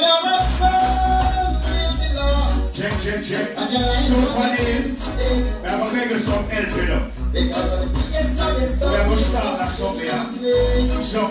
[0.00, 0.44] you're a
[1.98, 2.76] be lost.
[2.76, 3.56] Check, check, check.
[3.56, 3.62] So.
[5.66, 9.72] I'm gonna make you some you the biggest, baddest We're gonna start that
[10.04, 10.30] yeah.
[10.32, 10.88] today.
[11.02, 11.26] So,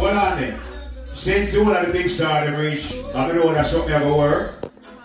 [0.00, 0.60] what on then?
[1.14, 4.54] Since all of the big star them reach, I know that something gonna work.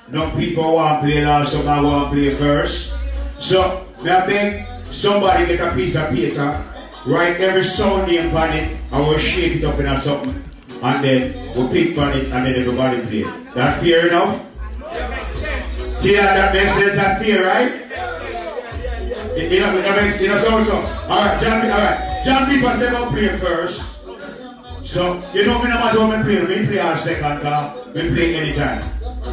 [0.09, 2.93] No people want to play last, some I want to play first.
[3.39, 6.63] So, I beg somebody get a piece of paper,
[7.05, 10.43] write every sound name on it, and we'll shake it up in something.
[10.83, 13.23] And then we'll pick on it, and then everybody play.
[13.53, 14.41] That fair enough?
[16.03, 16.95] Yeah, that makes sense.
[16.95, 17.85] That fair, right?
[19.35, 20.75] You know, that makes, you know, so so.
[20.75, 22.21] All right, John, all right.
[22.25, 23.81] John people say about play first.
[24.85, 28.09] So, you know, me no matter what me play, me play our second car, me
[28.09, 28.83] play anytime.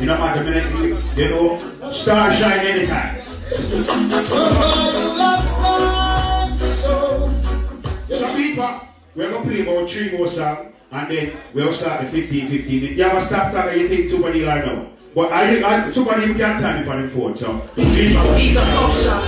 [0.00, 1.56] You know, matter me, you know,
[1.92, 3.22] star shine anytime.
[3.68, 6.01] Somebody loves.
[8.12, 8.68] So, people,
[9.14, 12.80] we're going to play about three more songs, and then we'll start the 15, 15
[12.80, 12.98] minutes.
[12.98, 14.86] You have a stop time, you think too many like now.
[15.14, 17.58] But I, I, too many you can't time it on the phone, so.
[17.74, 19.18] People, He's a function.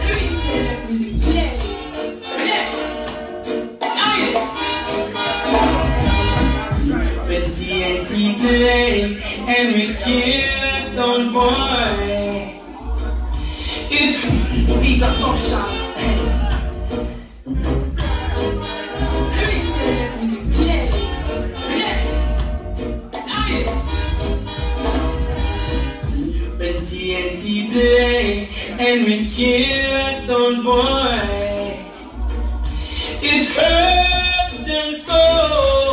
[0.00, 1.50] Let me say that music play.
[2.22, 2.64] Play.
[3.80, 4.46] Now.
[7.26, 12.25] When TNT play and we kill some boy,
[20.54, 20.90] Play.
[23.26, 23.70] Now yes.
[26.58, 28.48] When TNT play
[28.78, 31.78] and we kill some boy,
[33.22, 35.85] it hurts them so.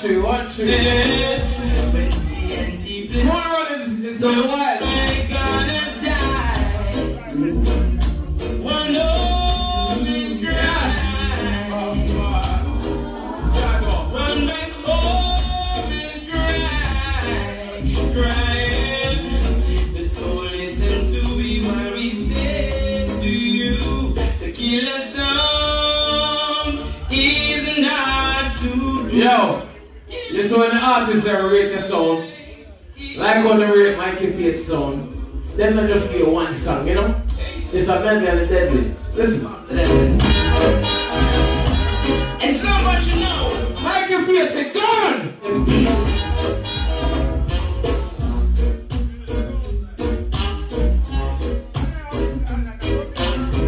[0.00, 0.66] Two, one, two.
[0.66, 1.92] Yes.
[1.92, 4.97] When TNT play, Come on, run, it's, it's so the wild.
[30.38, 32.30] You saw when the artists there rate your sound,
[33.16, 35.12] like how they rate Mikey Faith sound,
[35.56, 37.20] then not just be one song, you know?
[37.72, 38.94] It's a medley and a deadly.
[39.16, 39.46] Listen.
[42.40, 43.74] And someone should know.
[43.82, 45.34] Mikey Faith, take gone!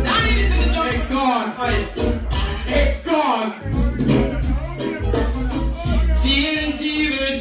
[0.04, 0.60] Now you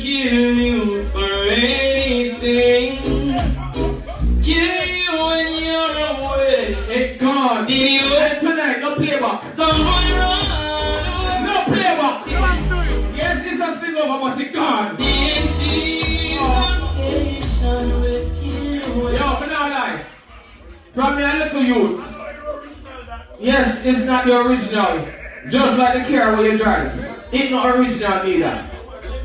[0.10, 2.98] kill you for anything.
[4.42, 6.76] Kill you when you're away.
[6.88, 7.68] Take gone!
[7.68, 9.56] Did you Hey, tonight, no playback.
[9.56, 11.46] someone run?
[11.46, 12.18] No playback!
[13.16, 14.98] Yes, it's a sing over, but take gone!
[14.98, 16.38] TNT
[17.20, 19.14] station will.
[19.14, 20.06] Yo, but now lie.
[20.96, 22.16] From a little youth.
[23.40, 25.08] Yes, it's not the original.
[25.50, 26.92] Just like the car where you drive.
[27.32, 28.69] It's not original neither.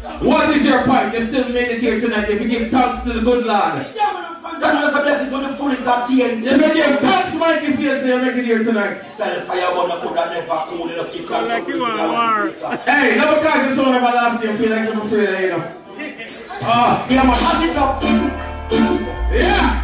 [0.04, 1.14] What is your point?
[1.14, 2.28] You still made it here tonight.
[2.28, 3.86] If you give thanks to the good Lord.
[3.96, 6.44] Yeah, man, I'm God was a blessing to the fullest of TNT.
[6.44, 9.00] If you give thanks, Mikey Fields, so you make it here tonight.
[9.16, 11.48] Tell fire one could have never cool enough to keep thanks.
[11.50, 12.76] Like you want war.
[12.84, 14.50] Hey, never catch the sound everlasting.
[14.50, 15.72] You feel like I'm afraid of you know.
[16.66, 18.02] Ah, Yeah, man, pass it up.
[19.32, 19.80] yeah.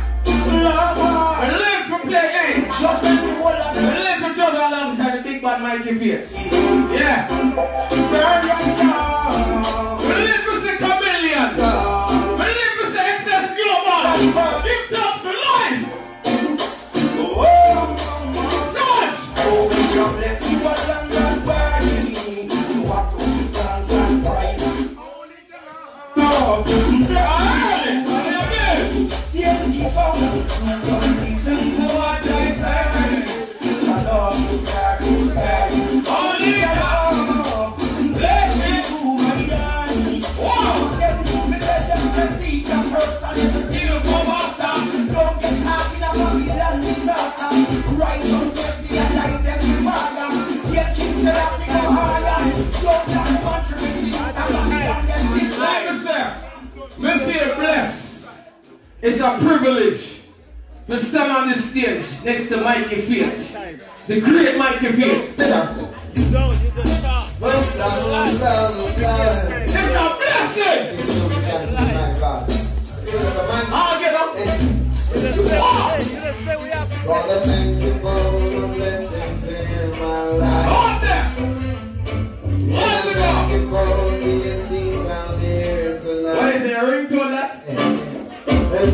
[0.64, 2.72] Love, I live for play game.
[2.72, 6.32] Shut them the whole of I live for juggle alongside the big bad Mikey Fields.
[6.32, 7.26] Yeah.
[7.28, 9.09] burn your star.
[14.28, 14.99] Global.
[59.02, 60.20] It's a privilege
[60.86, 63.50] to stand on this stage next to Mikey Fields,
[64.06, 65.30] the great Mikey Fields.
[65.30, 65.88] It's a
[70.18, 70.84] blessing.
[73.72, 74.36] I'll get up.
[77.06, 78.20] Father, thank you for
[78.50, 81.00] the blessings in my life.
[81.00, 81.24] There.
[86.00, 86.54] Tonight.
[86.54, 86.72] is it?
[86.72, 87.29] A ringtone
[88.70, 88.84] Black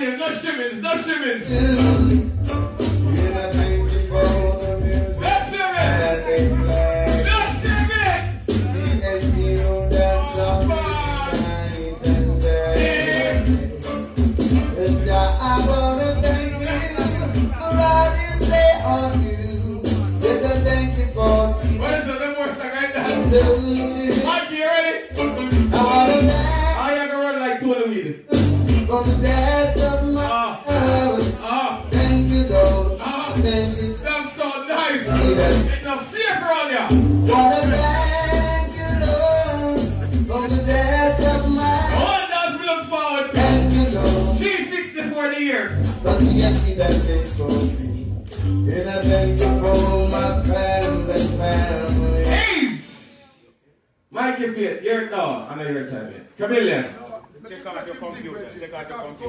[0.00, 2.79] and no shimmings, no shimmings.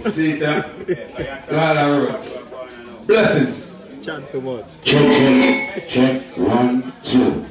[0.09, 1.47] See that?
[1.49, 3.07] God, I wrote.
[3.07, 3.71] Blessings.
[4.01, 4.65] Chant too much.
[4.83, 7.45] Check, check, check, one, two.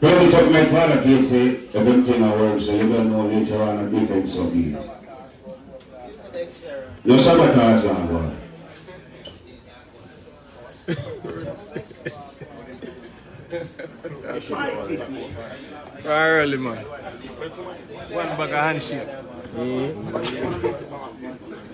[0.00, 3.62] Don't be talking my father, Kate say, everything I work, so you're gonna know later
[3.62, 4.78] on a difference of you.
[7.04, 8.32] Your sabotage gonna go.
[16.04, 16.76] Early, man.
[16.76, 19.08] One bag of handshake.
[19.56, 20.12] Hmm?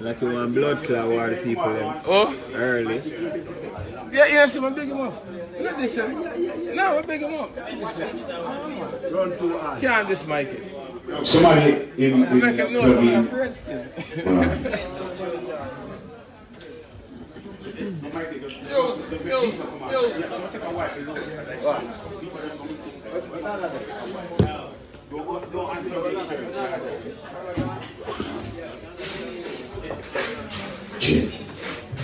[0.05, 2.35] Like you want blood clot war the people them Oh?
[2.55, 2.99] early.
[4.13, 5.27] Yeah, yeah, see, I'm big him up.
[5.59, 6.09] Look this, sir.
[6.75, 7.57] No, I'm big him up.
[7.57, 9.81] Run too hard.
[9.81, 11.27] Can't this mic it.
[11.27, 13.25] Somebody in, in, Make him know plug I'm in.
[13.25, 13.85] afraid still.
[23.13, 23.21] Check.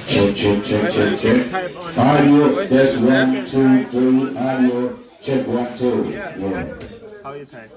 [0.06, 1.99] Check, check, check, check, check.
[1.99, 6.10] Audio, that's one, two, three, audio, check one, two.
[6.10, 6.76] Yeah.
[7.22, 7.70] How you type?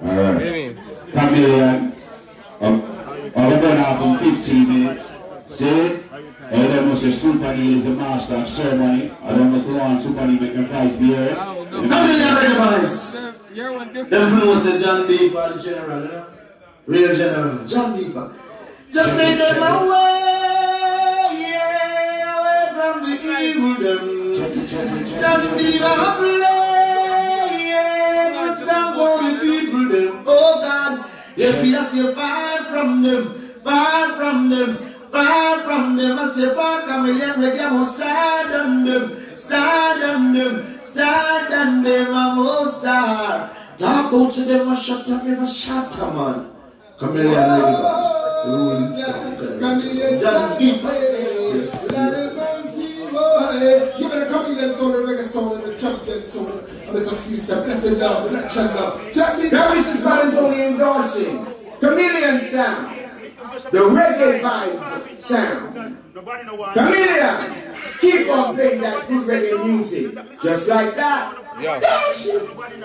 [0.00, 0.80] What do you mean?
[1.12, 1.92] Chameleon.
[2.60, 2.82] Um,
[3.36, 5.10] I'm going out in 15 minutes.
[5.48, 5.98] See
[6.52, 6.58] it?
[6.58, 9.12] I don't know if is the master of ceremony.
[9.22, 11.36] I don't know if you want Super D make a voice be heard.
[11.36, 13.34] Come in there, ready vibes.
[13.54, 14.10] You're one different.
[14.10, 16.26] Them people say John Beaver, the general, you know?
[16.86, 18.32] Real general, John Beaver.
[18.90, 20.08] Just take them away,
[21.40, 24.02] yeah, away from the evil them.
[25.20, 30.24] John Beaver play, yeah, good song for the people them.
[30.26, 31.04] Oh God,
[31.36, 33.22] yes, we are still far from them,
[33.62, 34.87] far from them.
[35.10, 40.78] Far from them, I say, far chameleon, reggae must stand on them, stand on them,
[40.82, 43.50] stand on them, I must star.
[43.80, 46.50] Out to them, I shut up, never shut up, man.
[46.98, 49.38] Chameleon, reggae guys, ruling sound.
[50.20, 50.94] John Beaver.
[53.98, 56.64] You better come in that zone, the reggae sound, and the champion sound.
[56.88, 59.12] And it's a street, so blessed love, not check love.
[59.12, 59.50] Check me.
[59.50, 61.46] Now this is Valentoni endorsing
[61.80, 62.97] Chameleon Sound,
[63.70, 65.98] the reggae vibe sound.
[66.14, 66.74] Nobody know why.
[68.00, 71.34] Keep on playing that good reggae music, just like that.
[71.60, 71.80] Yo.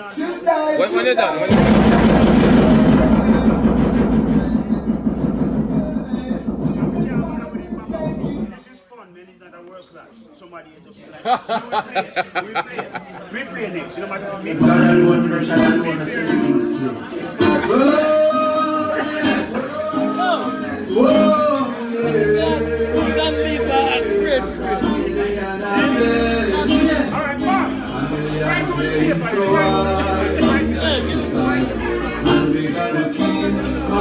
[0.09, 1.47] Shoot die, When, when shoot you're done, die.
[1.47, 3.63] when you're done.
[7.33, 9.27] This is fun, man.
[9.29, 10.27] It's not a work class.
[10.33, 11.11] Somebody just play.
[12.43, 12.91] we play.
[13.31, 13.97] We play next.
[13.97, 14.59] You know what I mean?
[14.59, 16.93] God alone, no child alone, that's such a big skill.
[16.93, 18.23] Whoa, yes.
[24.79, 26.71] Chameleon, I'm blessed.
[27.13, 27.25] All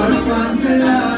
[0.08, 1.11] right,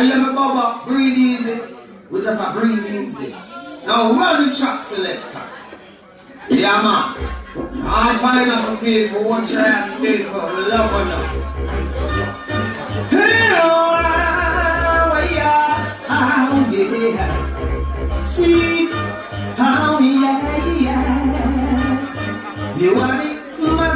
[0.00, 0.84] You hear?
[0.86, 1.60] Breathe easy.
[2.10, 3.30] We just a breathe easy.
[3.86, 5.42] Now run the track selector.
[6.50, 7.32] Yeah, man.
[7.84, 11.28] I'm pineapple people, watch your ass people, love or not.
[13.10, 13.68] Hello,
[14.00, 18.24] ah, yeah, ah, yeah.
[18.24, 18.86] See,
[19.56, 19.98] how,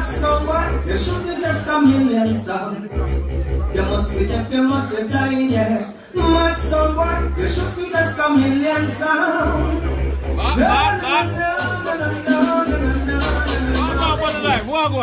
[0.07, 2.91] someone, you shouldn't just come in and sound.
[3.75, 5.95] You must be deaf, you must be blind, yes.
[6.15, 9.83] Mad someone, you shouldn't just come in and sound.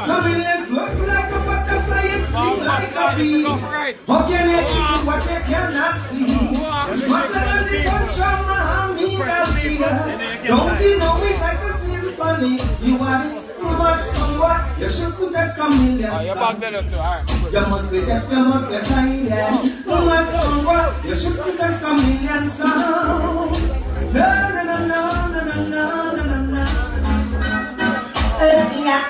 [0.05, 3.43] Come in and float like a butterfly and sting like a bee.
[3.43, 6.33] How can you eat what you cannot see?
[7.05, 9.77] Smarter than the bunch of Mohammed Ali.
[10.48, 12.53] Don't you know it's like a symphony?
[12.81, 13.52] You are it
[15.34, 16.10] you shouldn't just chameleon.
[16.12, 16.96] Oh, you're back there too.
[16.96, 17.54] Alright.
[17.54, 19.52] You must be deaf, you must be blind, yeah.
[19.84, 23.52] Somewhat, you shouldn't just chameleon sound.
[24.13, 26.63] No, no, no, no, no, no, no, no, no, no.
[28.42, 29.02] Eh, yeah.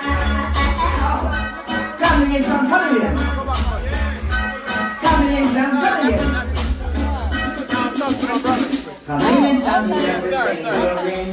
[2.00, 3.16] Coming in from Tullian.
[5.02, 6.28] Coming in from Tullian.
[9.06, 9.84] Coming in from
[10.32, 11.24] Sorry, sorry.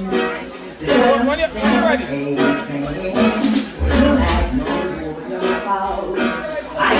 [0.81, 3.50] You- when you're ready.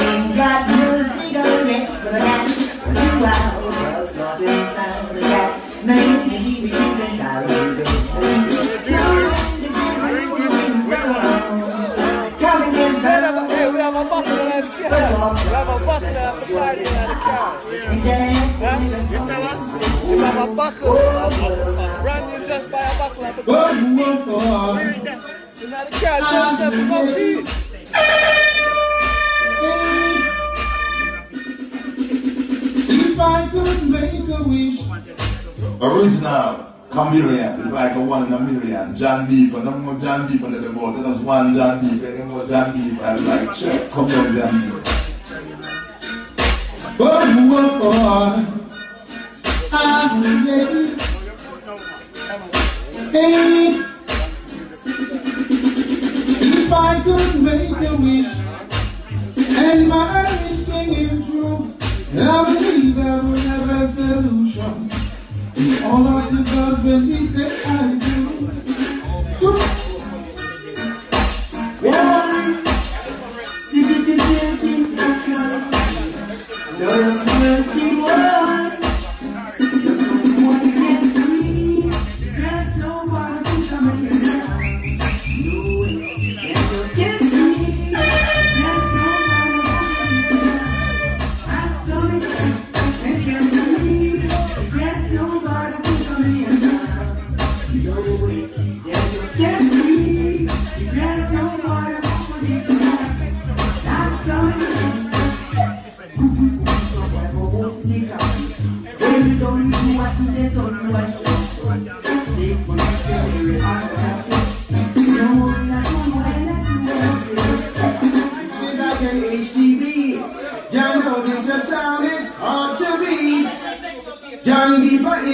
[0.01, 2.49] ain't got no cigarette for the night.
[2.97, 5.51] Two hours, not inside the cat.
[5.85, 7.91] Now you hear me, and I'll go.
[22.03, 23.73] Run you just by a buckle at the car.
[25.61, 27.51] You're not a cat, you're just a buckle.
[33.21, 34.81] I could make a wish,
[35.81, 38.97] Original chameleon, it's like a one in a million.
[38.97, 40.97] John Beeper, no more John Beeper than the boat.
[41.03, 43.03] There's one John Beeper, any more John Beeper.
[43.03, 45.01] I was like, check, come on, John Beeper.
[46.99, 47.27] but
[47.81, 48.61] for?
[49.73, 50.97] I'm ready.
[53.13, 53.83] Hey,
[56.43, 58.33] if I could make a wish,
[59.59, 61.80] and my wish came true,
[62.13, 63.39] I believe I will
[65.85, 69.71] all know the god when he said i do the
[76.81, 76.97] No,
[77.75, 78.70] you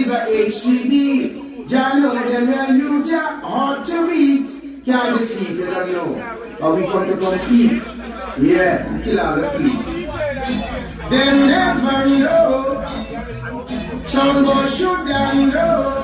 [0.06, 1.68] Beaver is a HTV.
[1.68, 4.46] John them are huge, hard to read.
[4.84, 6.14] Can't defeat it, I know.
[6.60, 7.82] But we come to compete.
[8.38, 9.84] Yeah, kill all the fleet.
[11.10, 12.84] They never know.
[14.04, 16.02] Some boy should them know.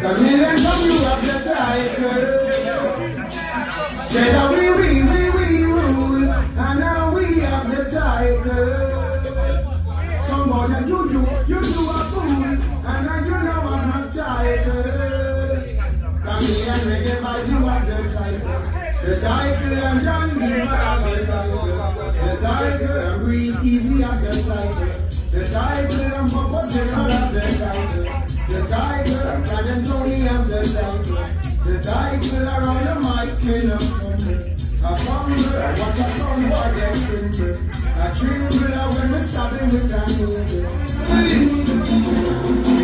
[0.00, 2.24] The million from you have the title.
[4.08, 8.78] Say that we, we, we, we rule, and now we have the title.
[10.24, 12.07] Some boy that you do, you do
[16.48, 16.54] The.
[19.04, 21.66] The title and John Beaver title.
[21.66, 24.88] The title and Breeze Easy have the title.
[25.30, 28.04] The title and Papa General have the title.
[28.48, 31.20] The title and Madam Tony the title.
[31.64, 34.40] The title around the mic in a fumble.
[34.80, 37.56] A fumble, what a song, what a tremble.
[37.92, 40.64] A tremble when we stop it with a noodle.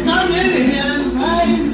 [0.04, 1.73] Come in and fight.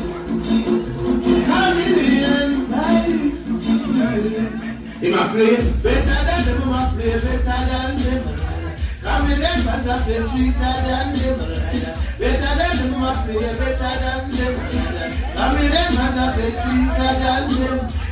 [4.21, 8.37] In my play, better than ever, my play, better than ever.
[9.01, 11.49] Come in and pass up the sweeter than ever.
[12.19, 14.67] Better than ever, my play, better than ever.
[15.33, 18.10] Come in and pass up the sweeter than ever.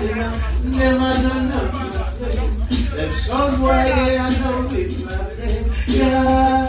[0.00, 1.90] don't know.
[2.90, 3.10] Them
[3.60, 5.66] boy, they are no with my friend.
[5.88, 6.68] Yeah.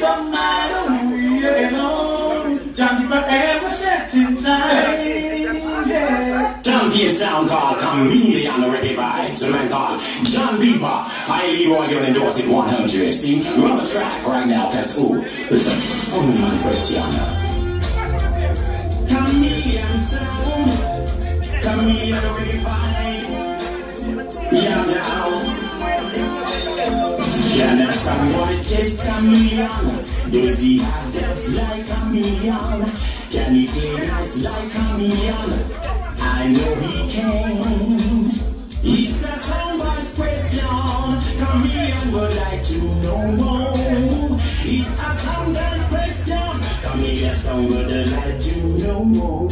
[0.00, 5.88] Don't matter who we are, Johnny, but ever set in time.
[5.88, 6.60] Yeah.
[6.62, 8.92] Junkie sound called Chameleon Reggae.
[8.92, 11.06] A man called John Bieber.
[11.28, 13.12] I Leroy gonna endorse it 100.
[13.12, 17.41] See, run the track right now, cause ooh, it's a song man question.
[19.12, 21.08] Chameleon sound.
[21.62, 22.18] Chameleon
[22.64, 23.38] Vibes.
[24.52, 25.62] Yeah, now.
[27.82, 30.04] A song white taste chameleon?
[30.30, 32.86] Does he have depths like chameleon?
[33.30, 35.50] Can he play nice like chameleon?
[36.18, 38.32] I know he can't.
[38.82, 40.66] It's a someone's question.
[41.38, 43.32] Chameleon would like to know.
[43.32, 44.40] More.
[44.64, 45.71] It's a question.
[47.22, 49.48] Chameleon song would like to know.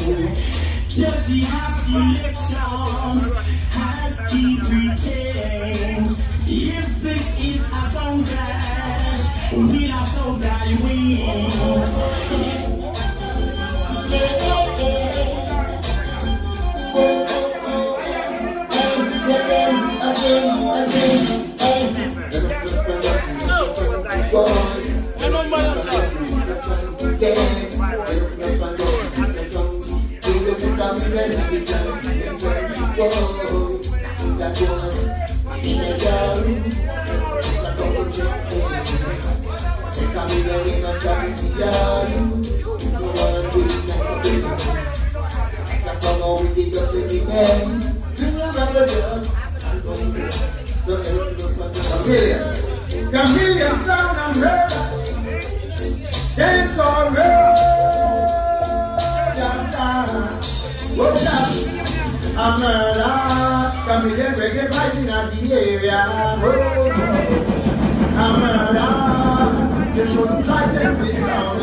[0.88, 3.32] Does he have selections?
[3.70, 6.20] Has he pretends?
[6.48, 11.70] If this is a sound clash, will a sound guy win?
[31.12, 31.50] If
[52.00, 52.54] Chameleon.
[53.10, 54.80] Chameleon sound and murder.
[56.36, 57.10] Dance all
[64.00, 66.00] Chameleon reggae fighting at the area.
[68.40, 68.88] Murder.
[69.94, 71.60] You shouldn't try to test this sound.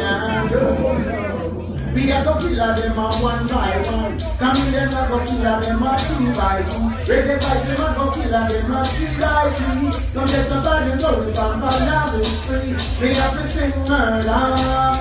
[1.95, 4.13] We are go killer them a one by one.
[4.38, 6.86] Chameleon a go killer them a two by two.
[7.10, 9.89] Reggae fight them a go killer them a three by three.
[10.13, 12.13] Don't let somebody know if I'm bad
[12.45, 12.78] free.
[13.02, 14.45] We have to sing murder.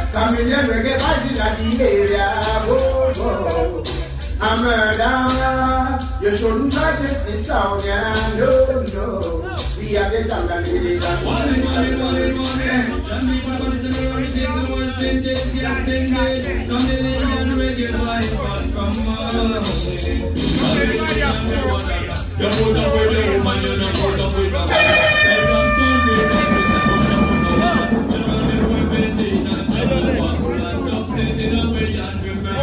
[0.09, 2.27] Chameleon reggae fighting at the area.
[2.65, 3.96] Whoa, whoa.
[4.39, 5.99] A murder.
[6.21, 8.15] You shouldn't test this sound, yeah.
[8.37, 9.57] No, no.
[9.79, 11.25] We are the down and the down.
[11.25, 14.93] One, one, one, one, Johnny, but what is the name of the things that was
[15.55, 16.45] yes, been dead.
[16.69, 19.65] Chameleon reggae vibe, but from Chameleon,
[22.37, 25.66] you put up with the woman, you don't put up with the man.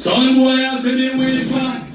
[0.00, 1.90] Son boy, I'm feeling weaker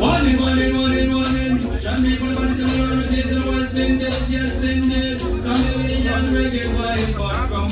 [0.00, 1.60] one in, one in, one in, one in.
[1.78, 5.20] John people, but it's a little bit of West Indies, yes indeed.
[5.20, 7.68] Chameleon reggae from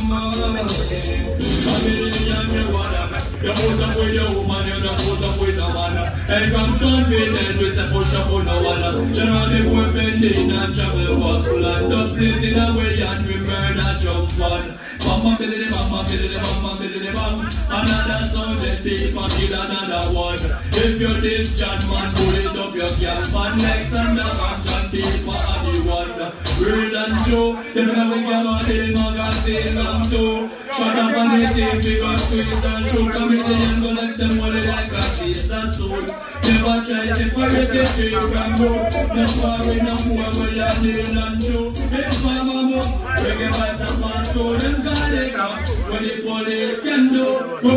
[2.59, 5.97] you wanna You put up with your woman, you don't put up with a man.
[6.29, 9.15] And from confident, we say push up on no one.
[9.15, 14.79] Generally, we're bending and travel walks land up, plitting away and we murder jump on.
[15.07, 17.38] Mama billy the mama billy the mama billy the mama
[17.71, 20.41] Another sound that and kill another one
[20.73, 24.89] If you're this John man pull it up your girl man Next and the John
[24.89, 26.17] deep and the one
[26.65, 31.45] Real and true now we get on the magazine and two Shut up on the
[31.45, 35.75] team because twist and shoot Chameleon go let them hold it like a cheese and
[35.75, 36.09] soul
[36.49, 41.19] Never try to separate the tree from wood No worry no more where you're deal
[41.21, 45.59] and true If mama mo Reggae vibes and man so them call it up
[45.93, 47.75] When the police can do Boy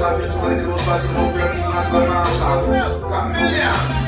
[0.67, 2.67] the marshal.
[3.07, 4.07] Chameleon.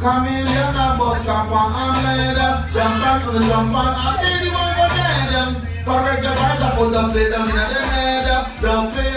[0.00, 2.52] That go a bus cap and leather.
[2.72, 5.52] Jump on to the jump on, and baby one go dead.
[5.84, 8.26] For reggae vibes, I put them play them in the head.
[8.62, 9.11] Don't play,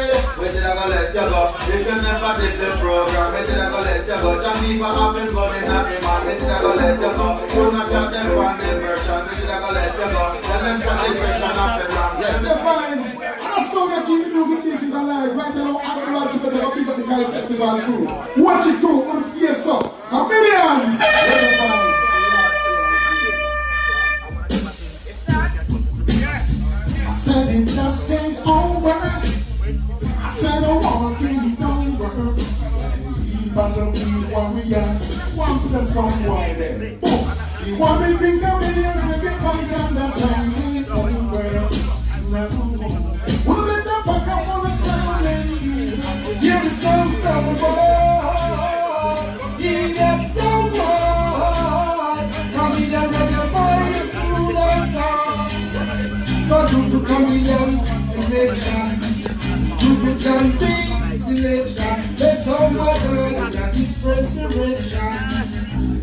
[0.75, 1.55] where did I go let you go?
[1.71, 4.41] If you never did the program, where did I go let you go?
[4.41, 7.27] John Beaver have been going at him, and where did I go let you go?
[7.55, 10.23] You not have them on the version, where did I go let you go?
[10.43, 12.19] Tell them to the session of the round.
[12.43, 13.15] The vibes.
[13.15, 15.35] And a song that keep the music business alive.
[15.35, 18.43] Right now, I'm going to the big of the Guy Festival crew.
[18.43, 19.03] Watch it too.
[19.07, 19.95] On the face up.
[20.09, 20.99] Chameleons.
[20.99, 21.07] The
[21.55, 22.03] vibes.
[27.07, 29.34] I said it just ain't over.
[30.35, 32.35] Said I want it over.
[32.35, 34.89] Keep on the beat warrior.
[35.37, 36.99] Want to them some boy there.
[37.65, 41.15] You want me think a million to get comes and the song ain't over.
[43.47, 45.49] Well, let the fuck up on the sound and
[46.43, 49.57] Here is no sound boy.
[49.57, 52.27] He gets so boy.
[52.55, 53.45] Come in and let your.
[56.47, 57.71] Go to the comedian
[58.05, 58.15] selection.
[58.15, 58.74] To the
[60.19, 62.15] chanting selection.
[62.75, 65.11] My girl in a different direction.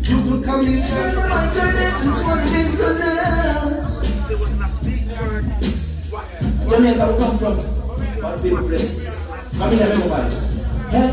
[0.03, 1.15] To the comedian.
[1.15, 3.85] Right there, listen to what in goodness.
[6.69, 9.19] Jamaica we come from, for people place.
[9.57, 10.39] Come here, remember vibes.
[10.89, 11.09] Hey,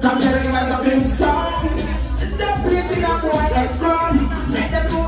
[0.00, 1.62] come here, remember the pink star.
[2.18, 4.16] The plating of boy like ground.
[4.52, 5.04] Make them know.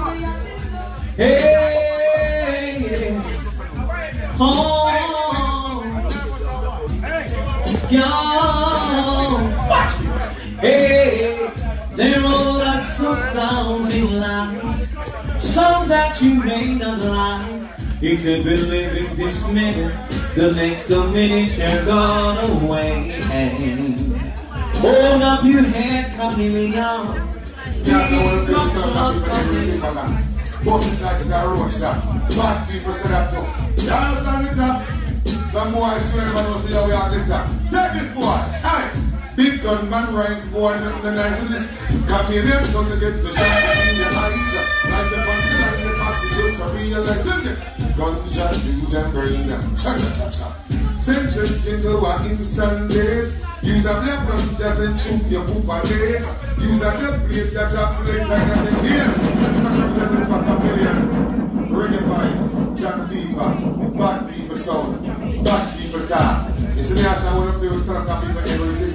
[4.39, 4.87] Oh,
[7.91, 9.53] yeah.
[10.61, 11.51] Hey,
[11.95, 17.71] there are lots of sounds in life, some that you may not like.
[18.01, 19.95] You could be living this minute,
[20.35, 23.21] the next minute you're gone away.
[24.77, 26.13] Hold up your head.
[26.17, 26.23] You
[33.93, 34.96] understand it that?
[35.57, 37.49] Some boy swear man will see how we are that.
[37.73, 38.37] Take this boy.
[38.61, 38.93] Hey!
[39.37, 41.73] Big gun man rides boy nothing the nice of this.
[42.05, 44.53] Chameleons going to get the shot in your eyes.
[44.85, 47.41] Like the fun like the passengers to realize them.
[47.97, 49.49] Gunshot to them brain.
[49.81, 50.49] Cha cha cha cha.
[51.01, 53.33] Send you into an instant death.
[53.65, 56.21] Use a black gun just and shoot your poop and leg.
[56.61, 59.17] Use a black blade that chops later and then yes.
[59.65, 61.37] Much represented for chameleon.
[61.73, 65.05] Reggae vibes, John Beaver, bad people sound,
[66.09, 66.77] bad.
[66.77, 67.03] You see
[67.61, 68.95] me with strong people everything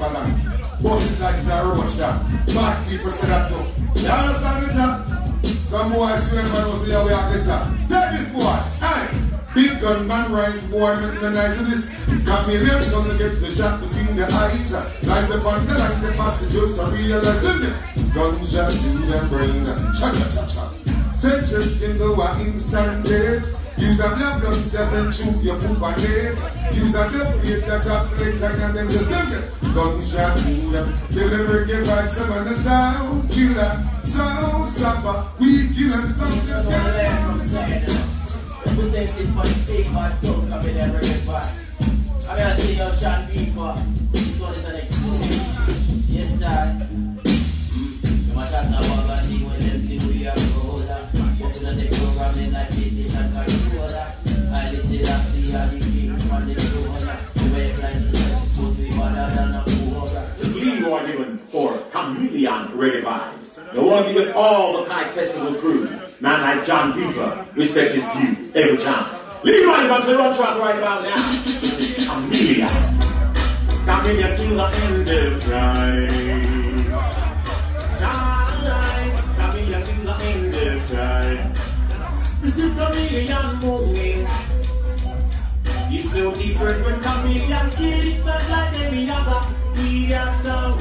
[1.11, 2.15] it like that roach that.
[2.47, 3.11] Bad people
[3.49, 3.63] too.
[4.01, 5.51] You understand it?
[5.71, 7.67] Some boy the way I get that.
[7.87, 9.31] Take this boy, hey!
[9.53, 11.89] Big gun man rides boy, make the nice of this.
[12.25, 14.73] Chameleons gonna get the shot between the eyes.
[15.03, 17.73] Like the thunder, like the passengers, I realize them.
[18.13, 19.65] Gunshot in their brain.
[19.65, 21.15] Cha cha cha cha.
[21.15, 21.45] Send
[21.83, 23.60] into an instant death.
[23.81, 24.41] A a black
[27.41, 29.43] plate that chops later and then just dump it.
[29.73, 30.93] Gunshot them.
[31.11, 33.71] Deliver give vibes on the sound killer.
[34.03, 35.25] Sound stopper.
[35.39, 36.47] We kill them something.
[38.65, 41.45] Representing for the state man, so come in bring it back.
[42.29, 43.75] I'm gonna see your John Beaver.
[44.11, 44.69] This one is the
[45.09, 45.21] one.
[46.07, 46.77] Yes, sir.
[46.85, 48.35] Mm.
[48.35, 51.09] My chat about that thing when them see we are roller.
[51.13, 52.90] But we don't take programming like PlayStation
[60.61, 63.73] Leroy given for Chameleon Vibes.
[63.73, 65.89] The one given all the Kite Festival crew.
[66.19, 69.05] Man like John Beaver, respect is due every time.
[69.43, 71.15] Leroy comes the run track right about now.
[72.07, 72.69] Chameleon.
[73.85, 76.07] Chameleon till the end of time.
[79.37, 81.53] Chameleon till the end of time.
[82.41, 84.50] This is Chameleon moving.
[85.93, 89.41] It's so different when Chameleon kill it, not like any other
[89.75, 90.79] idiot sound.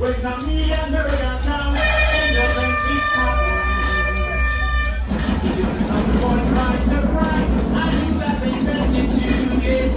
[0.00, 3.62] When Chameleon murder sound, end up and keep happening.
[5.46, 7.52] It took some boys by surprise.
[7.70, 9.92] I knew that they felt it too, yes.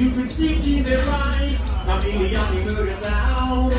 [0.00, 1.58] You could see it in their eyes.
[1.86, 3.72] Chameleon, the murder sound.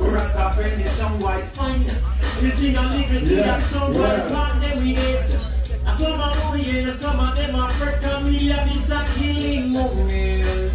[0.00, 1.80] Rock up and the song was fine.
[1.80, 5.53] You think a little thing that so well then we get.
[5.98, 8.58] Some are and some of them are fresh chameleon.
[8.68, 10.74] It's a killing moment.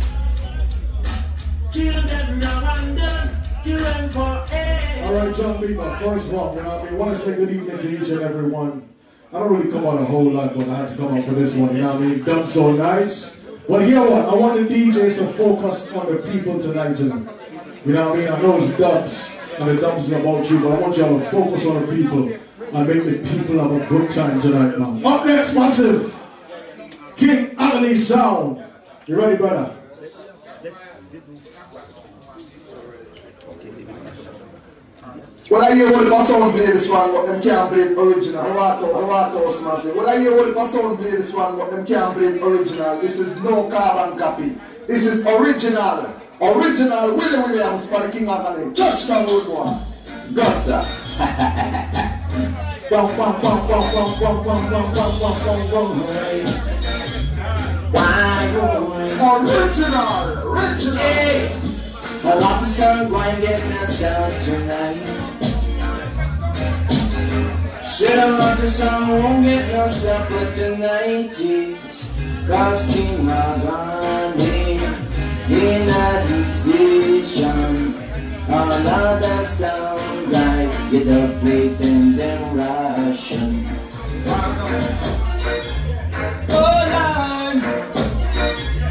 [1.73, 3.37] Kill them now and then.
[3.61, 7.35] Kill them for All right, John Beaver, first all, you know, we want to say
[7.35, 8.87] good evening to each and every one.
[9.33, 11.31] I don't really come on a whole lot, but I had to come on for
[11.31, 11.75] this one.
[11.75, 12.23] You know what I mean?
[12.23, 13.43] Done so nice.
[13.67, 14.25] But here what?
[14.25, 16.97] I want the DJs to focus on the people tonight.
[16.97, 17.27] You know,
[17.85, 18.29] you know what I mean?
[18.29, 21.25] I know it's dubs, and the dubs is about you, but I want y'all to
[21.25, 22.39] focus on the people
[22.73, 25.05] and make the people have a good time tonight, man.
[25.05, 26.15] Up next, massive.
[27.15, 28.63] King Agony Sound.
[29.07, 29.75] You ready, brother?
[35.49, 38.39] What I hear all the sound play this one, but them can't play original.
[38.39, 39.95] I want to, I want to house massive.
[39.95, 43.01] What I hear all the sound play this one, but them can't play original.
[43.01, 44.55] This is no carbon copy.
[44.85, 46.13] This is original.
[46.39, 48.73] Original Willie Williams for the King Agony.
[48.75, 50.35] Touchdown road one.
[50.35, 52.05] Gusta.
[59.29, 60.97] Original, original.
[60.97, 61.53] Hey.
[62.23, 65.05] I love the sun blinding us out tonight.
[67.85, 71.29] Said I love the sun, won't get no supper tonight.
[71.29, 74.79] cause costing my money
[75.47, 77.98] in a decision.
[78.51, 83.67] All of them sound like you don't play them Russian.
[86.51, 87.61] Oh Lord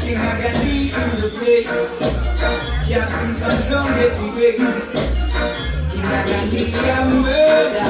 [0.01, 2.29] King Agadi in the place.
[2.89, 4.91] Captain Samson getting waves
[5.91, 7.89] King Agadi a murder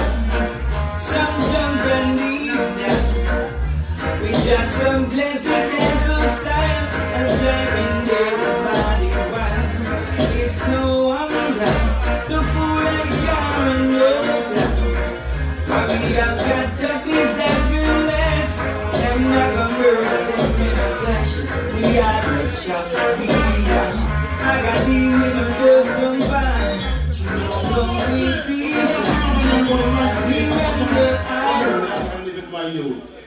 [0.97, 2.91] Samson Bandida
[4.21, 7.88] We got some glass and style And driving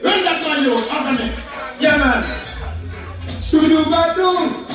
[0.03, 1.39] When that one you, open it.
[1.81, 2.23] Yeah, man.
[3.29, 4.67] Studio Badum.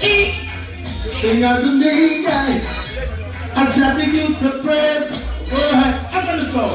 [0.00, 2.62] King of the midnight.
[3.54, 5.24] I'm trying to get suppressed.
[5.48, 5.94] Go ahead.
[6.12, 6.74] Open the floor.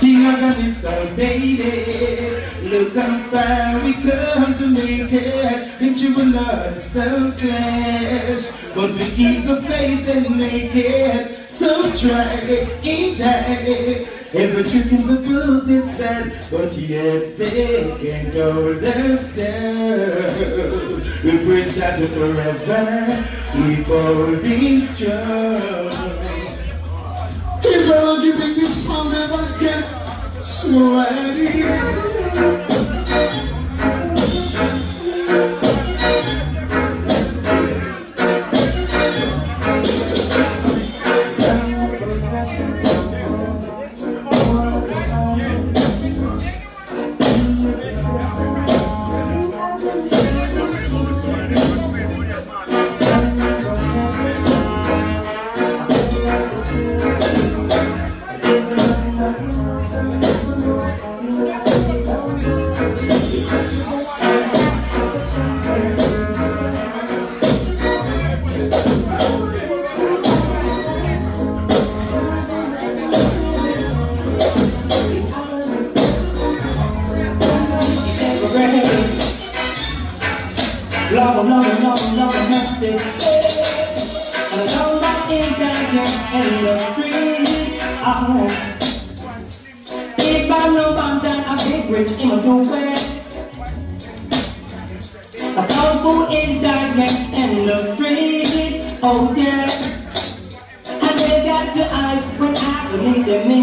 [0.00, 2.42] King of the salvated.
[2.64, 5.80] Look how far we come to make it.
[5.80, 8.46] And you will learn so clash.
[8.74, 11.50] But we keep the faith and make it.
[11.50, 14.11] So try it that.
[14.34, 21.02] Every trick in the book is bad, but yet they can go the stone.
[21.22, 25.90] We preach to forever, keep holding strong.
[27.60, 29.84] Here's how you think this song never get
[30.42, 31.62] sweaty.
[99.04, 99.68] Oh yeah.
[100.86, 103.50] And they got the eyes when I believe in.
[103.50, 103.61] Yeah,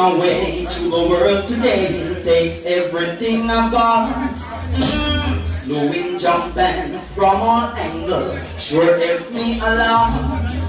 [0.00, 4.34] my way to the world today takes everything I've got.
[4.34, 5.46] Mm-hmm.
[5.46, 10.12] Slowing, jumping from all angles sure helps me a lot.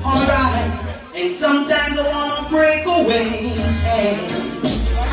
[0.03, 0.71] Alright,
[1.15, 3.55] and sometimes I wanna break away.
[3.87, 4.19] And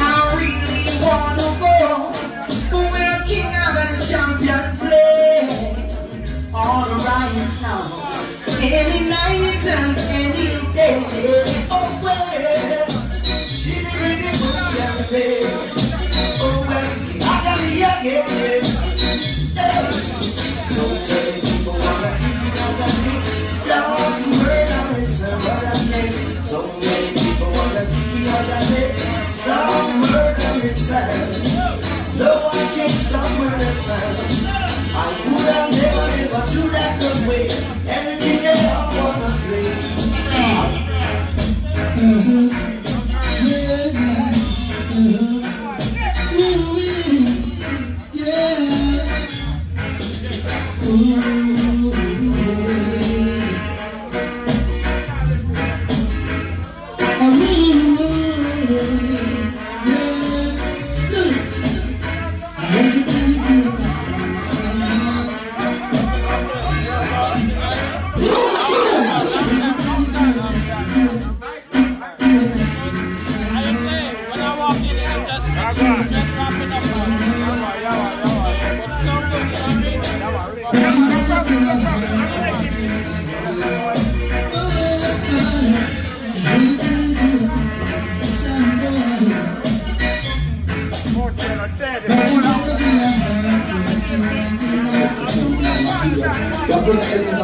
[0.03, 1.77] I really wanna go
[2.91, 5.47] where King and the champion play.
[6.53, 7.87] Alright now,
[8.67, 11.07] any night and any day.
[11.71, 12.98] Oh.
[15.21, 17.59] Oh, I got
[20.71, 20.83] So,
[21.41, 23.19] people wanna see.
[23.53, 24.79] Stop murder.
[26.45, 28.27] So many people wanna see.
[29.29, 29.71] Stop
[32.17, 33.31] No, I can't stop
[35.33, 37.49] would have never, ever do that the way.
[37.89, 38.18] Every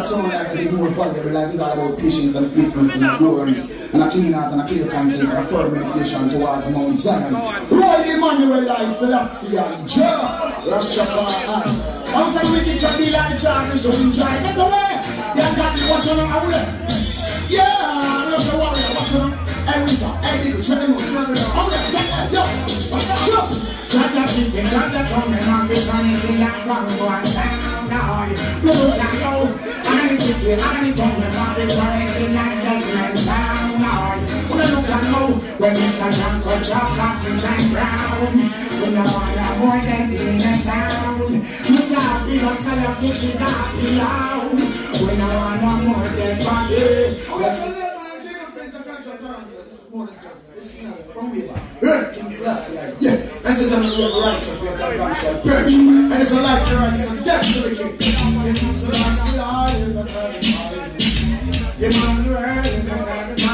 [0.04, 2.94] brother Elliot at sound like the more they like it's all about patience and faithfulness
[2.94, 6.68] and endurance and a clean heart and a clear conscience and a firm meditation towards
[6.70, 7.32] Mount Zion.
[7.32, 10.52] Lord Emmanuel philosophy and Jah,
[12.78, 14.92] shall be like Charles, just enjoy it away.
[15.36, 16.64] Yeah, got me watching on away.
[17.48, 19.32] Yeah, look the warrior, watching on.
[19.64, 21.56] Every time, every day, try to move, try to move.
[21.56, 22.44] Oh, yeah, take that, yo,
[23.24, 23.48] sure.
[23.88, 27.63] Jaja chicken, jaja tongue, and I'm returning to that wrong one sound
[27.94, 28.26] now.
[28.66, 29.46] Look at yo,
[29.87, 34.18] I'm a chicken, I'm a tongue, and I'm returning to that different sound now.
[34.50, 35.22] Look at yo,
[35.62, 36.11] when Mr.
[36.11, 38.35] Janko chop up and Jack Brown,
[38.83, 41.22] when I want a boy that in the town,
[41.70, 44.85] it's a big up sell up kitchen, got me out.
[44.94, 47.14] When I want a more than body.
[47.24, 48.04] From me, Earth King
[48.85, 49.64] Celestial, yeah.
[49.64, 51.05] That's the time we have
[54.22, 55.74] righteous, we have the right shall perish.
[55.74, 58.74] And it's a life the right and death to the king.
[58.74, 60.05] Celestial, in the.
[61.77, 63.31] Emmanuel, in the time.
[63.31, 63.53] In the time.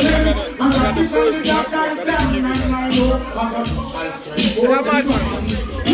[4.61, 5.89] the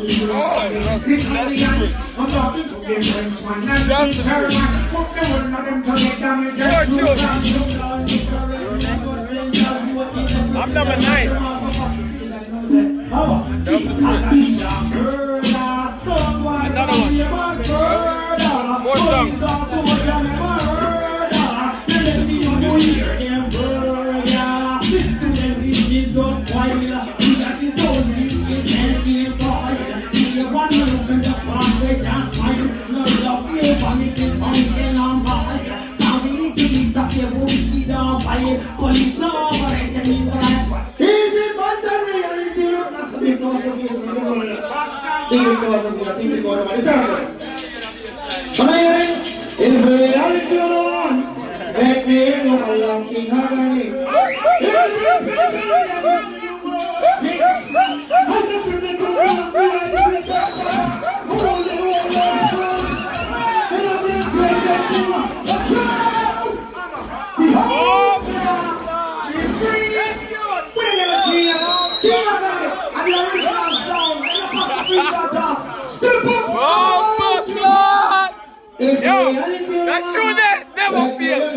[14.93, 15.42] Frenchman
[16.15, 17.17] Another one.
[18.83, 20.42] More songs.
[48.79, 49.13] Hearing?
[49.59, 51.35] Is the reality on?
[51.75, 53.31] Let me hear you, my young king
[76.65, 78.31] Oh, my God.
[78.79, 79.33] If Yo,
[79.87, 81.53] that tune there never fail.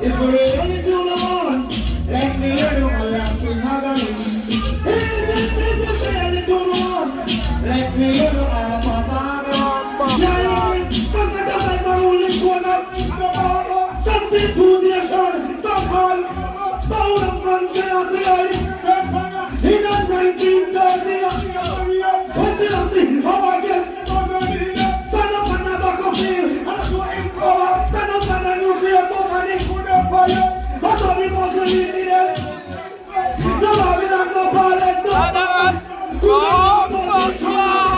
[0.00, 1.68] If we really do the one,
[2.06, 2.97] let me hear you,
[8.08, 8.48] No, no,
[37.38, 37.97] come on.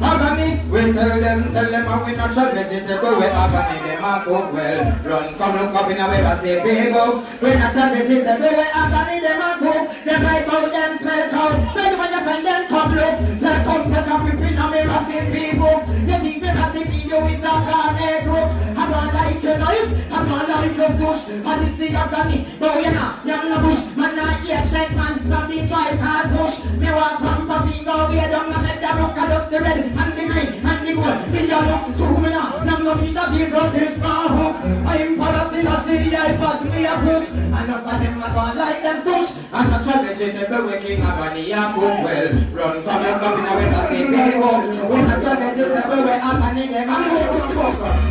[0.00, 4.52] Agony, we tell them, tell them how we natural vegetable, we agony, them a cook
[4.52, 4.80] well.
[5.04, 7.42] Run, come look up in a way, I say, big up.
[7.42, 10.04] We natural vegetable, we agony, them a cook.
[10.04, 11.74] Them right out, them smell cold.
[11.74, 13.16] So you want your friend, them come look.
[13.40, 15.88] Say, come pick up, we a mirror, say, big up.
[15.88, 18.50] You think we not see you is a garnet crook.
[18.78, 21.22] I don't like your noise, I don't like your push.
[21.28, 23.82] And it's the agony, but we not, yam na bush.
[23.98, 26.56] Man, not yet shake man from the tribe bush.
[26.78, 30.12] Me walk from Papingo, way down, I met the rock, I dust the red and
[30.14, 31.18] the green and the gold.
[31.34, 34.56] Me a look to me now, nam no need a deep rotation for hook.
[34.86, 37.24] I'm Palestine, I see the eye, but me a cook.
[37.26, 39.30] And enough of them a gone like them push.
[39.50, 42.30] And a try vegetable, we king agony, a cook well.
[42.54, 45.30] Run, come look up in a way, I say, a we them a.
[45.30, 45.90] I this it's there.
[45.90, 46.84] When you're come you anyway.
[46.86, 46.99] Now to a soldier, and police force, yeah.
[46.99, 48.10] I the the.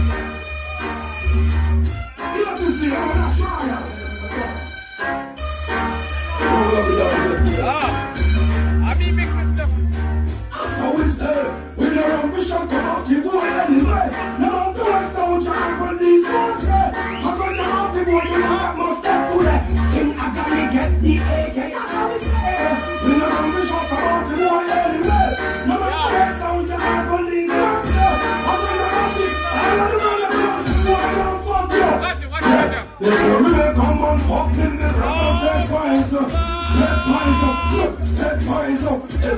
[19.94, 22.76] King Agami get the AK, that's how it's there.
[23.04, 23.99] When you're on vision, come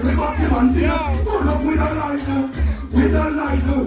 [0.02, 2.41] Everybody man feel Pull up with a lighter,
[2.89, 3.84] with a lighter,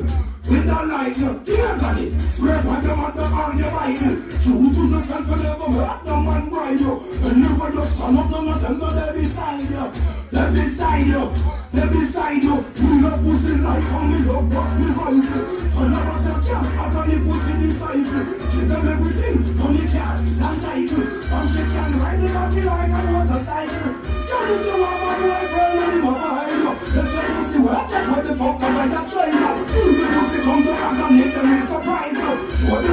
[0.48, 1.40] with a lighter.
[1.44, 4.22] Dear Johnny, swear by your mother or your Bible.
[4.40, 6.94] True to yourself and never hurt no man bride you.
[6.94, 10.23] Whenever you stand up, none of them know they beside you.
[10.34, 11.32] They beside you,
[11.70, 12.58] they beside you.
[12.82, 15.14] You love pussy like how me love bust me rifle.
[15.78, 18.24] And never touch you, I got the pussy disciple.
[18.50, 21.06] Give them everything, on the car, and cycle.
[21.06, 23.94] And she can ride the cocky like a motorcycle.
[24.26, 26.70] You if you want my boyfriend and him a behind you.
[26.82, 29.54] Let's let me see what, what the fuck am I a?
[29.70, 32.34] Feel the pussy come to back and make them a surprise you.
[32.58, 32.90] Show the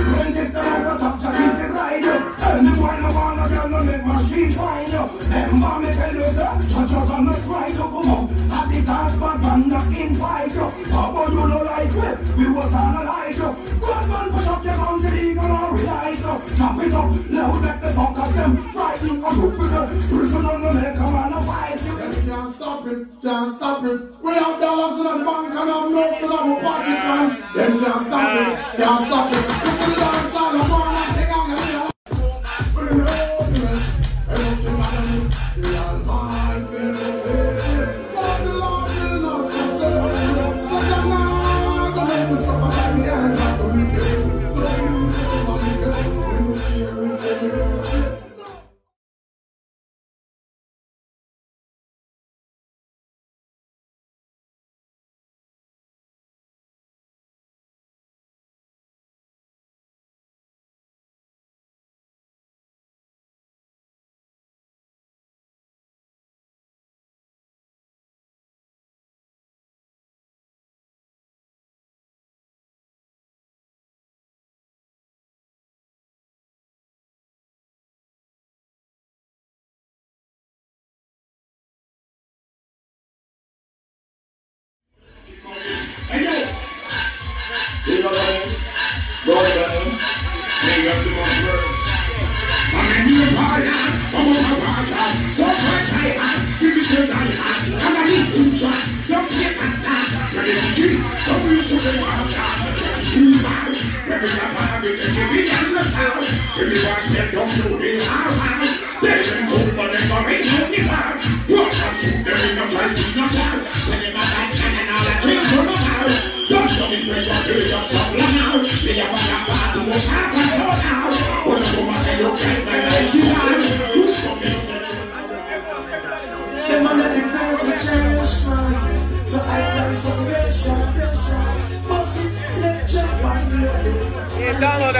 [0.53, 2.69] them out the top jacket to ride you.
[2.69, 5.03] The boy no want a girl make machine find you.
[5.31, 8.31] Remember me tell you sir, judge out on the sprite you come up.
[8.51, 10.67] At the dance but man not invite you.
[10.91, 12.43] How about you no like we?
[12.43, 13.49] We was analyze you.
[13.81, 16.33] Good man push up your guns illegal or realize you.
[16.55, 19.25] Clap it up, loud let the fuckers them frighten.
[19.25, 21.97] I look with the prison on the make a man a fight you.
[22.31, 23.99] Can't stop it, can't stop it.
[24.21, 27.29] We have dollars in the bank and have notes for our pocket time.
[27.55, 29.37] Them can't stop it, can't stop it.
[29.41, 31.20] It's the dance all the morning,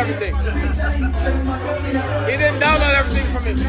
[0.01, 0.33] everything.
[2.25, 3.53] He didn't download everything from me.
[3.53, 3.67] Now,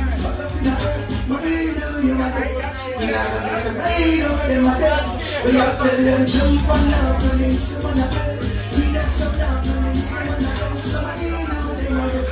[9.38, 9.62] now.
[9.62, 10.80] Now, now.
[10.80, 12.26] So I know they want it.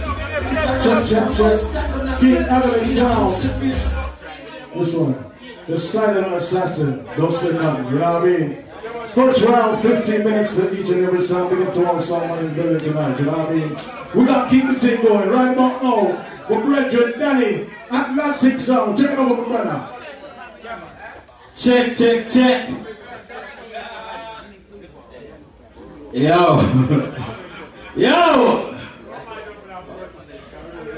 [2.97, 3.31] Sound.
[4.75, 5.15] This one.
[5.67, 7.05] The silent assassin.
[7.17, 7.87] Don't say nothing.
[7.93, 8.70] You know what I mean?
[9.15, 11.51] First round, 15 minutes to each and every sound.
[11.51, 13.19] Big up to all someone in the tonight.
[13.19, 13.77] You know what I mean?
[14.15, 15.29] We gotta keep the thing going.
[15.29, 18.97] Right about now, we're brethren Danny, Atlantic Sound.
[18.97, 19.89] Take it over, brother.
[21.57, 22.71] Check, check, check.
[26.13, 26.61] Yo.
[27.97, 28.79] Yo.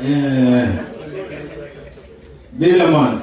[0.03, 0.89] Yeah.
[2.53, 3.23] Man.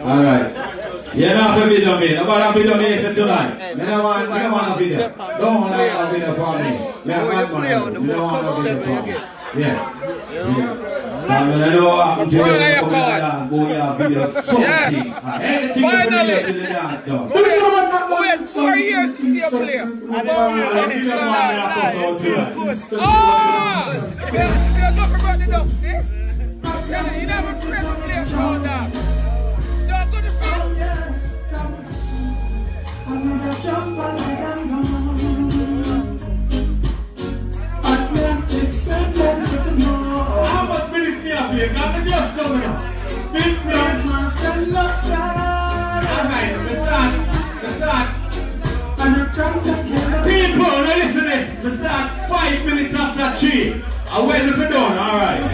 [0.00, 1.14] All right.
[1.14, 2.14] You're not a video me.
[2.14, 3.76] A video me tonight.
[3.76, 5.08] Don't want, don't want a video.
[5.38, 6.70] Don't want a video for me.
[6.78, 8.06] A bad man.
[8.06, 9.12] Me don't want a video for me.
[9.60, 9.76] Yeah.
[10.30, 10.88] Yeah.
[11.28, 12.42] I know what happened to you.
[12.42, 13.20] Final your Come card.
[13.20, 14.30] down, Go here, video.
[14.30, 14.62] Something.
[14.62, 15.24] Yes.
[15.24, 16.10] Everything uh, you Finally.
[16.10, 17.30] familiar to the dance, dog.
[17.34, 19.78] Wait four years to see you play.
[23.00, 23.84] Oh!
[24.20, 25.86] If you if you talk about the dog, see?
[26.88, 29.17] Yeah, you never play to play for.
[42.38, 43.32] Coming up.
[43.32, 44.08] Big man.
[54.98, 55.48] Alright,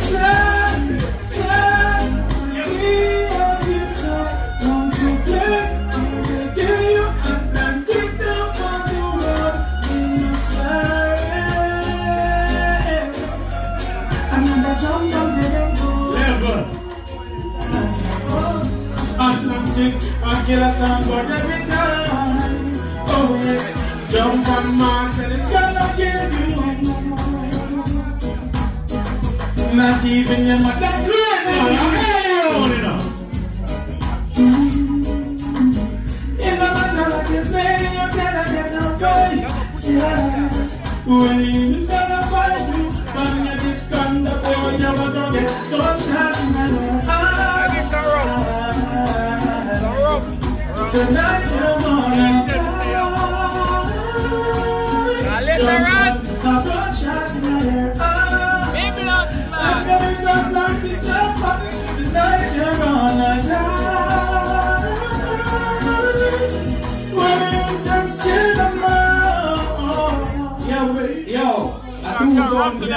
[19.76, 22.72] Atlantic, I kill a but every time.
[23.08, 23.64] Oh yes,
[24.12, 26.22] jump on my and it's gonna kill
[29.68, 29.76] you.
[29.76, 32.13] Not even your mother's great.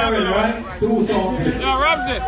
[0.08, 0.80] Already, right?
[0.80, 1.62] Do something.
[1.62, 2.20] Yo, Ramsey.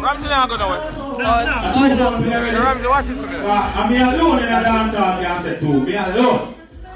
[0.00, 0.80] Ramsey now go nowhere.
[0.80, 2.56] Uh, I do something already.
[2.56, 3.34] Ramsey, watch this for me.
[3.36, 5.80] Uh, I'm here alone in a dance hall, can say two.
[5.80, 6.54] Me alone.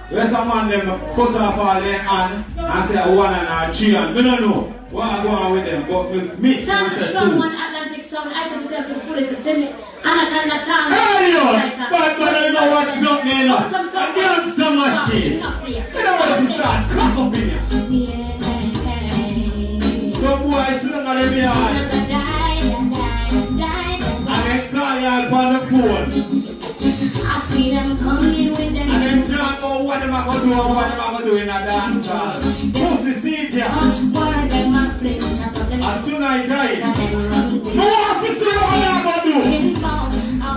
[0.09, 3.97] Where's some man them cut off all their hand and say one and a three
[3.97, 4.61] and me don't know
[4.91, 8.05] what I go on with them, but with me, Time to say strong one Atlantic
[8.05, 8.31] sound.
[8.33, 9.66] I can myself to the fullest to see me.
[10.05, 10.93] Anaconda town.
[10.93, 11.45] Hey yo,
[11.91, 13.49] but but I know what you don't mean.
[13.51, 14.11] Oh, some stuff.
[14.11, 15.39] A gangster machine.
[15.39, 15.87] Enough here.
[15.93, 17.62] You know what if you start crack up in here.
[17.68, 18.24] Some
[20.43, 21.91] boys sit down on the yard and
[24.45, 26.09] they call you up on the phone.
[27.26, 28.76] I see them coming with them.
[28.76, 31.37] And them talk about what them a gonna do and what them a gonna do
[31.37, 32.41] in a dance hall.
[32.41, 33.68] Pussy see ya.
[35.70, 36.78] And tonight, right?
[36.78, 36.95] No
[38.22, 39.32] to see what they a gonna do.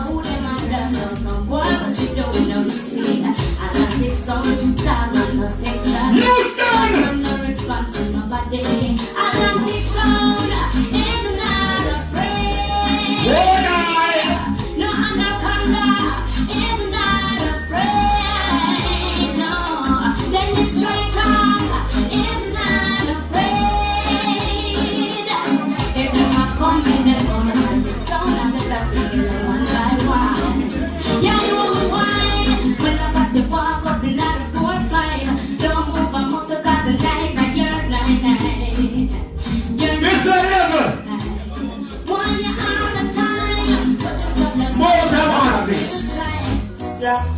[0.07, 3.23] Who them a dance on some boy, but you don't know the speed.
[3.25, 6.13] Atlantic sound, time and protection.
[6.13, 7.21] Houston!
[7.21, 9.16] No response from nobody.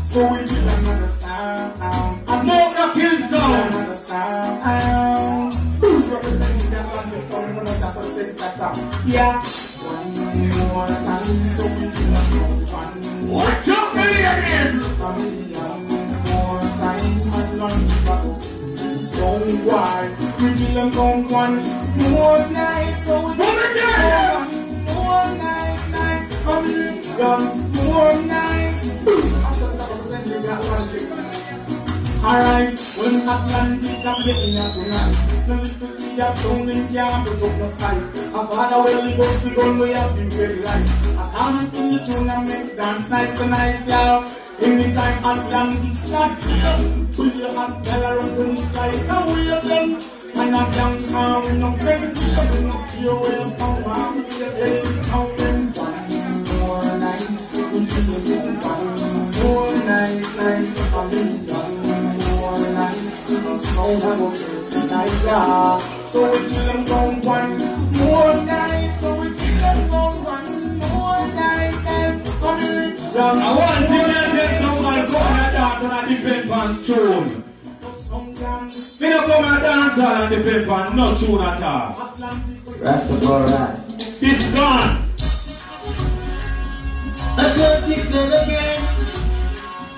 [0.09, 1.05] So we another
[2.95, 3.75] kill sound.
[3.75, 5.53] Another sound.
[5.53, 7.55] Who's representing the Atlantic sound?
[7.55, 8.57] When I just say that.
[9.05, 9.37] Yeah.
[9.85, 10.09] One
[10.73, 11.45] more time.
[11.45, 12.65] So we a sound.
[12.73, 12.97] One
[13.29, 14.81] more out, Billy again.
[16.25, 17.05] more time.
[17.37, 18.41] Atlantic.
[19.13, 19.29] So
[19.69, 20.09] why?
[20.41, 21.61] We them from one
[22.09, 22.97] more night.
[22.97, 23.61] So we them
[24.09, 24.49] one
[24.89, 25.77] more night.
[26.01, 27.37] night.
[27.85, 29.28] More night.
[30.49, 30.65] Alright,
[32.97, 35.13] when Atlantic I'm getting tonight.
[35.45, 38.01] No little bit of sound in can't put up no fight.
[38.33, 40.89] A father will leave us the gun we have been very right.
[41.21, 44.25] I can't sing the tune and make dance nice tonight, y'all.
[44.65, 46.77] Anytime Atlantic start here,
[47.13, 48.89] pull your hot the sky.
[49.05, 50.01] Now we are them.
[50.33, 52.41] And I'm young now, we no friend here.
[52.53, 54.17] We no care where you're from, man.
[54.17, 55.28] We are
[63.89, 65.79] So I will get tonight, yeah.
[65.79, 67.57] So we kill them from one
[67.97, 68.93] more night.
[68.93, 71.17] So we kill them from one more
[73.17, 77.27] I'm in want to get somebody come and dance on a depend on tune.
[79.01, 81.89] Me no come and dance on a depend on no tune at all.
[82.85, 84.21] Rastafari.
[84.21, 85.09] It's gone.
[87.37, 88.81] I got it and again.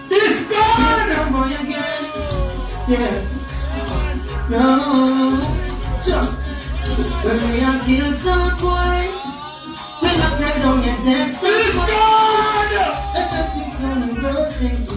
[0.10, 1.12] It's gone.
[1.12, 2.02] Some boy again.
[2.88, 3.41] Yeah.
[4.52, 5.40] No.
[7.24, 9.08] When we are killed some boy,
[10.02, 12.72] we lock them down yet gone.
[13.16, 14.96] I got this on the road thing to.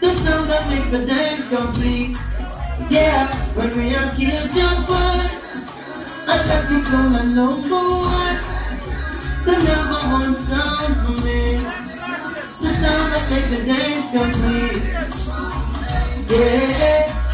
[0.00, 2.16] The sound that makes the dance complete.
[2.90, 3.26] Yeah.
[3.56, 5.26] When we are killed some boy,
[6.30, 8.38] I got this on the number one.
[9.46, 11.58] The number one sound for me.
[12.62, 14.78] The sound that makes the dance complete.
[16.30, 17.31] Yeah.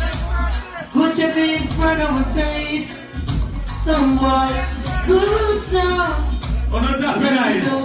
[0.93, 2.93] Put your big front of a face.
[3.64, 4.53] Somewhat
[5.07, 6.24] good sound.
[6.72, 7.62] On of the night.
[7.64, 7.76] No,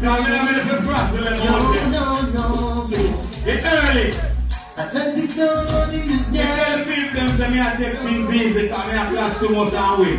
[0.00, 1.90] Now I'm going to process them out there.
[1.90, 2.44] no, no,
[2.88, 3.50] yeah.
[3.50, 4.06] It's early.
[4.76, 7.98] I take this sound on in the You tell people them say me I take
[7.98, 10.18] things easy because me I class too much and win.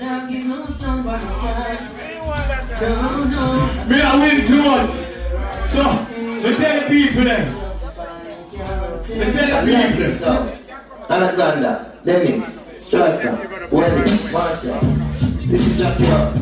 [0.00, 1.82] Now give no somebody time.
[2.80, 3.44] No, no.
[3.88, 4.90] Me I win too much.
[5.72, 5.82] So,
[6.16, 7.44] me tell the people them.
[9.18, 10.67] Me tell the people them.
[11.10, 14.80] Anaconda, Demix, Striker, Wendy, Marcel.
[15.48, 16.34] This is Jack York,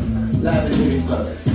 [0.43, 1.47] live in Living Colors.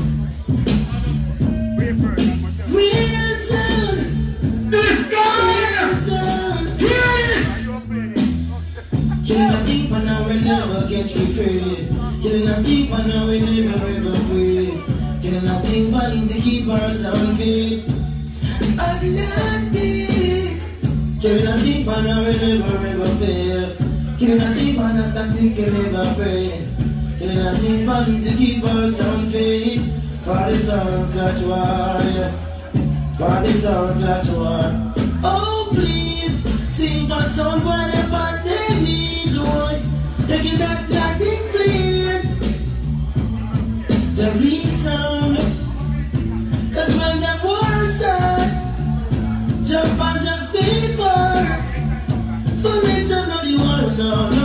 [2.72, 3.98] Real sound,
[4.72, 6.66] This gone.
[6.80, 7.36] it.
[9.26, 12.22] Killing a sleep and now we never get refrain.
[12.22, 14.72] Killing a sleep and now we never ever free.
[15.22, 17.84] Killing a sleep and to keep our sound fit.
[18.80, 19.82] Atlantic.
[21.23, 23.77] Killing a and now we never ever fail.
[24.18, 27.16] Killing a sleep and Atlantic can never fail.
[27.16, 29.83] Killing a sleep and to keep our sound fit.
[30.25, 32.33] For the sounds clash war, yeah.
[33.12, 34.03] For the sound
[34.35, 34.66] war.
[35.23, 36.43] Oh please,
[36.75, 39.81] sing but sound whatever they need, boy.
[40.27, 42.31] Taking that Latin please.
[44.16, 44.61] The real
[53.99, 54.41] know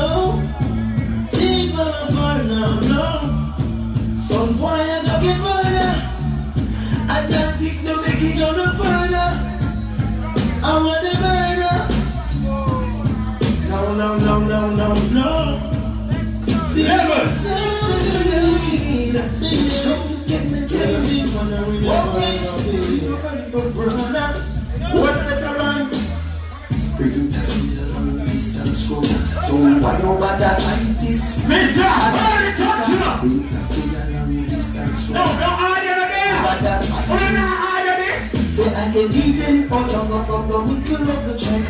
[29.82, 31.40] why over that like this?
[31.46, 31.84] Mr.
[31.86, 33.20] Hardy, touch you up.
[33.20, 36.38] Spring test me along distance No, no audio there.
[36.38, 38.56] Over that Put in like the audio this.
[38.58, 41.66] Say I can lead them out of from the middle of the track.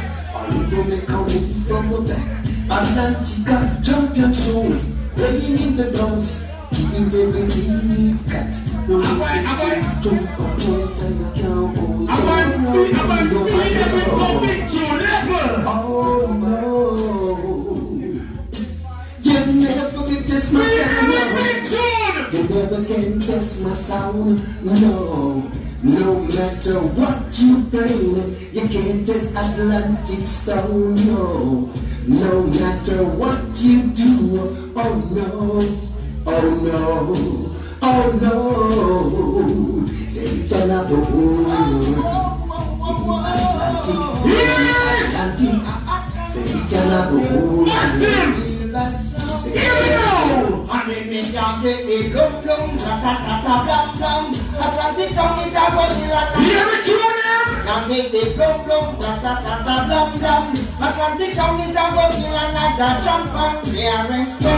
[0.54, 2.28] You go make a move from the back.
[2.68, 4.72] Atlantica champion soul.
[5.16, 6.46] Playing in the grounds.
[6.72, 8.52] Giving everything we've got.
[8.88, 10.60] No it, going- jump up,
[11.04, 12.16] and you can't hold to on.
[12.16, 14.18] I'm going to No be matter there with how.
[14.18, 15.07] no big tune level.
[22.50, 25.52] Never can test my sound, no.
[25.84, 28.16] No matter what you bring
[28.54, 31.70] you can't test Atlantic sound, no.
[32.08, 34.40] No matter what you do,
[34.76, 35.62] oh no,
[36.26, 37.16] oh no,
[37.82, 40.10] oh no.
[40.10, 41.02] Say you cannot go
[43.84, 44.00] Atlantic,
[45.04, 45.58] Atlantic.
[46.30, 49.07] Say you cannot go
[49.54, 50.68] here we go!
[50.68, 56.06] And in me donkey, we blum blum, ratatata blum blum, Atlantic song is a body
[56.12, 56.44] ratatata.
[56.44, 57.48] Hear me tune him!
[57.66, 60.44] Donkey, we blum blum, ratatata blum blum,
[60.82, 63.04] Atlantic song is a body ratatata.
[63.04, 64.54] Jump on, there is so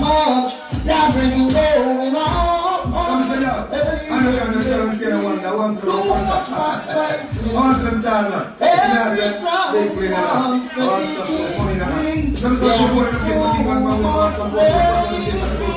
[0.00, 0.52] much,
[0.84, 2.63] there is going on.
[2.96, 5.12] I'm saying, I know you understand I'm saying.
[5.12, 5.58] I want, I know.
[5.94, 8.56] I want them time.
[8.60, 10.62] It's that they play that out.
[10.62, 12.34] I want some money now.
[12.36, 15.74] Some sort of but think one man was on some boy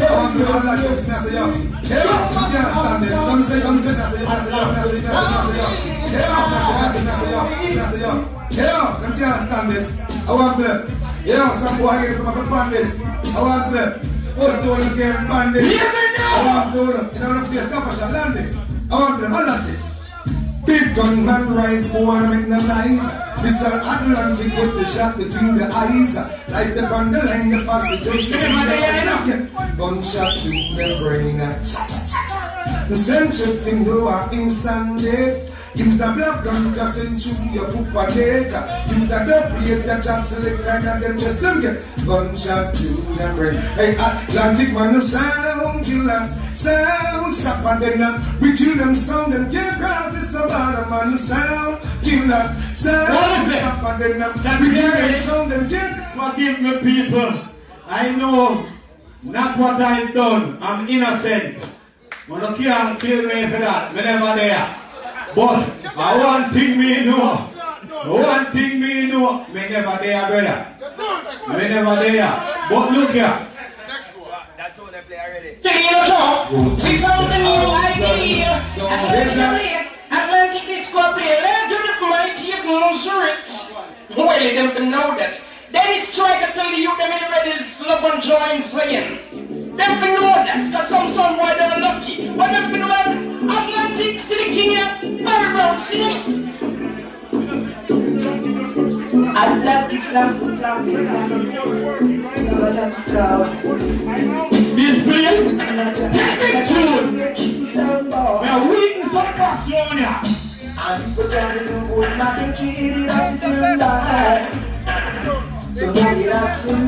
[0.00, 3.14] in the have like this, I say, yeah, you can't stand this.
[3.14, 5.76] Some say, some say, say, yeah, I say, I say, I say, yeah,
[6.10, 7.10] yeah, I say,
[7.80, 10.00] I say, I yeah, them can't stand this.
[10.28, 10.88] I want them.
[11.24, 13.00] Yeah, some boy here up and fan this.
[13.36, 14.19] I want them.
[14.36, 15.66] What's the can't fan this?
[15.72, 16.36] Hear me now.
[16.36, 17.10] I want them.
[17.14, 18.56] You know, if you stop, I shall land this.
[18.90, 19.34] I want them.
[19.34, 19.90] I land it.
[20.66, 23.30] Big gun man rise, boy, make no noise.
[23.42, 26.14] This an Atlantic with the shot between the eyes.
[26.50, 28.32] Like the the line, the fast just
[29.76, 31.38] Gunshot to the brain.
[31.38, 32.86] Cha cha cha cha.
[32.88, 35.59] The central thing do a instant the black gun to send you your
[37.70, 38.84] poop a data.
[38.90, 43.32] Use the double plate that chop select and them just them get gunshot to the
[43.36, 43.54] brain.
[43.78, 45.86] Hey, Atlantic man, the sound
[47.32, 51.12] stop and then uh, we kill them sound and get crowd this the bottom man
[51.12, 52.56] the sound killer.
[52.74, 57.40] Sound stop and then uh, That we hear them sound and get Forgive me, people.
[57.86, 58.66] I know
[59.22, 60.58] not what I've done.
[60.60, 61.66] I'm innocent.
[62.28, 63.94] Can't kill me for that.
[63.94, 64.79] Me never there.
[65.34, 65.62] But
[65.96, 67.36] I one thing me know.
[68.06, 69.46] One thing me know.
[69.48, 70.66] Me never there, brother.
[71.56, 72.66] Me never there.
[72.68, 73.46] But look here.
[75.62, 76.74] Check it out, Joe.
[76.74, 78.58] We found a new idea.
[80.10, 81.38] Atlantic Disco play.
[81.42, 83.38] Let's do the mighty Loseric.
[84.16, 85.49] Well, you don't know that.
[85.72, 87.52] Dennis Striker tell the youth them in ready
[87.86, 89.76] love and joy and saying.
[89.76, 92.28] Them be know that, cause some son boy they're lucky.
[92.36, 96.40] But them be know that Atlantic City King here, Barry Brown, sing it.
[99.36, 100.86] Atlantic Lamp, Lamp,
[104.76, 105.26] This play,
[106.40, 107.06] take tune.
[107.70, 110.10] We are weakness of Barcelona.
[110.82, 114.70] And put down the boy, not the kid, not the lies.
[114.86, 115.49] So now you're not so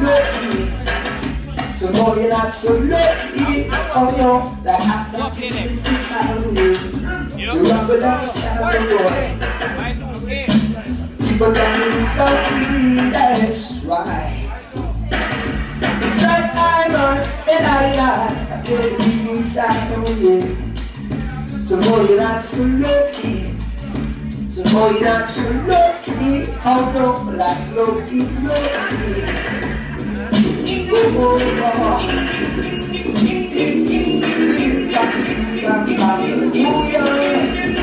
[0.03, 0.71] lucky.
[1.79, 3.69] So now you're lucky.
[3.95, 6.71] Oh, no, that Atlantic is the family.
[7.41, 9.53] You remember that family boy.
[11.27, 14.39] People tell me without me, that's right.
[15.85, 17.19] It's like I'm on
[17.49, 18.31] and I lie.
[18.51, 18.93] I can't
[19.93, 20.41] on you.
[21.67, 22.45] So boy, you're not
[24.55, 24.63] so lucky.
[24.63, 25.31] So boy, you're not
[37.61, 37.82] so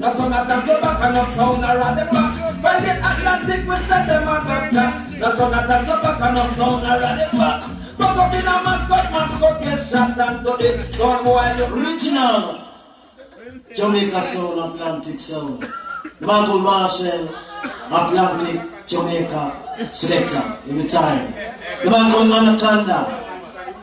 [0.00, 2.62] That's on that dance so back and sound around the back.
[2.64, 5.20] Well, in Atlantic we set them up like that.
[5.20, 7.70] That's on that dance so back and sound around the back.
[7.98, 12.64] But up in a mascot, mascot get shot and to the boy you Original
[13.76, 15.68] Jamaica sound, Atlantic sound.
[16.20, 17.28] Michael Marshall,
[17.92, 21.32] Atlantic, Jamaica selector every time.
[21.84, 23.19] The man called Anaconda,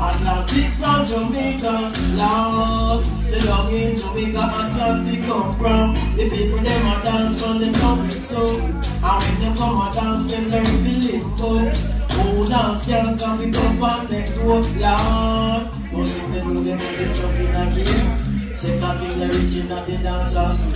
[0.00, 3.04] Atlantic from Jamaica, Lord.
[3.28, 6.16] Say long in Jamaica, Atlantic come from.
[6.16, 8.48] The people them a dance from the public so.
[8.48, 11.68] And when them come a dance, them learn feeling limbo.
[12.14, 15.92] Who dance can come it up and next to us, Lord.
[15.92, 18.54] Most of them do them when they jump in again.
[18.54, 20.72] Second thing they reaching at the dancers.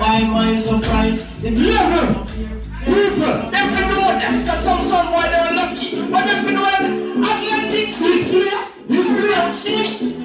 [0.00, 1.42] Why am I surprised?
[1.42, 6.44] The people People, them can know that because some some boy they're lucky, but them
[6.44, 7.53] can know Atlantic
[8.00, 10.24] is clear, is clear, sing it.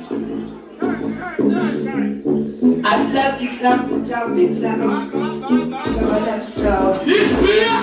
[2.86, 4.80] Atlantic slam, jumping slam.
[5.12, 6.74] Some of them so.
[7.06, 7.76] It's clear.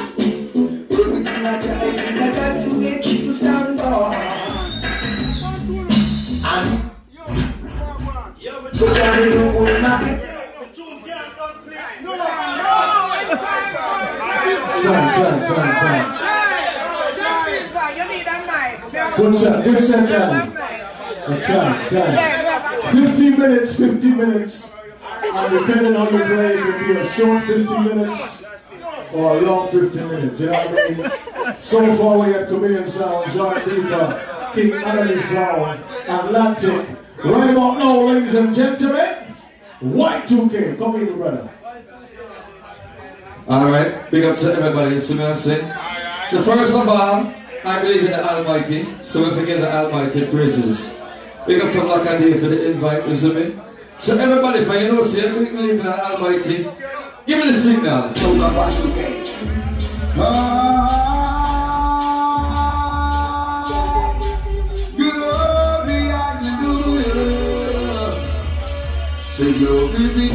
[0.88, 1.78] People cannot try
[2.64, 4.12] to get you down low.
[6.44, 6.66] And
[8.78, 10.18] put on the old market.
[14.86, 16.26] Time, time, time, time.
[17.96, 19.05] You need a mic.
[19.16, 20.52] Good shot, good shot, Dan.
[21.46, 22.92] Time, time.
[22.92, 24.74] 15 minutes, 15 minutes.
[25.24, 28.44] And depending on you play, it could be a short 15 minutes
[29.12, 30.40] or a long 15 minutes.
[30.40, 31.60] You know what I mean?
[31.60, 36.88] So far, we had Chameleon Sound, John Beaver, King Anthony Sound, Atlantic.
[37.24, 39.34] Right about now, ladies and gentlemen,
[39.82, 40.78] Y2K.
[40.78, 41.50] Come in, brother.
[43.48, 45.60] Alright, big up to everybody, so may I say.
[46.30, 47.32] So first of all,
[47.66, 51.02] I believe in the Almighty, so we forgive the Almighty praises.
[51.48, 53.56] We got to Black and Dave for the invite, to me.
[53.98, 56.58] So everybody, if you know, say, we believe in the Almighty,
[57.26, 58.12] give me the signal.
[64.94, 67.20] Glory, hallelujah.
[69.32, 70.28] Say glory be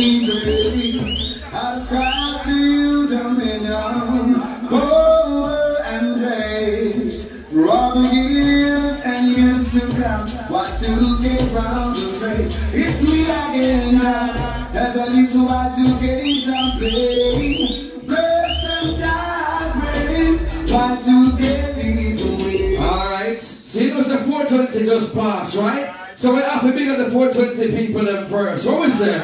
[1.51, 4.35] ascribe to you dominion,
[4.69, 10.29] power and grace, for all the years and years to come.
[10.49, 12.57] What to get round the?
[12.73, 14.31] It's me again now,
[14.73, 17.91] as at least what to gain some play.
[18.77, 20.39] And
[20.71, 21.74] what to get these away.
[21.74, 21.74] Alright,
[23.81, 25.93] you know the 420 just passed, right?
[26.15, 28.65] So we have to big up the 420 people them first.
[28.65, 29.21] What was that?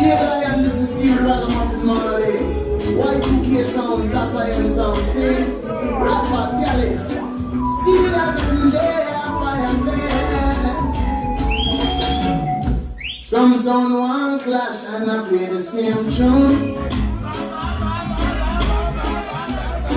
[0.00, 2.38] Yeah, Lion, this is Steve Ragamuffin Marley.
[2.78, 5.44] Y2K sound, Black Lion sound, see?
[5.64, 7.12] Rapper Dallas.
[7.12, 9.06] Steve Ragamuffin there,
[9.40, 10.14] Lion there.
[13.24, 17.03] Some sound one clash and I play the same tune.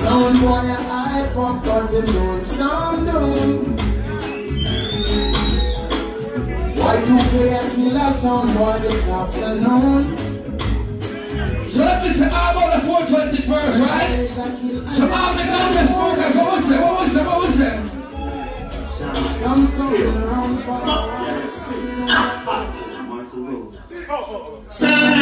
[0.08, 3.76] Sound boy, I pop, but you know sound doom.
[6.78, 10.18] Y2K a killer sound boy this afternoon.
[11.68, 14.24] So let me say all about the 420 first, right?
[14.24, 16.80] So all the gunmen smokers, what was that?
[16.82, 17.26] What was that?
[17.28, 17.78] What was that?
[19.44, 20.80] Some sound around for
[24.70, 25.17] So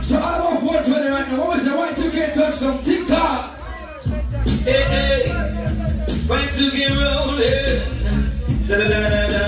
[0.00, 1.76] So all about 420 right now, what was that?
[1.76, 3.58] Y2K touchdown, TikTok.
[4.64, 5.22] Hey, hey,
[6.26, 7.98] going to get rolling.
[8.66, 9.47] Da-da-da-da-da-da-da-da.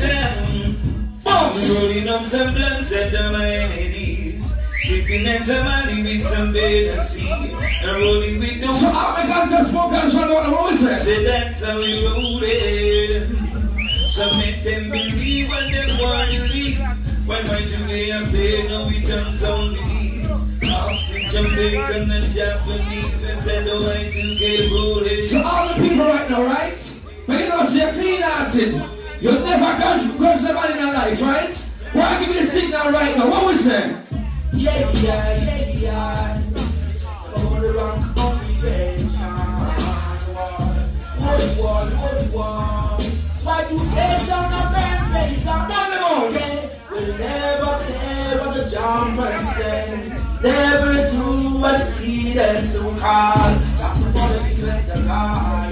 [0.00, 1.20] Down.
[1.24, 4.52] Box, rolling up some blunts at the ladies.
[4.78, 7.28] Sipping some money with some better seed.
[7.28, 8.72] And rolling with no.
[8.72, 10.98] So how we got to smoke and swallow what we say?
[10.98, 13.28] Say that's how we roll it.
[14.10, 16.78] So make them believe what they want to believe.
[17.26, 20.30] When my I play, no we turns on these.
[20.70, 23.20] Austin, Jamaican and Japanese.
[23.20, 25.22] We said the way to get rolling.
[25.22, 27.00] So all the people right now, right?
[27.26, 28.95] But you know, so you're clean hearted.
[29.20, 29.78] You'll never
[30.18, 31.54] grudge the man in your life, right?
[31.92, 33.30] Why give me the signal right now?
[33.30, 33.96] What we say?
[34.52, 36.42] Yeah, yeah, yeah, yeah.
[37.34, 39.08] Over the rock occupation.
[41.18, 43.02] What one, what one?
[43.42, 45.44] Why you get down a man, baby?
[45.44, 46.70] Down the mountain.
[46.90, 48.16] We'll never play
[48.52, 50.42] the jumpers stand.
[50.42, 55.65] Never do what the leaders do, cause that's the one that give the guidance.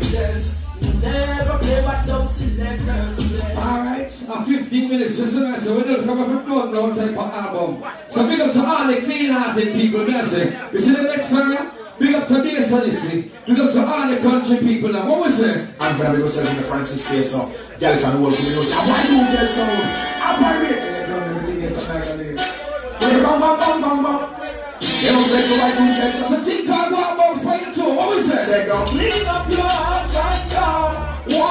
[1.05, 3.57] We'll never play what some selectors play.
[3.57, 5.61] Alright, a 15 minutes, isn't it?
[5.61, 7.85] So we don't come up with blood no type of album.
[8.09, 10.73] So big up to all the clean hearted people, that's it.
[10.73, 11.53] You see the next song?
[11.53, 11.71] yeah?
[11.99, 13.31] Big up to Bass Odyssey.
[13.47, 15.07] Big up to all the country people now.
[15.09, 15.69] What we say?
[15.79, 18.53] And for the people selling the Francis K so Girls and the world come in
[18.55, 19.83] and say, why do you tell sound?
[20.23, 20.75] I'm party.
[20.75, 22.35] And they done everything they can like and they
[25.11, 26.35] don't say so why do you tell sound?
[26.35, 27.95] So think I go out box by your.
[27.95, 28.43] What we say?
[28.43, 29.64] Say go clean up your heart and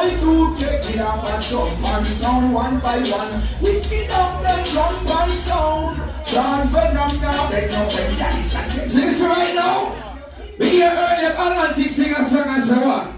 [0.04, 3.41] Why do take it off and jump and sound one by one?
[3.62, 5.95] We get up them jump and sound.
[6.26, 8.89] John Venom now, they no friend and them.
[8.89, 10.20] This right now?
[10.60, 13.16] We hear earlier Atlantic sing a song and?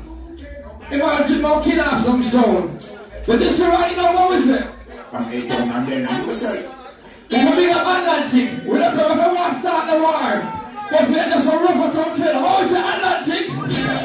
[0.92, 2.92] He wanted to know kill off some sound.
[3.26, 4.68] But this right now, what was it?
[5.10, 6.70] From eight down and then you say.
[7.32, 8.64] It's a big Atlantic.
[8.64, 10.62] We don't come if we want to start the war.
[10.92, 12.42] But we are just a rough and some filler.
[12.44, 14.05] What was it, Atlantic?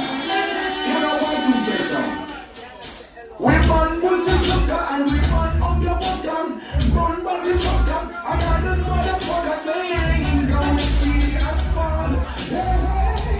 [3.40, 6.60] We burn pussy sucker and we burn up your bottom.
[6.92, 8.04] Burn body bottom.
[8.28, 12.12] And all those motherfuckers they ain't gonna see us fall.
[12.36, 12.60] They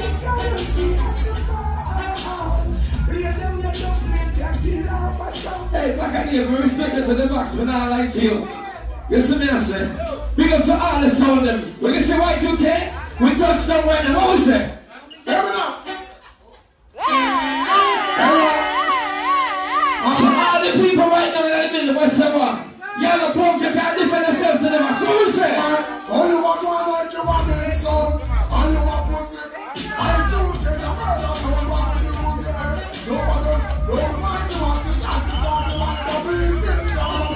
[0.00, 2.64] ain't gonna see us fall.
[3.04, 5.68] Play them the dumplings and kill off a song.
[5.68, 8.48] Hey, black and name, we respect you to the max, but not like to you.
[9.10, 9.84] You see me, I say?
[10.34, 11.60] Big up to all the sound them.
[11.78, 14.16] When you say Y2K, we touch down right now.
[14.16, 14.78] What was it?
[15.26, 15.84] Hear me now.
[18.30, 18.59] So
[20.72, 22.70] the people right now in the middle, what's the one?
[23.00, 25.00] You're the punk, you can't defend yourself to the max.
[25.00, 25.54] What was it?
[26.10, 28.20] All you want to like you want me so.
[28.60, 32.54] You want pussy I do get a murder so I want to use it
[33.06, 33.42] No one
[33.86, 37.30] no man you want to talk to God you want to be in down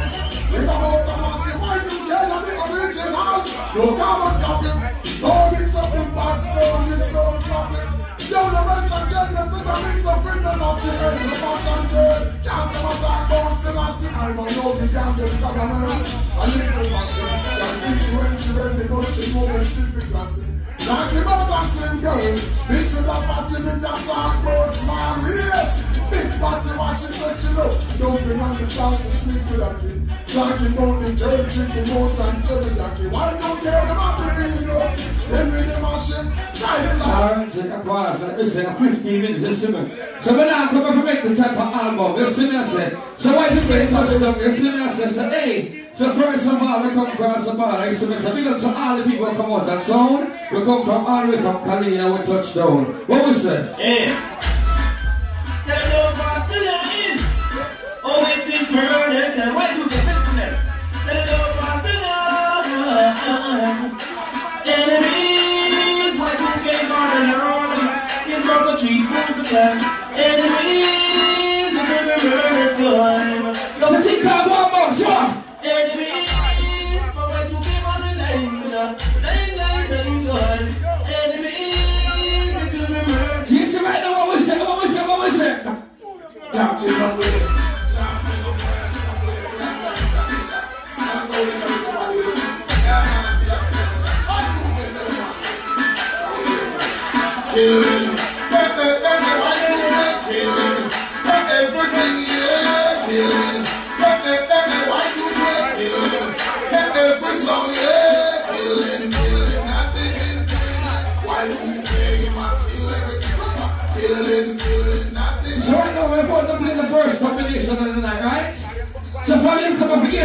[0.53, 3.41] We got out the massive why you get a bit original?
[3.75, 4.71] No carbon copy
[5.21, 10.25] Don't mix up the bad with sound copy the right and get the vitamins of
[10.25, 14.33] wind and not chicken The fashion girl Can't come and talk about sin and I
[14.33, 17.05] don't know the can't get the government I in my
[17.59, 20.54] Can't beat when she when the gun she know when she be classy Like
[20.89, 22.17] and sing girl
[22.69, 25.81] Mix with a party with a about small yes
[26.11, 29.71] Big party what she said she know Dumping on the south the streets with a
[29.81, 34.29] kid Talking about the church drinking out and teriyaki Why don't you care about the
[34.37, 34.77] video
[35.31, 38.21] Them with the machine Driving like Alright, take a pause.
[38.23, 39.97] Let me say, 15 minutes, you see me.
[40.21, 42.65] So when I come up and make the type of album, you see me, I
[42.65, 42.97] say.
[43.17, 45.09] So why just get touched up, you see me, I say.
[45.09, 48.35] So hey, so first of all, we come across the border, you see me, so
[48.35, 50.31] big up to all the people who come out that zone.
[50.53, 52.85] We come from all the way from Kalina, we touch down.
[53.07, 53.73] What we say?
[53.79, 54.11] Yeah.
[55.67, 57.19] Tell them about the line.
[58.03, 59.35] Oh, it is murder.
[59.37, 60.55] Then why do you get it to them?
[61.07, 62.35] Tell them about the line.
[64.67, 67.79] Enemies, why do you get on the road?
[68.29, 69.79] You broke a tree, comes again.
[70.19, 73.55] Enemies, can be murdered time.
[73.79, 74.25] So think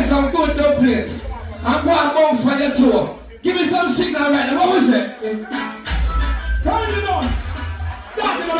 [0.09, 1.23] some good play it.
[1.63, 3.19] I'm going bounce for your tour.
[3.43, 4.57] Give me some signal right now.
[4.57, 5.19] What was it?
[6.63, 7.25] Turn it on.
[8.09, 8.59] Start it on,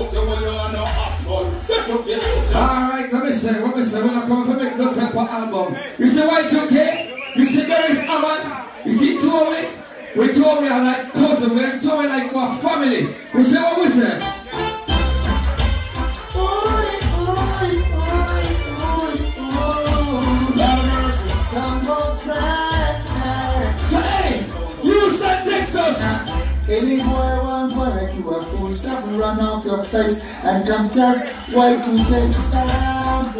[3.41, 5.75] say, let me say, when I come from make no type of album.
[5.97, 7.35] You see Y2K?
[7.37, 8.67] You see there is Aman?
[8.85, 9.65] You see Tory?
[10.15, 13.15] We Tory are like cousin, we're Tory like my family.
[13.33, 14.19] You see what we say?
[23.89, 24.45] So hey,
[24.83, 26.01] Houston, Texas.
[26.69, 30.89] Any boy want boy like you a fool, stop run off your face and come
[30.89, 33.00] test why to get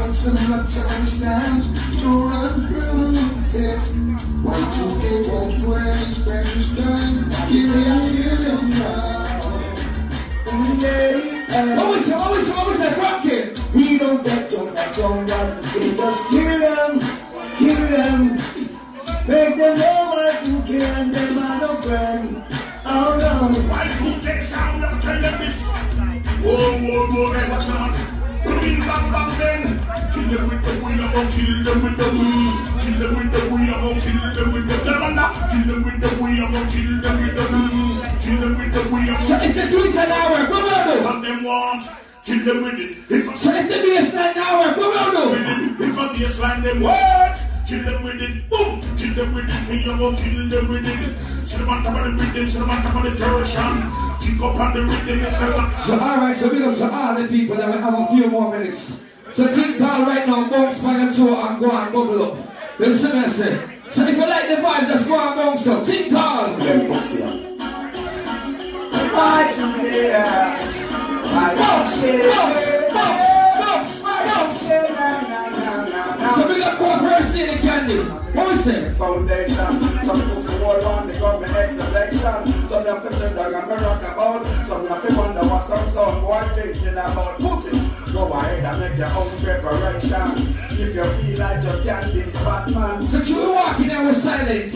[0.00, 0.86] lots and lots of
[2.00, 3.12] to run through
[3.60, 3.80] it.
[4.40, 7.16] Why two they won't waste precious time
[7.48, 8.32] killing you.
[11.76, 12.16] What we say?
[12.16, 12.52] What we say?
[12.56, 12.90] What we say?
[12.96, 13.24] Rock.
[13.74, 17.00] We don't bet on that song that they just kill them,
[17.58, 18.20] kill them.
[19.28, 22.44] Make them know what to kill and them are no friend.
[22.86, 23.60] Oh no.
[23.68, 25.66] Why two take sound of this?
[26.42, 28.20] Whoa, whoa, whoa, hey, what's not?
[28.42, 29.79] Bing, bang, bang, then.
[30.12, 32.80] Kill them with the way of kill them with the mm.
[32.82, 35.26] Kill them with the way of kill them with the Damanda.
[35.50, 38.20] Kill them with the way of kill them with the mm.
[38.20, 41.22] Kill them with the of So if they do it an hour, go round What
[41.22, 41.82] them want?
[42.24, 42.90] Kill them with it.
[43.10, 47.40] If So if the baseline hour, go round If I be a baseline them what?
[47.66, 48.80] Kill them with it, boom!
[48.98, 51.48] Kill them with it, me go kill them with it.
[51.48, 54.18] Sit them on top of the rhythm, sit them on top of the version.
[54.20, 55.86] Kick up on the rhythm, it's.
[55.86, 58.58] So alright, so big up to all the people that will have a few more
[58.58, 59.04] minutes.
[59.32, 62.38] So think tall right now, bounce by your toe and go and bubble up.
[62.78, 63.60] Listen I say.
[63.88, 65.86] So if you like the vibe, just go and bounce up.
[65.86, 66.56] Think tall.
[69.50, 70.24] To hear?
[71.22, 72.62] Why bounce, bounce,
[72.92, 74.62] bounce, bounce, bounce.
[76.34, 78.19] So big up go first lady candy.
[78.32, 78.50] What?
[78.96, 80.04] Foundation.
[80.04, 82.68] Some pussy hold on the government next election.
[82.68, 84.66] Some have to sit down and rock about.
[84.66, 87.78] Some have to wonder what some son boy thinking about pussy.
[88.12, 90.56] Go ahead and make your own preparation.
[90.78, 93.08] If you feel like you can this Batman.
[93.08, 94.72] So you walking there with silent.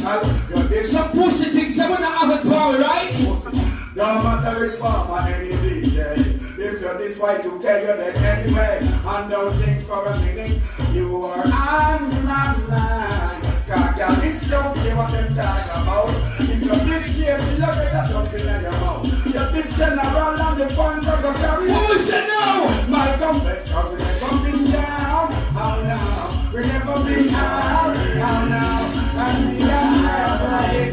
[0.87, 3.13] Some pussy thinks they wanna have a power, right?
[3.13, 3.57] Pussy.
[3.95, 6.41] No matter which form or any DJ.
[6.57, 8.79] If you're this white to care, you're dead anyway.
[8.81, 10.63] And don't think for a minute
[10.93, 13.44] you are on my mind.
[13.75, 16.11] Cause girl, this don't care what them talk about.
[16.39, 19.25] If this chase, you better jump in your mouth.
[19.53, 21.71] This general and the funds are gonna carry.
[21.73, 22.87] What we say now?
[22.87, 25.33] Malcolm X, cause we never been down.
[25.59, 26.51] How now?
[26.55, 27.97] We never been out.
[28.23, 28.95] How now?
[29.25, 30.85] And we are never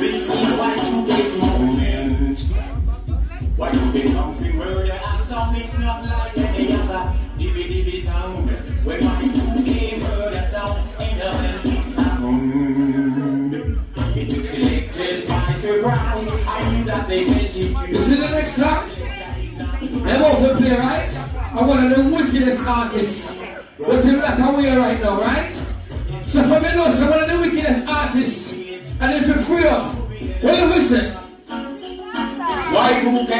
[0.00, 2.38] This is why to get moment.
[3.56, 8.50] Why you been comfy murder and some it's not like any other dibby sound.
[8.84, 9.41] When my
[14.16, 16.46] it took selectors by surprise.
[16.46, 18.84] I knew that they meant it to You see the next song?
[20.04, 21.10] They're about to play, right?
[21.54, 23.30] I'm one of the wickedest artists.
[23.32, 25.52] In black and white right now, right?
[26.22, 28.52] So for me, know, so one of the wickedest artists.
[29.00, 29.94] And if you're free up,
[30.42, 31.12] what do we say?
[32.72, 33.32] Y2K.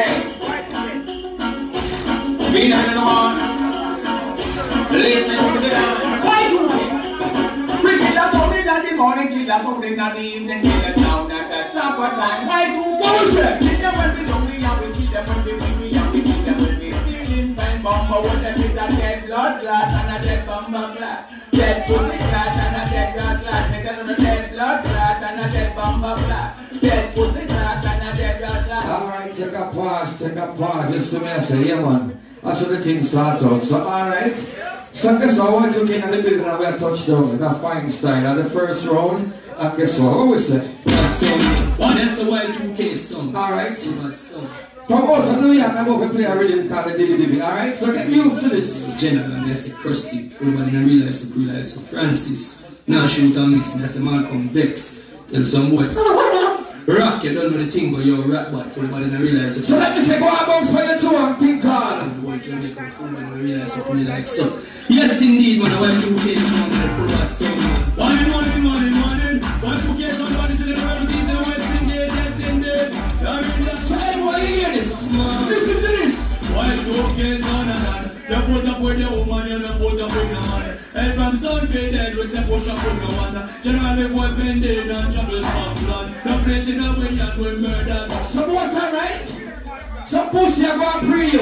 [2.53, 3.39] Me not know one.
[4.93, 6.02] Listen to the
[9.03, 11.73] town in the morning, kill a town in the evening, kill a sound at the
[11.73, 12.49] supper time.
[12.49, 13.01] Y2K.
[13.01, 13.61] What was that?
[13.61, 16.43] Kill them when we lonely and we kill them when we weary and we kill
[16.45, 17.83] them when we feeling fine.
[17.83, 21.31] Bomber them is a dead blood clot and a dead bomber clot.
[21.53, 23.71] Dead pussy clot and a dead rat clot.
[23.71, 26.57] Make another dead blood clot and a dead bomber clot.
[26.81, 28.85] Dead pussy clot and a dead rat clot.
[28.87, 30.93] Alright, take a pause, take a pause.
[30.93, 32.19] Just I say, yeah, man.
[32.43, 33.63] That's how the thing start out.
[33.63, 34.37] So, alright.
[34.37, 35.53] So, guess what?
[35.53, 38.27] Once you get in the building and we are touchdown in a fine style.
[38.27, 40.17] And the first round, and guess what?
[40.17, 40.69] What we say?
[41.77, 43.35] What is the Y2K song?
[43.35, 43.77] Alright.
[43.77, 44.49] That song.
[44.87, 47.41] From out of New York, I'm going to play a rhythm called the Dibby Dibby.
[47.43, 47.75] Alright?
[47.75, 49.01] So, get used to this.
[49.01, 50.27] General and there's a crusty.
[50.35, 52.63] Everybody in real life, so real life, so Francis.
[52.87, 55.07] Now shoot and mix, and there's a Malcolm Dex.
[55.29, 55.89] Tell some boy.
[56.87, 59.53] Rock, you don't know the thing, but you're a rap, but everybody in real life,
[59.53, 62.11] so So, let me say, go on, bounce for your two and think hard.
[62.11, 64.61] the whole Jamaican full man real life, so real like so.
[64.89, 67.83] Yes, indeed, man, I went to get some man full of song, man.
[67.95, 69.39] One in, one in, one in, one in.
[69.63, 72.89] One to get somebody to the world, these in the West Indies, yes, indeed.
[73.23, 74.91] You're in the So, everyone, you hear this?
[75.07, 76.33] Listen to this.
[76.51, 78.03] Why don't get on and on?
[78.27, 80.72] You put up with the woman, you don't put up with the man.
[80.95, 83.63] And from sun faded, we say push up with the one.
[83.63, 86.17] General, if we're pending and trouble comes land.
[86.27, 88.11] No plenty no way and we murder.
[88.25, 89.25] Some time, right?
[90.05, 91.41] Some pussy are going to pre you.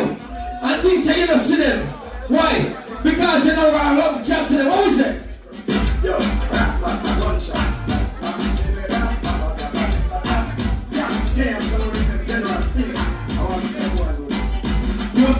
[0.62, 1.86] And things that you don't see them.
[2.28, 2.76] Why?
[3.02, 4.68] Because you know I love job to them.
[4.68, 5.22] What was it?
[6.04, 6.18] Yo,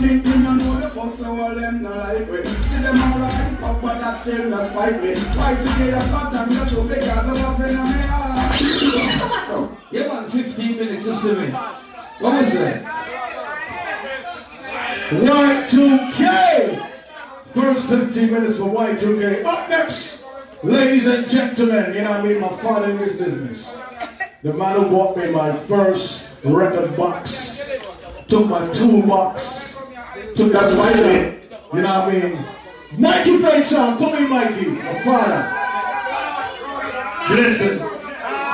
[0.01, 3.63] think you know the boss of all them not like me See them all right
[3.63, 7.09] up but that still not spite me Why today I cut and got you because
[7.09, 7.77] I love in
[9.93, 11.55] Yeah, man, 15 minutes, a minute.
[12.21, 12.85] What was that?
[15.11, 16.87] Y2K!
[17.55, 19.45] First 15 minutes for Y2K.
[19.45, 20.25] Up next,
[20.63, 22.41] ladies and gentlemen, you know I mean?
[22.41, 23.77] My father in this business.
[24.43, 27.69] The man who bought me my first record box.
[28.29, 29.70] Took my toolbox.
[30.41, 31.39] Took that spider.
[31.75, 32.45] You know what I mean?
[32.97, 34.71] Mikey Faison, come in, Mikey.
[34.71, 35.41] My father.
[37.29, 37.77] Blessing.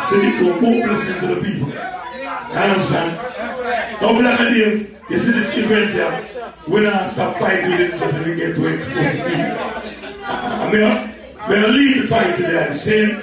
[0.02, 1.72] Send it to more blessing to the people.
[1.78, 4.02] I understand.
[4.02, 6.54] Now, Black and Dave, you see this event here?
[6.66, 9.66] We don't stop fighting with it so we get to expose people.
[10.26, 13.22] I mean, uh, I mean, I lead the fight today.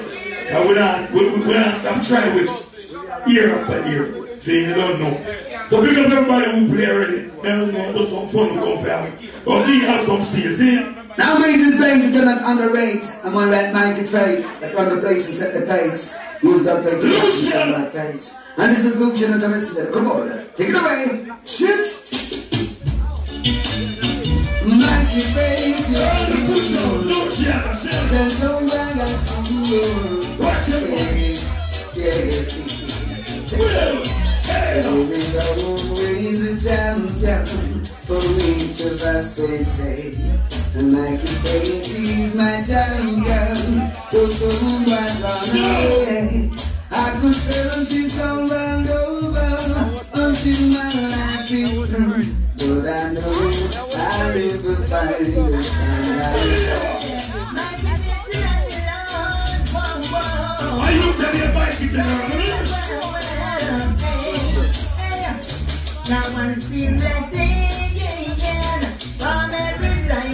[0.51, 4.22] That we don't, we, we, we don't stop trying with it, year after year.
[4.43, 5.15] Saying you don't know.
[5.69, 7.31] So big up everybody who play already.
[7.47, 9.29] You know, do some fun with come family.
[9.45, 10.75] But you have some steel, see?
[11.17, 13.07] Now Region's to get an underrate.
[13.23, 16.19] Gonna let Mike Fate that run the place and set the pace.
[16.41, 17.07] Use that play to
[17.55, 18.43] on my face.
[18.57, 19.79] And this is Lucian and Thomas.
[19.93, 21.31] Come on, take it away.
[21.45, 21.87] Shit.
[24.67, 25.87] Mikey Fate,
[28.09, 28.97] Tell some young
[30.37, 30.67] Watch
[33.55, 34.22] He's a champion
[38.03, 40.13] for each of us, they say.
[40.75, 43.91] And Mikey Fate, he's my champion.
[44.09, 46.51] So soon right run away.
[46.91, 49.53] I could stay until someone over,
[50.13, 52.27] until my life is through.
[52.57, 53.33] But I know
[53.97, 56.83] I'll never find the sunlight.
[60.73, 62.82] Are you telling your Mikey General?
[66.09, 67.55] Now I'm still again
[69.17, 70.33] from every side.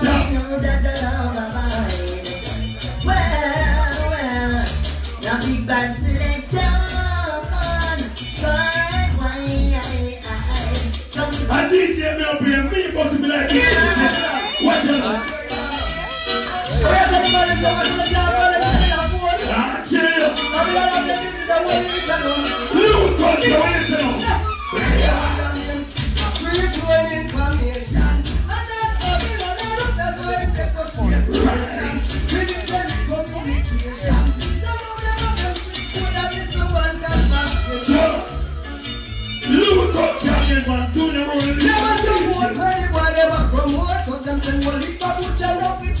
[0.00, 3.06] Time know that the love of mine.
[3.06, 4.64] Well, well,
[5.22, 6.72] now big bad selection.
[11.48, 14.62] But A DJ me up here, me supposed to be like this.
[14.62, 15.40] Watch out.
[16.80, 17.80] Chill.
[18.12, 18.89] Look, touch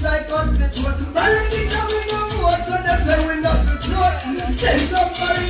[0.02, 0.70] like on the.
[1.12, 1.69] Politics,
[5.20, 5.49] Sorry.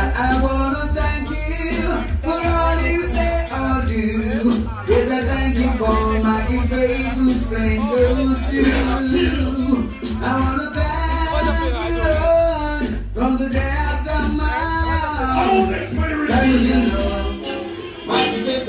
[0.00, 1.88] I wanna thank you
[2.22, 4.04] for all you say or do.
[4.88, 8.00] Yes, I thank you for my gift, faith who's plain so
[8.48, 9.90] true.
[10.22, 15.88] I wanna thank you, Lord, from the depth of my heart.
[16.28, 18.68] Thank you, Lord, my gift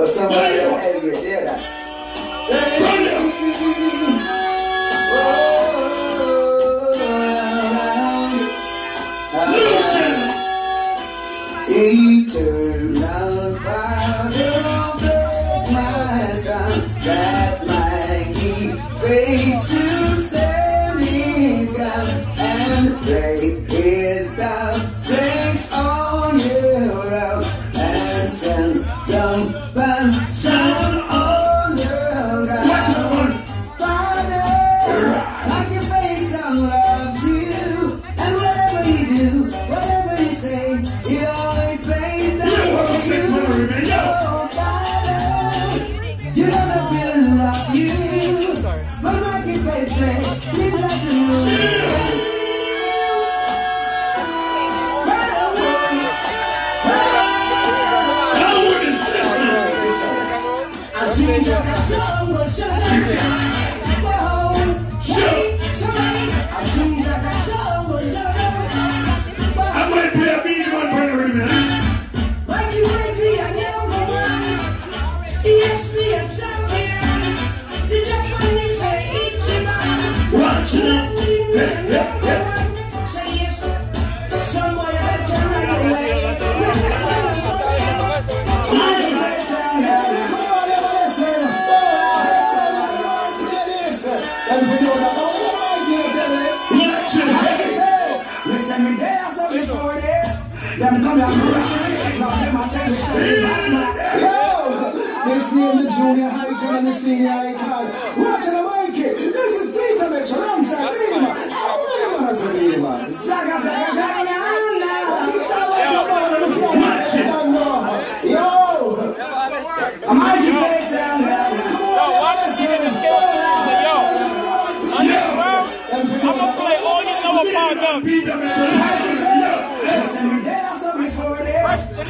[0.00, 2.89] But somebody else had to get their.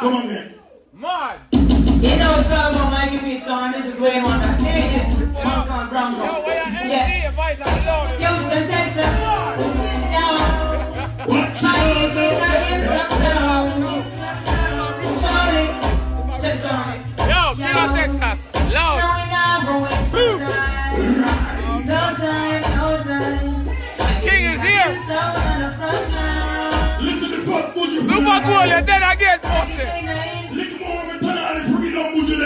[0.00, 0.54] Come on, man.
[0.94, 1.38] Mod.
[1.52, 5.88] You know it's all about Mikey Beat song, this is way on the This Malcolm
[5.90, 6.24] Bronco.
[6.48, 7.30] Yeah.
[8.16, 9.12] Houston, Texas.
[10.08, 11.26] Yeah.
[11.28, 13.68] Mikey Beat, I get some sound.
[15.20, 15.64] Shorty,
[16.40, 16.96] just on.
[17.28, 17.40] Yo,
[17.92, 18.40] big Texas.
[18.72, 19.09] Loud.
[31.64, 32.40] Freedom, would you.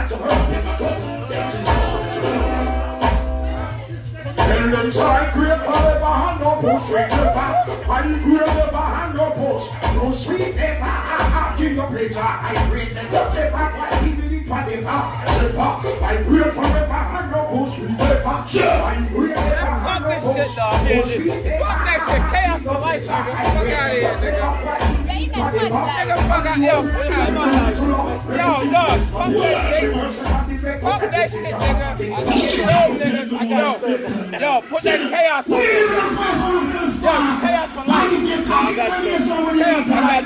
[0.08, 1.30] Some herb in my cup.
[1.30, 1.66] Dancing
[4.36, 7.12] Tell them try great forever and no push sweet.
[7.12, 9.66] I great never and no push.
[9.96, 10.58] No sweet.
[10.58, 12.20] I give your picture.
[12.20, 13.54] I you the.
[13.54, 14.31] I
[20.92, 21.32] that shit.
[22.32, 23.32] Chaos for life, nigga.
[23.32, 24.48] Fuck out of here, nigga.
[25.08, 25.52] Nigga,
[26.28, 26.76] fuck out yo,
[28.32, 29.88] yo, dog, fuck that shit.
[30.82, 32.00] Fuck that shit, nigga.
[32.02, 33.70] Yo, nigga, yo,
[34.40, 35.54] yo, put that chaos on.
[37.02, 38.12] Yo, chaos for life.
[38.12, 40.22] Chaos for life.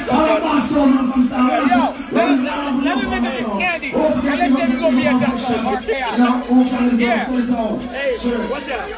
[1.71, 1.81] Yo,
[2.15, 3.89] let me make this candy.
[4.15, 6.17] And let them go be a doctor or chaos.
[6.99, 7.25] Yeah.
[7.25, 8.15] Hey,
[8.49, 8.89] watch out.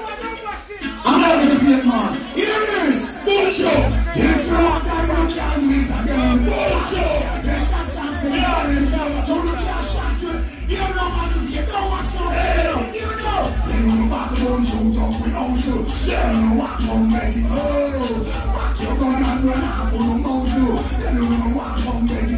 [1.05, 2.11] I'm gonna be a man.
[2.35, 3.01] Here is.
[3.27, 6.37] Yes, for one time I can't it again.
[6.45, 7.21] Bullshit.
[7.43, 8.85] Take that chance to get it.
[9.27, 10.33] Don't look at shot you.
[10.67, 11.65] You don't know how to get.
[11.67, 12.75] Don't watch no video.
[12.93, 13.43] You know.
[13.73, 15.75] You know back on shoot up with also.
[16.07, 17.49] You know what come ready to.
[18.53, 20.77] Back your gun and run off on the mountain.
[21.15, 22.37] You know what come ready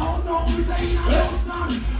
[0.00, 1.99] Don't know, we say I don't stand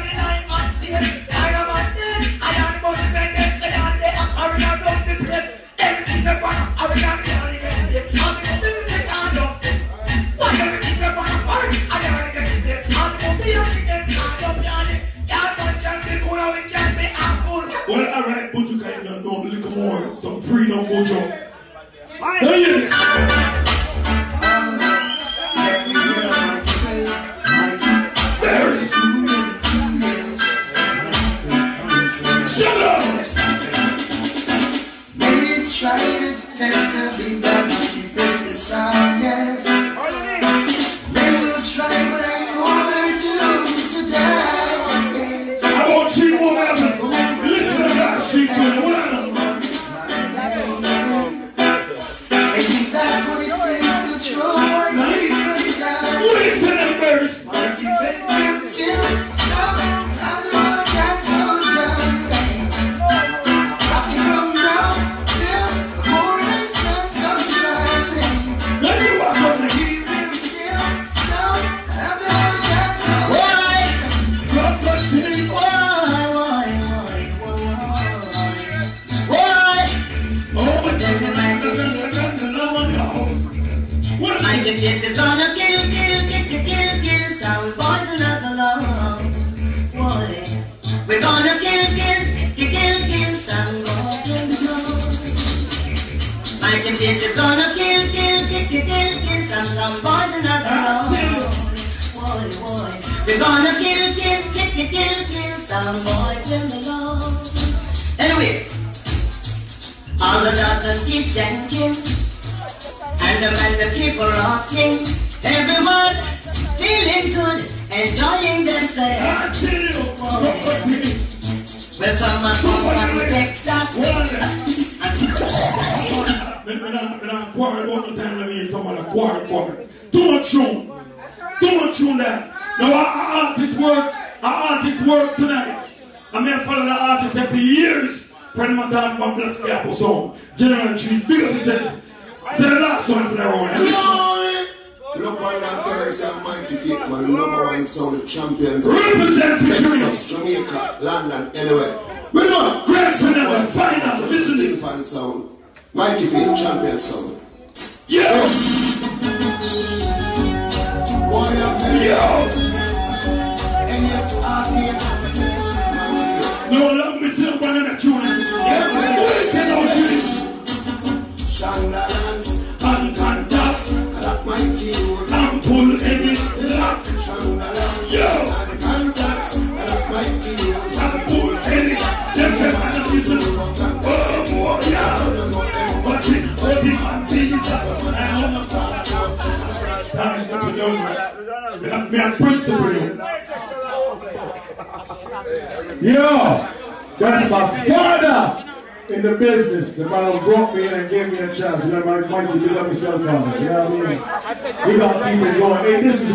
[17.87, 20.15] Well, all right, but you can't know a little more.
[20.21, 21.30] Some freedom, Mojo.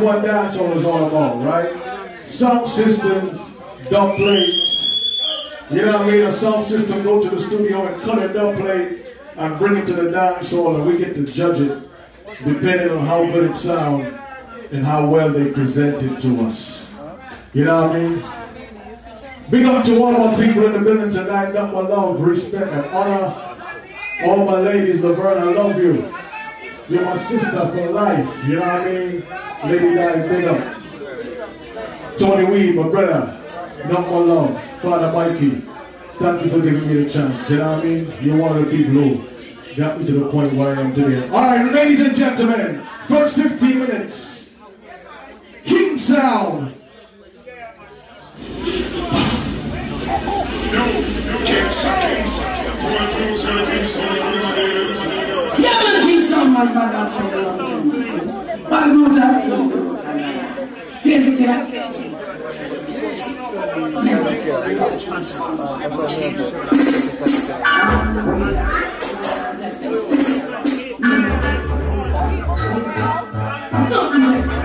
[0.07, 2.29] What dancehall is all about, right?
[2.29, 3.57] Sound systems,
[3.91, 5.21] dub plates.
[5.69, 6.21] You know what I mean?
[6.27, 9.05] A sound system go to the studio and cut a dub plate
[9.37, 11.91] and bring it to the dance hall, and we get to judge it
[12.45, 14.07] depending on how good it sounds
[14.71, 16.95] and how well they present it to us.
[17.53, 18.23] You know what I mean?
[19.51, 21.53] Big up to all my people in the building tonight.
[21.53, 23.35] Got my love, respect, and honor.
[24.25, 26.15] All my ladies, Laverne, I love you.
[26.89, 28.47] You're my sister for life.
[28.47, 29.25] You know what I mean?
[29.65, 30.83] Lady Di, big up.
[32.17, 33.43] Tony Weed, my brother.
[33.89, 34.63] Not my love.
[34.81, 35.63] Father Mikey.
[36.19, 37.51] Thank you for giving me the chance.
[37.51, 38.13] You know what I mean?
[38.23, 41.29] You're one of the people who got me to the point where I am today.
[41.29, 44.55] All right, ladies and gentlemen, first 15 minutes.
[45.65, 46.73] King Sound.
[50.73, 51.45] No no.
[51.45, 51.71] King
[53.89, 55.26] Sound,
[55.77, 57.77] that's a answer.
[58.69, 59.03] First,
[61.05, 63.23] yes, I did not have to play with
[64.85, 64.85] fire.
[69.77, 70.61] The city is special,
[71.19, 71.83] place King Sound,
[73.91, 74.56] Some guys are not a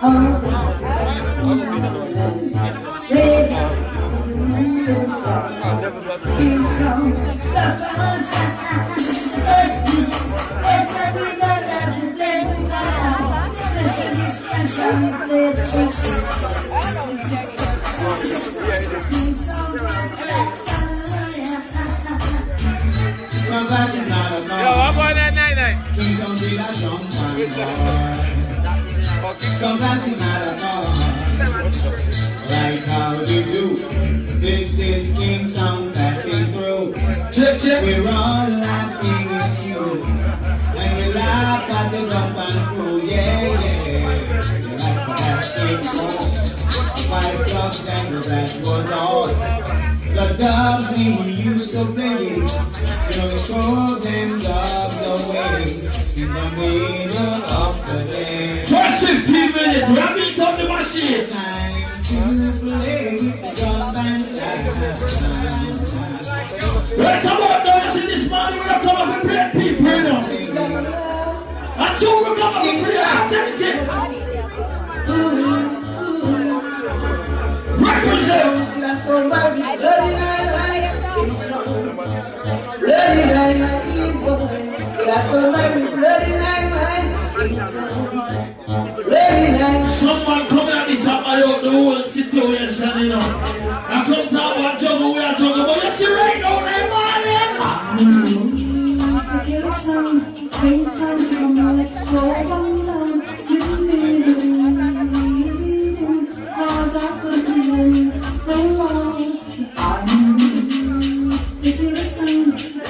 [0.00, 0.06] Yo,
[24.86, 25.76] about that night night?
[25.94, 28.29] King Sound be that.
[29.38, 31.70] Some guys are not a.
[32.50, 33.76] Like how we do.
[34.40, 36.94] This is King Sound passing through.
[37.30, 37.84] Check, check.
[37.84, 40.02] We're all laughing at you.
[40.02, 43.02] And we laugh at the jump and crew.
[43.02, 44.58] Yeah, yeah.
[44.58, 45.84] You like the basket
[47.08, 49.28] Five clubs and the that was all.
[49.28, 52.34] The dubs we used to play.
[52.34, 52.46] You know,
[53.48, 55.80] throw them dubs away.
[56.16, 58.66] In the middle of the day.
[58.66, 61.26] First 15 minutes, we have been up the machine.
[61.28, 61.70] Time
[62.40, 64.22] to play with drum and
[66.98, 68.58] Let's about dance in this morning.
[68.58, 70.20] We're not coming up and pray people, you know.
[71.78, 73.70] And two, we're coming up and pray activity.
[77.82, 78.50] Represent.
[82.80, 83.52] Bloody my
[83.92, 84.40] evil.
[84.96, 87.00] Glass of my bloody night, my
[89.04, 89.86] bloody night.
[89.86, 93.20] Someone coming at this up about the whole situation, you know.
[93.20, 96.88] I come talk about jungle, we are jungle, but you see right now, they
[98.08, 98.60] morning.
[99.28, 102.79] to kill some, bring some, come let's go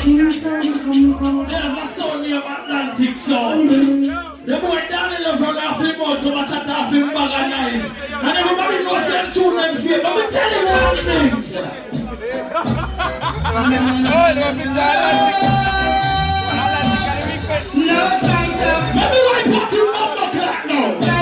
[0.07, 0.33] Never
[1.85, 3.67] saw me Atlantic so.
[3.67, 7.51] The boy down in the front of him out, come and chat off him bag
[7.51, 7.85] of.
[8.11, 11.31] And everybody knows them tune them fear, but we tell you one thing.
[17.75, 18.83] No, it's nice though.
[18.95, 19.71] Maybe I put
[21.05, 21.20] now.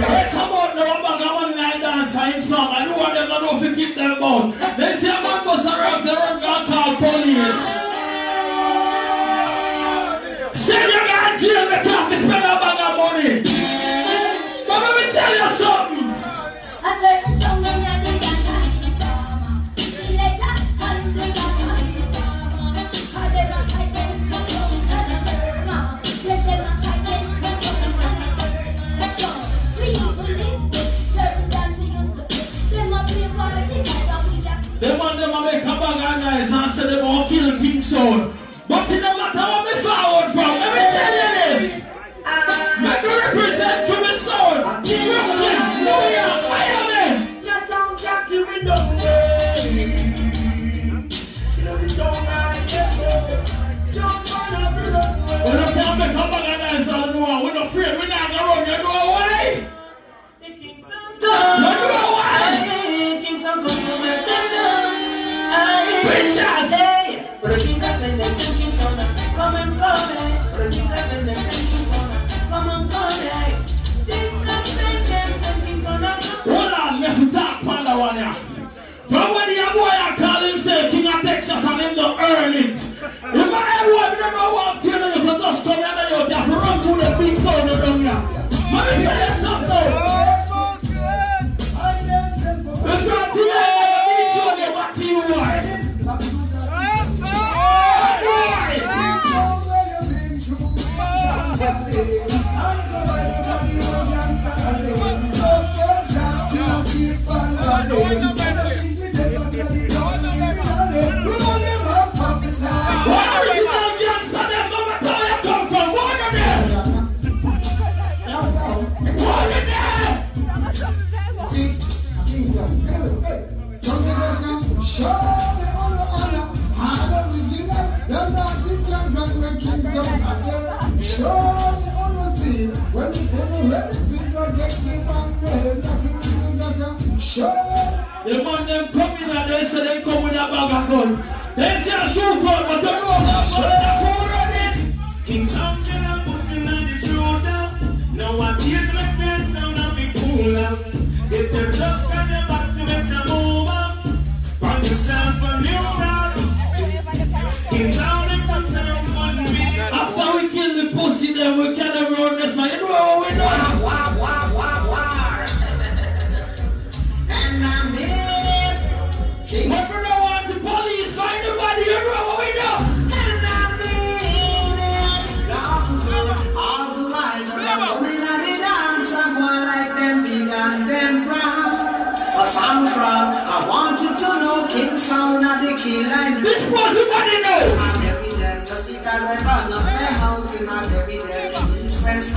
[0.00, 0.08] Now?
[0.08, 2.68] Hey, come on now, I'm I'm on line dance, I'm from.
[2.68, 4.76] I don't want them to know if you keep them out.
[4.76, 7.87] They say a man must arrive, the run and call police.
[36.78, 38.37] Say them all kill King Sound.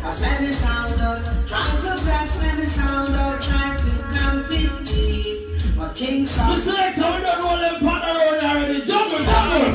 [0.02, 5.76] Cause many sound up, trying to test many sound up, trying to compete.
[5.78, 6.62] But King The Sound.
[6.62, 8.86] selector, we don't know them partner around already.
[8.86, 9.68] Jungle, jungle.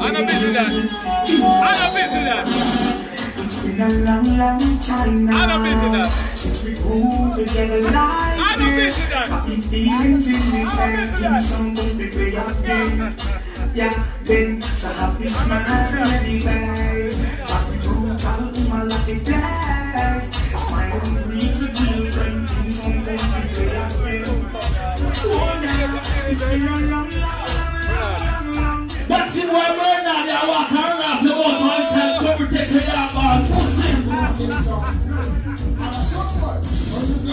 [0.00, 0.68] I'm not busy that.
[0.70, 2.46] I'm not busy that.
[3.44, 5.42] It's been a long, long time now.
[5.42, 6.27] I'm not busy that.
[6.98, 8.96] Since we grew together like I'm not this.
[8.98, 9.28] busy that.
[9.28, 10.96] Happy feelings in the I'm not air.
[10.96, 11.42] busy King that.
[11.42, 13.14] Sound don't be way up there.
[13.74, 17.12] Yeah, then so happy smile everywhere.
[17.46, 20.26] Happy brutal, my lucky place.
[20.58, 24.26] Smile and breathe with you when King Sound don't be way up there.
[25.20, 28.82] Oh, now, it's been a long, long, long, long, long, long.
[29.06, 30.46] That's it, why we're not there.
[30.48, 32.18] Walk around after about one time.
[32.18, 34.97] Come and take care of our pussy.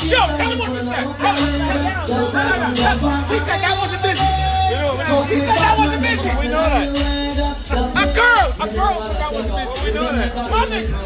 [0.00, 1.04] Yo, tell him what you said.
[1.20, 1.52] Tell him.
[3.28, 4.24] He said that busy.
[5.28, 6.30] He said that busy.
[6.40, 6.88] We know that.
[7.92, 9.84] A girl, a girl said that wasn't busy.
[9.84, 10.32] We know that.
[10.50, 10.96] My nigga.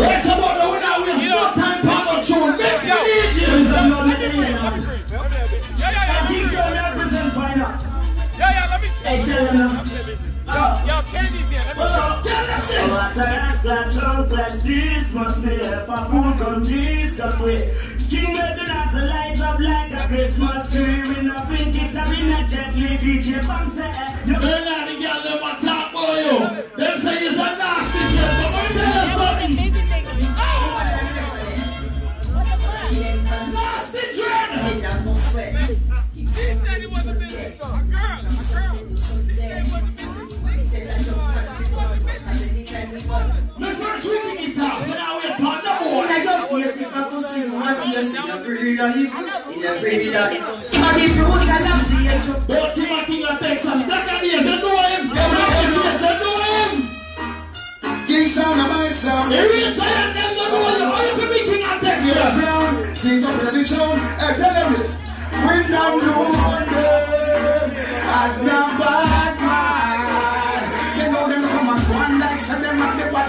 [0.00, 2.56] Right about we're not wasting no time on no tune.
[2.56, 3.38] Mix the DJ.
[5.78, 6.96] Yeah, yeah, yeah.
[6.96, 7.72] represent final.
[8.38, 9.04] Yeah, yeah, let me see.
[9.04, 10.29] Hey, tell him now.
[10.50, 11.62] Yo, yo, Candy's here.
[11.66, 12.28] Let me see.
[12.28, 12.90] Tell us this.
[12.90, 17.72] What a ass that sound clash, this must be a fool come Jesus way.
[18.10, 21.02] King of the dance light up like a Christmas tree.
[21.08, 24.26] We no think it a we not gently DJ Bang say eh.
[24.26, 26.38] You They're not the girl them a talk about you.
[26.76, 29.54] Them say it's a nasty kid, but let me tell you something.
[33.54, 34.50] Nasty dread.
[36.12, 37.36] He said he wasn't busy.
[37.36, 38.30] A girl, a girl.
[38.30, 39.29] He said
[43.20, 43.26] of
[52.48, 53.00] Don't think my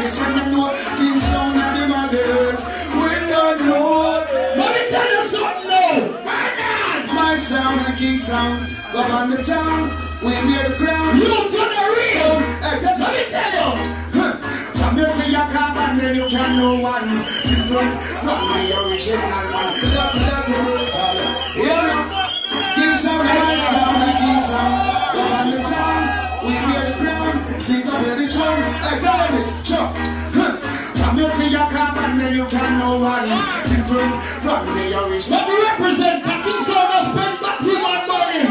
[0.02, 2.62] the bodies when them know King Sound and the mothers.
[2.94, 4.26] We don't know.
[4.58, 6.00] Let me tell you something now.
[6.26, 7.14] Right now.
[7.14, 9.90] My sound and King Sound, go on the town,
[10.24, 11.18] we near the ground.
[11.20, 12.34] You for the real.
[12.62, 13.70] Hey, let me tell you.
[14.74, 17.10] From you see your come and you can know one
[17.46, 19.74] different from the original one.
[19.94, 20.91] Love, love, brutal.
[28.04, 28.10] Ground.
[28.10, 29.96] Sing up in the tune, hey, go on it, chop.
[31.02, 33.28] From you see your and then you can know one
[33.66, 35.38] different from the original.
[35.38, 38.44] Let me represent the King spend that team on money.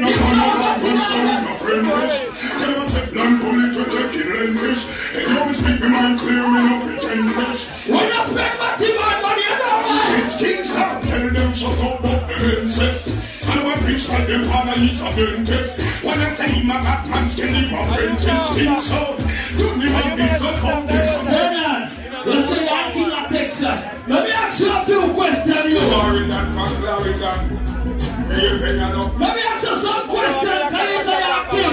[0.00, 2.16] No come and and show no friend fish.
[2.58, 4.82] Tell them take land bullet to take killing fish.
[5.14, 7.60] And you always speak me mind clear, me fish.
[7.86, 9.88] When you spend my team on money, you know
[11.08, 12.97] tell them shut up about the incest.
[13.98, 16.04] And what we Which one them father is a dentist?
[16.04, 19.18] When I say him a Batman, skinny apprentice, king sound.
[19.58, 21.18] Don't you mind this, don't come this.
[22.24, 23.80] You say you're king of Texas.
[24.06, 25.80] Let me ask you a few questions, you.
[25.80, 27.58] Clarendon from Clarendon.
[28.30, 29.10] Hey, hey, I know.
[29.18, 29.88] Let me ask you some questions.
[29.88, 30.07] Can you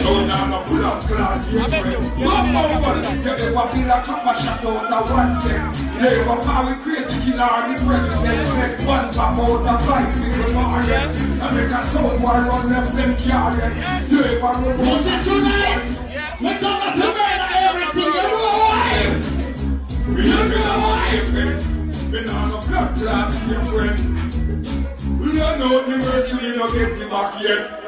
[0.06, 0.26] say you're king?
[0.26, 2.04] So now I'm a class, you friend.
[2.26, 5.74] Mama, what you ever feel a of shot out of one cent?
[6.00, 11.10] Never power crazy killer, the president make one pop out a bicycle market.
[11.42, 13.76] I make a sound run left them carrying.
[14.12, 15.84] Never run Listen tonight.
[16.42, 17.08] We come up to
[17.56, 18.04] everything.
[18.04, 18.86] You know why?
[20.08, 21.06] Me know why.
[22.12, 23.98] Me nah no blood clot, your friend.
[25.34, 26.38] Learn out the mercy,
[26.72, 27.85] get it back yet.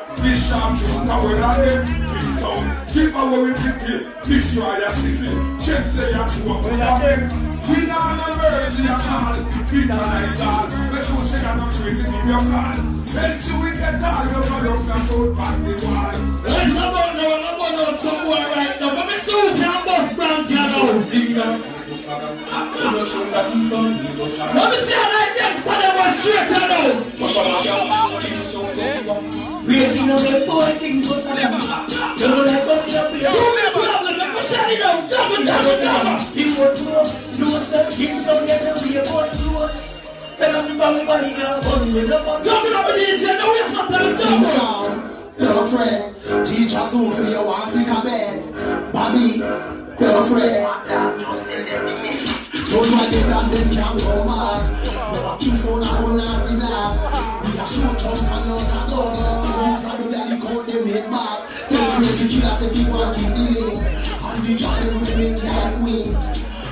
[0.48, 2.66] Sharp shooter when I get kill sound.
[2.88, 5.34] Keep away with pity, destroy your city.
[5.60, 7.28] Check say you're true up when dead.
[7.68, 9.36] We nah no mercy at all.
[9.68, 10.72] Bitter like all.
[10.88, 12.80] Make sure say you're not crazy in your car.
[12.80, 16.16] Until we get all your brothers can show back the wall.
[16.48, 18.96] Let's about now, I'm about out some boy right now.
[18.96, 20.96] But me see who can bust brand can now.
[24.56, 26.56] Let me see how that gangster them was straight
[29.12, 33.52] and Raising up the poor things for some Don't let go of your beer Two
[33.52, 35.10] me problem, let me shut it down.
[35.10, 36.24] Jump it, jump it, jump it.
[36.32, 39.76] He was close, no sir, him so get to be a boy close
[40.38, 43.04] Tell him about me body now, bun with the bun Jump it up in the
[43.12, 45.18] DJ, now waste no time, jump it.
[45.38, 46.46] Hello, Fred.
[46.46, 48.94] Teacher soon for you want stick a bed.
[48.94, 49.44] Bobby,
[50.00, 50.64] hello, Fred.
[52.68, 54.68] So my get and them can't go mad.
[55.14, 57.00] Never keep on a whole nasty lad.
[57.40, 59.16] We a shoot jump and not a gun.
[59.72, 61.48] If I do that, you call them hit back.
[61.48, 63.80] Tell crazy killer say keep on keep the link.
[63.80, 66.16] And the girl them women like wind.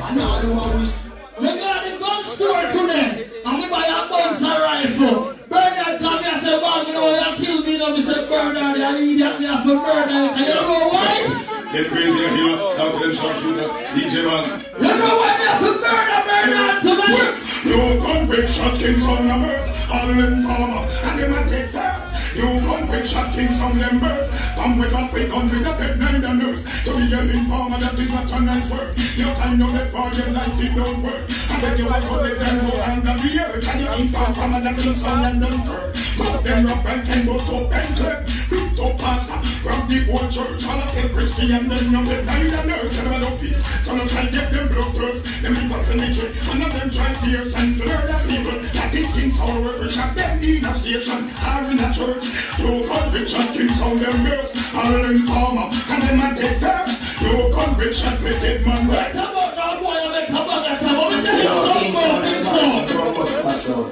[0.04, 0.92] And all you a wish.
[1.40, 5.34] Me got the gun store today, and me buy a bunch of rifle.
[5.48, 8.84] Bernard come here say, "Wow, you know you kill me." Now me say, "Bernard, you
[8.84, 11.45] idiot, me have to murder you." And you know why?
[11.76, 12.74] Get crazy if you know.
[12.74, 13.68] Talk to them sharpshooter.
[13.92, 14.64] DJ man.
[14.80, 17.36] You know me have to murder Bernard tonight?
[17.66, 22.15] You come with shot kings on numbers, all them farmer, and them might take first.
[22.36, 25.74] You come with shot kings on them birds, from with up with gun with a
[25.74, 26.64] pet nine and nurse.
[26.84, 28.92] To be an informer, that is not a nice word.
[29.16, 31.24] Your time no left for your life, it don't work.
[31.24, 34.66] And then you like let them go under the earth, and you inform from and
[34.66, 35.96] them kings on and them curve.
[36.18, 37.56] Put them up and can go to
[37.96, 38.20] clip.
[38.52, 42.52] Look to pastor, from the old church, all of them Christian, then you get nine
[42.52, 43.62] and nurse, and I don't beat.
[43.62, 47.78] So no try get them blood thirst, them a cemetery, and them try pierce and
[47.80, 48.60] murder people.
[48.76, 52.25] That is kings all work, shot them in a station, or in a church.
[52.60, 57.22] You conviction kings on them girls, all them farmer, and them a take first.
[57.22, 59.12] You conviction wicked man right.
[59.14, 60.98] Come on now, boy, I make a bag of time.
[60.98, 63.88] Let me tell you something about this song.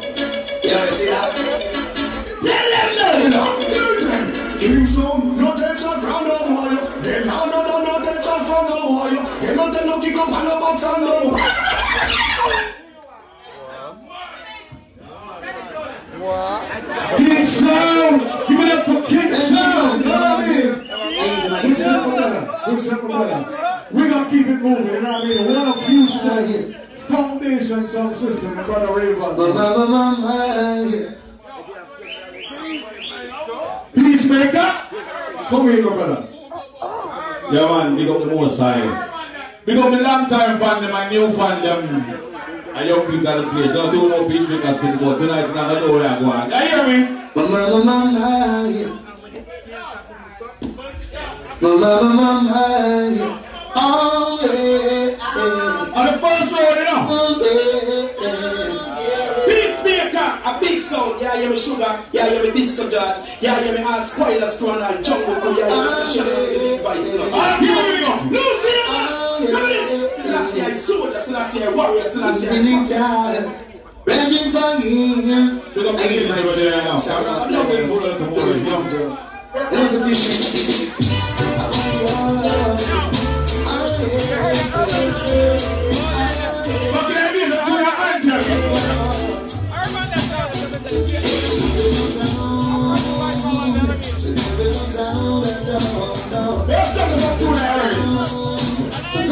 [0.64, 1.30] Yeah, you see that?
[2.43, 4.57] Tell them now.
[4.57, 6.76] Team sound, no tension from no boy.
[7.01, 9.11] They no no no no tension from no boy.
[9.41, 12.73] They no tell no kick up and no box and no.
[16.24, 18.22] King Sound!
[18.48, 20.00] Give it up for King Sound!
[20.00, 21.70] You know what I mean?
[21.70, 22.41] What's up, brother?
[22.72, 23.88] What's up, brother?
[23.91, 25.54] We're gonna keep it moving, you know what I mean?
[25.54, 26.76] One of Houston's
[27.10, 29.36] foundation sound system, my brother Rayvon.
[33.94, 34.70] Peacemaker!
[35.50, 36.28] Come here, my brother.
[37.52, 39.10] Yeah, man, big up the most side.
[39.66, 42.32] Big up the long time fan them and new fan them.
[42.76, 43.72] And young people at the place.
[43.72, 46.50] I don't do no peacemakers thing, but tonight we're not gonna know where I'm going.
[46.50, 46.98] You hear me?
[47.36, 49.00] Mama, mama, yeah.
[51.62, 52.62] Mama, mama,
[53.14, 53.40] yeah.
[53.76, 55.98] Oh, yeah, yeah.
[55.98, 57.02] On the first road, you know.
[57.10, 59.45] Oh, yeah, yeah.
[59.45, 63.72] Peacemaker, a big sound, yeah, yeah, me sugar, yeah, yeah, me disco dart, yeah, yeah,
[63.72, 67.14] me hard spoilers, crown and jungle, oh, yeah, yeah, me say shut up, me device,
[67.14, 67.30] you know.
[67.30, 68.14] Here we go.
[68.34, 70.02] Lucy, oh, come in.
[70.76, 73.45] Selassie, I soldier, Selassie, I warrior, Selassie, I Feeling tired,
[74.06, 75.60] begging for years.
[75.60, 76.98] Big up the peacemaker there now.
[76.98, 78.80] I'm not going to follow the boys, you know.
[79.70, 80.34] There's a vision.
[86.91, 87.40] What can I do?
[87.44, 88.41] Do the anthem.
[96.68, 98.52] Let's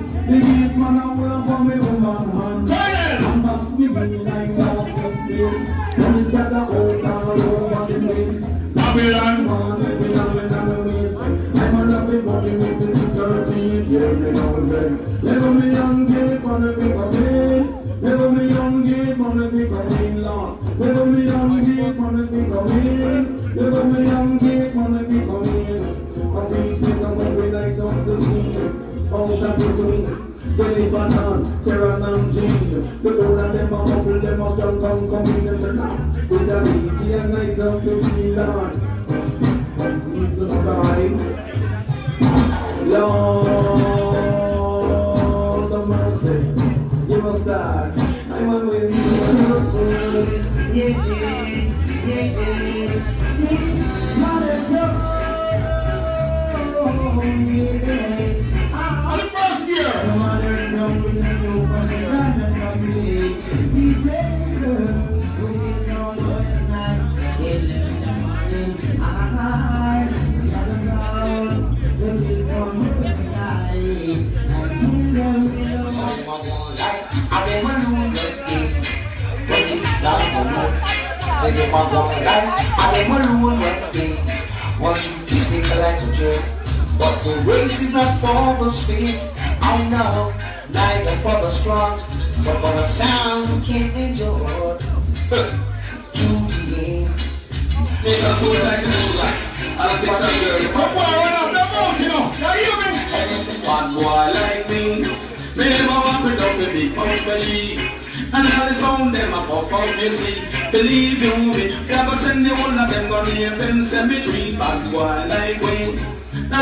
[0.00, 0.57] over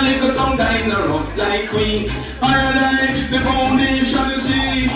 [0.07, 2.09] little sound in the rough like we.
[2.41, 4.89] I the foundation you see.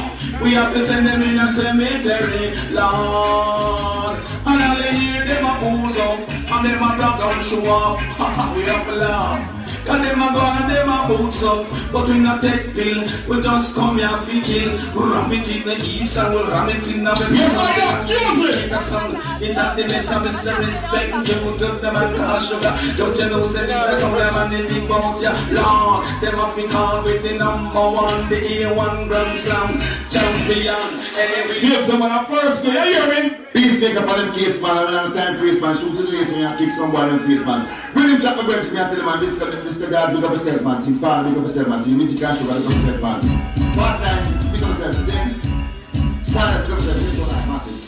[0.42, 4.18] We have to send them in a cemetery, Lord.
[4.46, 7.98] And all they hear them a pose up, and them a block down show up.
[8.56, 9.59] we have to laugh.
[9.90, 11.66] Cause them a gone and them a boots up.
[11.90, 13.02] But we not take pill.
[13.26, 14.70] We just come here fi kill.
[14.94, 17.74] We ram it in the east and we ram it in the west Yes, I
[17.90, 18.38] am.
[18.38, 18.70] Music!
[19.42, 20.54] It have the best of Mr.
[20.62, 24.34] Respect You to them and call sugar Don't you know say this is how them
[24.36, 25.32] and the big bounce ya?
[25.50, 31.00] Lord Them have been called with the number one The A1 Grand Slam Champion.
[31.18, 31.60] Anyway.
[31.60, 33.36] Give them on a first go, you hear me?
[33.50, 36.12] Please take up on them case man, and I'm time face man, shoes in the
[36.12, 37.66] lace me and kick some boy in the face man.
[38.20, 40.12] Bring him chat my breath to me and tell him man, this guy, this guy,
[40.12, 42.66] big up yourself man, see fan, big up yourself man, see music and sugar, big
[42.66, 43.20] up yourself man.
[43.72, 45.24] Part time, big up yourself, see?
[46.28, 47.80] Stand up, big up yourself, this one like massive.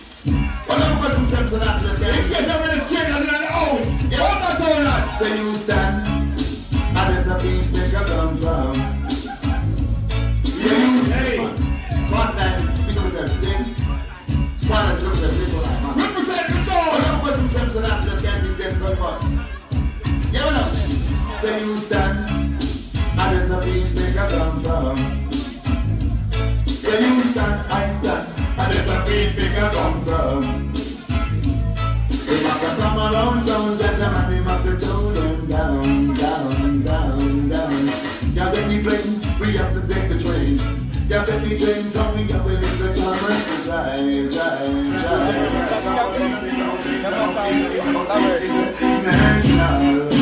[0.65, 2.29] What I'm going to say to that, let's get it.
[2.33, 3.93] Get them in the street and in the house.
[4.09, 5.03] Yeah, what that all that?
[5.21, 5.53] Say you
[21.43, 24.97] Say you stand, and there's a peace maker come from.
[26.69, 28.29] Say you stand, I stand,
[28.61, 30.73] and there's a peace maker come from.
[32.27, 37.49] They have to come along, some gentlemen, they have to tone them down, down, down,
[37.49, 37.89] down.
[37.89, 40.59] Can't take the plane, we have to take the train.
[41.09, 44.93] Can't take the train, come, we got to leave the channel to drive, drive,
[49.51, 50.22] drive.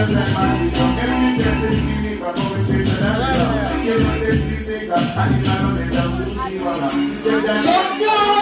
[0.00, 0.70] I'm
[7.08, 7.64] She said that.
[7.64, 8.37] Let's go.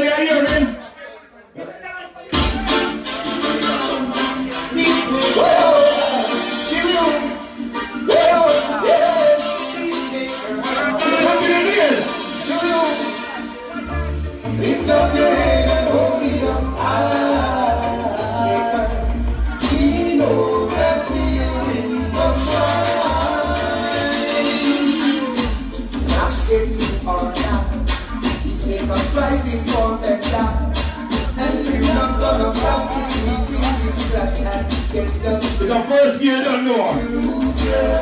[0.00, 0.39] de ahí
[36.20, 37.99] Year, don't know.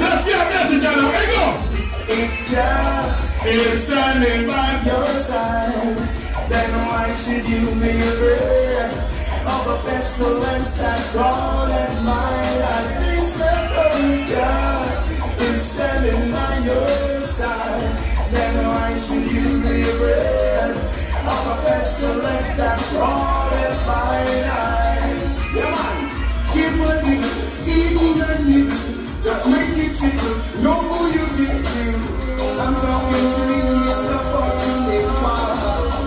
[0.00, 1.30] Let's get a message out of it.
[1.30, 1.70] Go.
[3.42, 5.96] If is standing by your side,
[6.48, 8.90] then why should you be afraid
[9.46, 12.98] of a pestilence that God and my life?
[12.98, 15.09] This memory Jah
[15.42, 17.96] is standing by your side,
[18.32, 20.76] then why should you be afraid
[21.24, 25.54] of a pestilence that God and my life?
[25.56, 26.10] Yeah, man.
[26.52, 27.00] Keep on
[27.64, 28.64] keep on you.
[29.24, 30.36] Just make it simple.
[30.62, 31.84] Know who you get to.
[32.60, 34.20] I'm talking to you, Mr.
[34.30, 36.00] Fortunate One.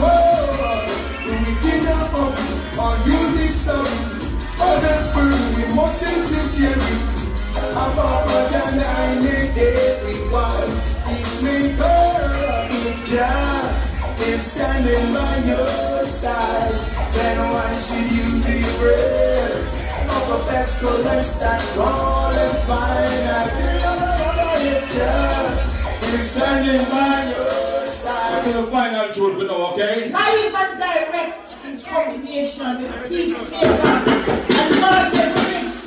[0.00, 0.86] Whoa,
[1.28, 2.36] we think about
[2.80, 4.22] Are you this sorry?
[4.60, 7.11] Others burn, we mustn't take carry.
[7.72, 10.72] About what and I make everyone.
[13.12, 16.78] Jah is standing by your side,
[17.12, 19.42] then why should you be afraid?
[20.08, 28.44] of a pestilence that God and find I feel Jah is standing by your side.
[28.44, 30.10] To the final truth we know, okay?
[30.10, 33.92] Live and direct in combination Peacemaker
[34.60, 35.81] and mercy Prince.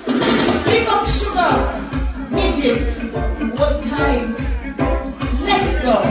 [0.75, 1.53] Pick up sugar,
[2.31, 2.89] knit it,
[3.57, 4.37] hold tight,
[5.39, 6.03] let it go.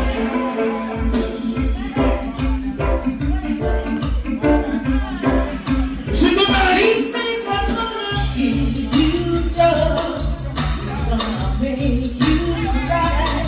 [10.86, 12.38] It's gonna make you
[12.86, 13.44] cry.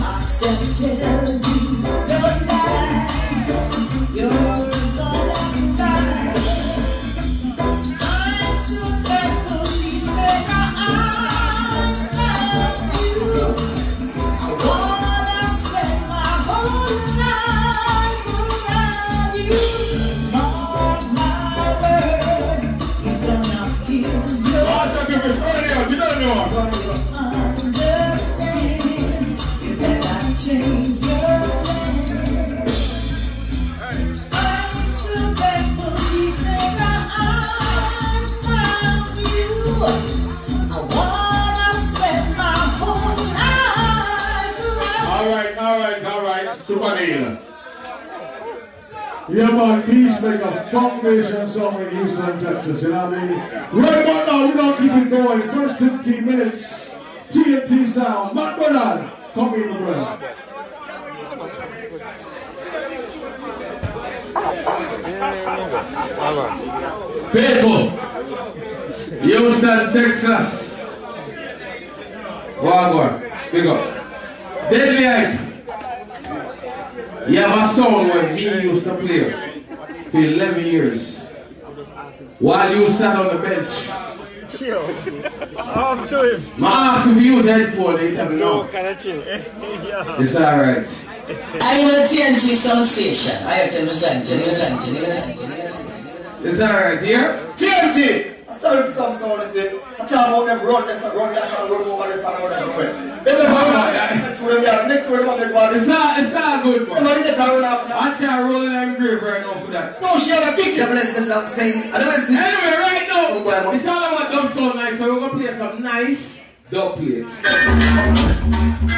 [0.00, 1.37] Marcel tell
[49.38, 53.38] Yeah, man, Peacemaker Foundation song in Houston, Texas, you know what I mean?
[53.84, 55.42] Right about now, we're gonna keep it going.
[55.42, 56.90] First 15 minutes,
[57.30, 58.34] TNT sound.
[58.34, 60.18] Matt Bernard, come in, bro.
[67.30, 67.90] People,
[69.20, 70.74] Houston, Texas.
[72.56, 74.68] Wagwan, big up.
[74.68, 75.47] Deadly Hype.
[77.28, 79.30] You have a song when me used to play
[80.10, 81.26] for 11 years.
[82.38, 83.90] While you sat on the bench.
[84.48, 84.82] Chill.
[85.58, 86.42] I'm doing.
[86.56, 88.68] My ask if you use headphone, they tell me No, no.
[88.68, 89.18] kind of chill.
[89.26, 90.16] yeah.
[90.22, 90.88] It's alright.
[91.60, 93.46] I am a TNT sound station.
[93.46, 95.86] I have to listen, to listen, to listen, to listen.
[96.44, 97.38] It's alright, here?
[97.56, 98.37] TNT!
[98.58, 99.80] Saw some is it.
[100.00, 102.52] I tell about them run this and run this and run over this and run
[102.52, 103.22] everywhere.
[105.74, 107.04] It's all, it's all good, man.
[107.04, 110.00] Nobody get around after I try rolling them grave right now for that.
[110.02, 111.92] No, she have a big blessed love saying.
[111.94, 115.38] Otherwise, Anyway, right now, Oh, boy, it's all about dub soul night, so we're gonna
[115.38, 116.40] play some nice
[116.70, 117.32] dub plates.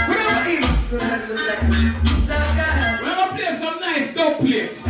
[0.08, 1.62] Whatever evils, let us like
[2.28, 3.00] love God.
[3.02, 4.89] We're gonna play some nice dub plates.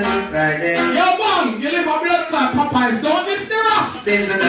[0.00, 0.74] From Friday.
[0.74, 3.02] Yo, mom, you live a blood clot, Popeyes.
[3.02, 4.04] Don't miss the Ross.
[4.06, 4.46] Listen to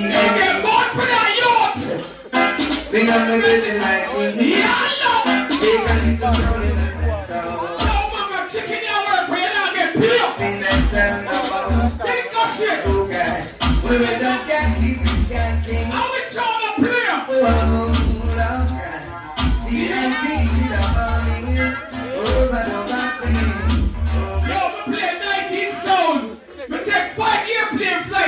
[0.00, 2.90] You get born for that youth.
[2.90, 4.56] Bring on the virgin like King E.
[4.56, 5.12] Yeah, no.
[5.52, 7.22] Taking me to Florida.
[7.28, 10.32] So, Yo, mama, chicken your work for you not get peeled.
[10.40, 11.92] things that sound about.
[12.00, 12.78] Think of shit.
[12.88, 13.84] Oh, God.
[13.84, 14.80] Wanna make that scat?
[14.80, 15.86] Keep it skanking.
[15.92, 17.08] How we trying to play?
[17.36, 17.92] Oh,
[18.32, 19.02] love God.
[19.66, 20.24] TNT,
[20.72, 21.76] the morning.
[22.16, 22.85] Oh, but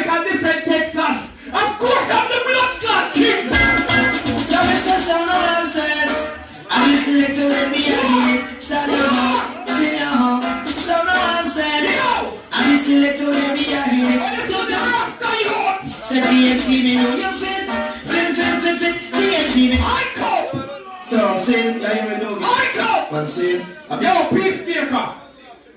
[0.07, 1.35] on different Texas.
[1.49, 3.49] Of course, I'm the blood clot king.
[3.51, 6.39] Love is a sound of absence.
[6.71, 8.63] I listen to the behind.
[8.63, 10.67] Start your home, still your home.
[10.67, 11.89] Sound of absence.
[12.53, 14.49] I listen to the behind.
[14.51, 14.79] To the
[15.43, 16.05] youth.
[16.05, 17.69] Say TNT, me know you fit.
[18.09, 18.97] Fit, fit, fit, fit.
[19.13, 19.79] TNT, me.
[19.81, 21.01] I go.
[21.03, 22.45] So I'm saying, yeah, you know me.
[22.45, 23.17] I go.
[23.17, 25.15] Man saying, I'm Yo, peacemaker.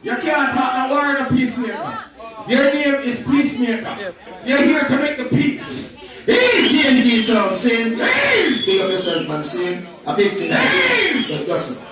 [0.04, 2.11] You can't talk no word of peacemaker.
[2.48, 4.14] Your name is peacemaker.
[4.46, 5.98] You're here to make the peace.
[6.28, 6.78] Easy.
[6.82, 8.66] TNT, so I'm saying, Easy.
[8.66, 10.52] big up yourself, man saying, a big thing.
[10.54, 11.24] I do.
[11.24, 11.88] So listen,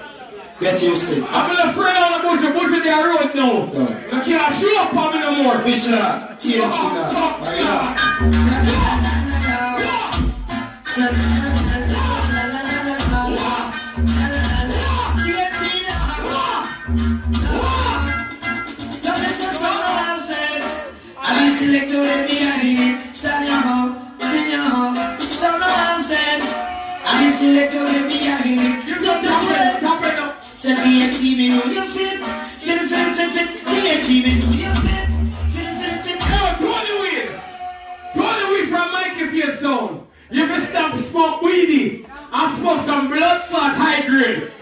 [0.60, 1.26] get used to it.
[1.30, 3.72] I'm gonna friend on the butcher, butcher their road now.
[4.16, 5.56] You can't show up on me no more.
[5.66, 5.98] Mr.
[6.38, 7.96] TNT now, right now.
[10.86, 11.49] Select to
[23.70, 26.50] home, stand your home, sound of nonsense.
[27.06, 30.36] I be select to the behind, don't Stop it now.
[30.56, 32.20] Say TNT, me know you fit,
[32.66, 33.50] fit, fit, fit, fit.
[33.70, 35.10] TNT, me know you fit,
[35.54, 36.20] fit, fit, fit.
[36.32, 37.28] Yo, Tony Weed.
[38.16, 40.08] Tony Weed from Mikey Field Sound.
[40.32, 44.02] You can stop smoke weedy and smoke some blood clot high.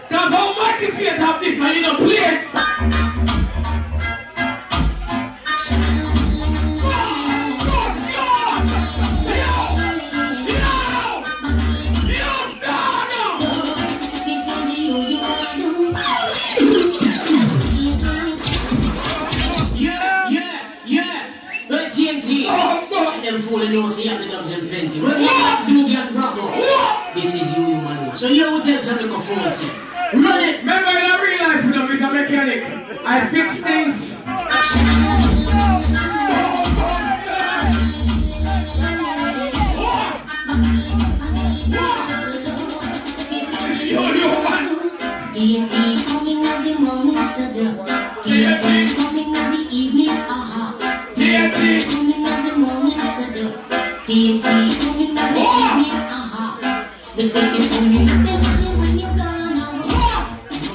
[0.08, 2.48] Cause how Mikey Field have this and you know plate.
[2.54, 3.37] Yeah,
[23.48, 25.00] And them fooling knows the other dubs and plenty.
[25.00, 26.48] What do you have to do, get bravo?
[27.14, 28.14] This is you, man.
[28.14, 29.68] So you will tell some little phone say.
[30.12, 30.58] Run it.
[30.58, 32.64] Remember in a real life, you know, I'm a mechanic.
[33.06, 34.22] I fix things.
[43.88, 44.64] Yo, yo, man.
[45.32, 47.66] TNT coming in the morning, Sada.
[48.22, 50.76] TNT coming in the evening, aha.
[51.14, 52.17] TNT coming
[54.08, 56.88] TNT in the evening, aha.
[57.14, 59.84] The morning when you're gone now.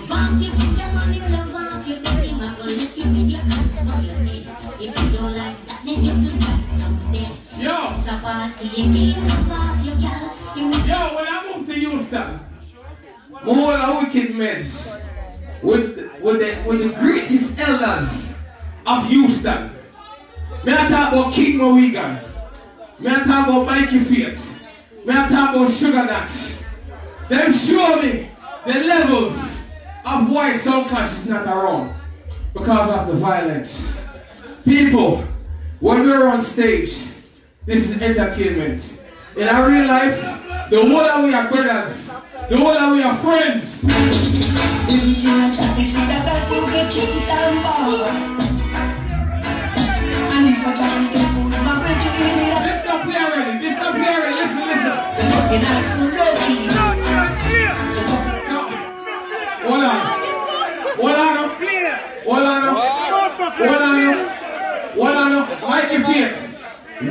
[0.07, 2.29] Back you put your money, love off your baby.
[2.29, 4.45] I'm gonna lift you with your hands for your head.
[4.79, 7.33] If you don't like that, then you can back down there.
[7.57, 7.97] Yo.
[7.97, 9.17] It's a party, TNT,
[9.49, 10.29] off your gal.
[10.85, 12.39] Yo, when I moved to Houston,
[13.43, 15.01] more of wicked meds
[15.63, 18.37] with, with, the, with the greatest elders
[18.85, 19.71] of Houston.
[20.63, 22.32] Me I talk about King Mohegan.
[23.03, 24.49] Me I talk about Mikey Faith.
[25.03, 26.55] Me I talk about Sugar Dash.
[27.27, 28.29] Them show me
[28.65, 29.67] the levels
[30.05, 31.93] of why Sound Clash is not around.
[32.53, 33.99] Because of the violence.
[34.63, 35.17] People,
[35.81, 36.95] when we're on stage,
[37.65, 38.81] this is entertainment.
[39.35, 40.21] In our real life,
[40.69, 42.07] the whole of we are brothers.
[42.47, 43.83] The whole of we are friends.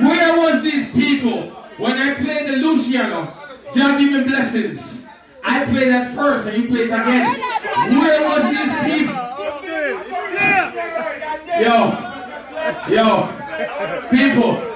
[0.01, 3.25] Where was these people when I played the Luciano?
[3.75, 5.07] God give me blessings.
[5.45, 7.41] I played that first and you played that again.
[8.01, 9.15] Where was these people?
[11.61, 11.99] Yo.
[12.89, 13.29] Yo.
[14.11, 14.72] People.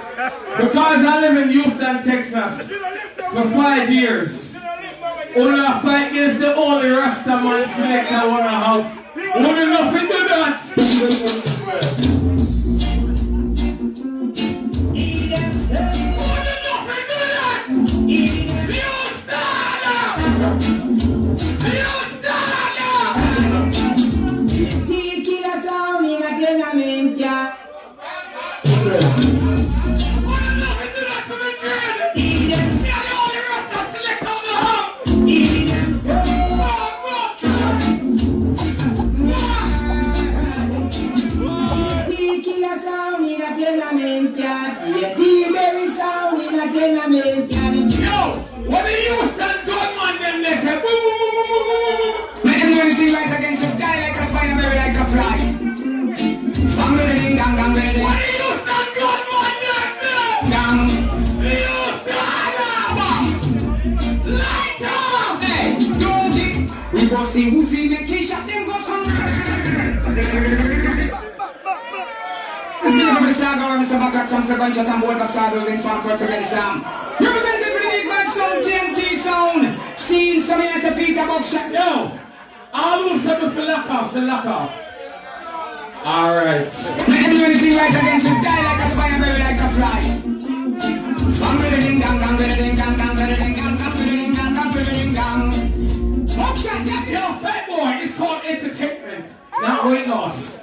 [0.97, 4.57] Because I live in Houston, Texas for five years.
[5.37, 8.99] Una fight against the only Rasta man selector I wanna have.
[9.37, 10.25] Only nothing to
[12.07, 12.16] that.
[67.47, 69.05] We go see who's in the key shop, them go some.
[72.83, 73.99] Let's the saga or Mr.
[74.03, 76.83] Bakat, some second shot and bolt back saddle in front for forget the sound.
[77.21, 79.79] Representing the big bad sound, TNT sound.
[79.97, 81.71] Seen some as a Peter Buckshot.
[81.71, 82.19] Yo,
[82.75, 84.75] all who said for lock off, say lock off.
[86.05, 86.73] Alright.
[87.07, 90.03] Make them do anything right against you, die like a spider, bury like a fly.
[91.31, 93.77] Spam with the ding dang dang, with the ding dang dang, with the ding dang
[93.79, 95.77] dang, with the ding dang dang, with the ding dang.
[96.37, 97.07] Buckshot, yeah.
[97.07, 97.26] Yo,
[98.47, 100.61] entertainment, not weight loss.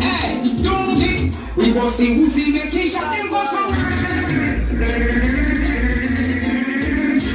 [0.00, 3.72] Hey, doggy, we go see who's in the key shop, them go some.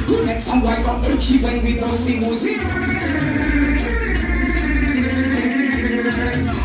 [0.06, 2.58] Who make some white up she when we go who's in.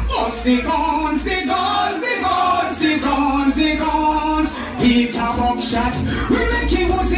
[0.08, 4.50] Bust the guns, the guns, the guns, the guns, the guns.
[4.80, 5.96] Peter Buckshot,
[6.30, 7.13] we make him who's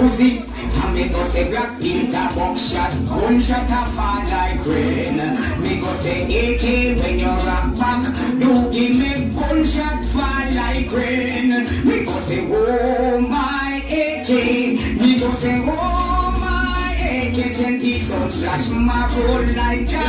[0.00, 0.44] Me go say woozy,
[0.80, 5.18] and me go say black Peter buckshot, gunshot a fall like rain.
[5.60, 6.64] Me go say AK
[7.02, 8.02] when you rock back,
[8.40, 11.66] do give me gunshot fall like rain.
[11.84, 14.28] Me go say oh my AK,
[15.00, 20.04] me go say oh my AK, twenty sun slash my roll like a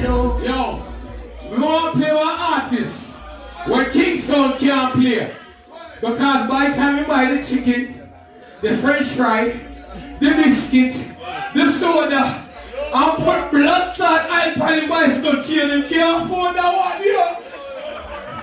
[0.00, 0.16] calado.
[0.42, 0.82] Yo,
[1.50, 3.16] we want to play one artist
[3.66, 5.34] where King Sound can't play.
[5.98, 7.95] Because by the time you buy the chicken,
[8.62, 9.60] the french fry,
[10.20, 10.94] the biscuit,
[11.54, 12.44] the soda,
[12.94, 17.42] and put blood clot oil on the bicycle chain, you can't afford that one, yo.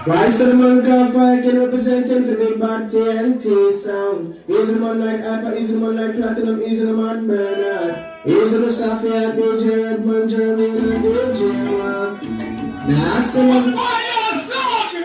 [0.06, 4.38] Why so the man can't fight can represent him for the big bad TNT sound.
[4.48, 8.26] He's the man like Hyper, he's the man like Platinum, he's the man Bernard.
[8.26, 11.42] He's the Safia, DJ Redman, Jeremy, and DJ
[11.72, 12.22] Mark.
[12.90, 14.04] Nah, I say.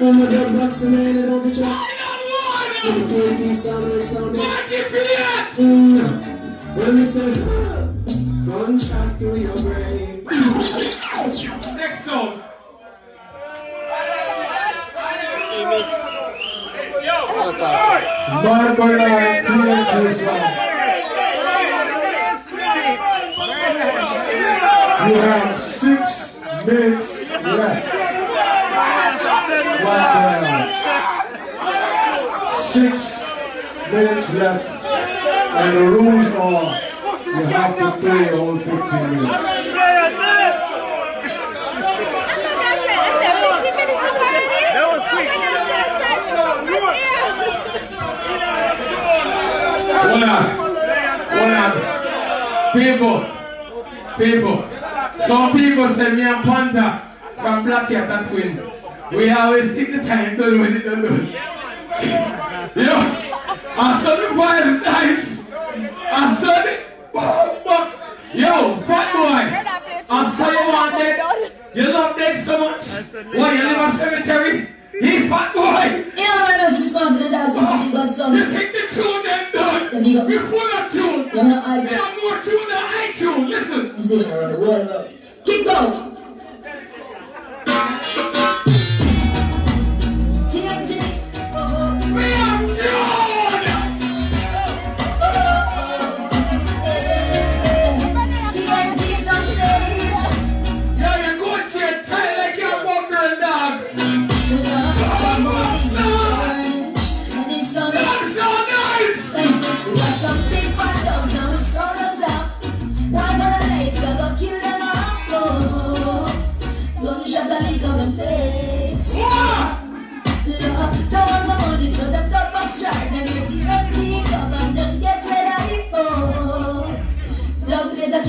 [0.00, 1.97] I'm a dub boxing man, I don't get you.
[2.78, 4.40] The TNT sound is sounding.
[5.58, 6.76] Mm.
[6.76, 7.34] When we say,
[8.46, 10.24] gunshot to your brain.
[10.24, 12.42] Next song.
[18.44, 19.44] Mark Bernard,
[25.08, 27.92] You have six minutes left.
[29.82, 30.77] Bernard.
[32.78, 33.26] Six
[33.90, 34.68] minutes left.
[34.68, 36.80] And the rules are
[37.26, 39.68] you have to play all 15 minutes.
[49.98, 50.42] Hold on.
[51.34, 51.72] Hold on.
[52.74, 53.18] People.
[54.18, 54.58] People.
[55.26, 57.02] Some people say me and Panther
[57.38, 58.62] from Black Cat and Twin.
[59.10, 61.57] We always take the time done when it done done.
[61.98, 62.94] Yo,
[63.76, 65.50] I saw the vibe nice.
[65.50, 66.86] I saw it.
[68.34, 69.42] Yo, fat boy.
[70.08, 71.52] I saw you want that.
[71.74, 72.86] You love that so much.
[73.34, 74.68] Why you live in cemetery?
[75.00, 76.04] He fat boy.
[76.16, 78.36] Yeah, man, let's respond to the dance big bad song.
[78.36, 80.04] You take the tune then done.
[80.04, 80.26] Yeah, big.
[80.26, 81.30] We full of tune.
[81.34, 83.48] Yeah, I We have more tune than I tune.
[83.50, 83.96] Listen.
[83.96, 85.10] The station around the world.
[85.44, 86.18] Kick out.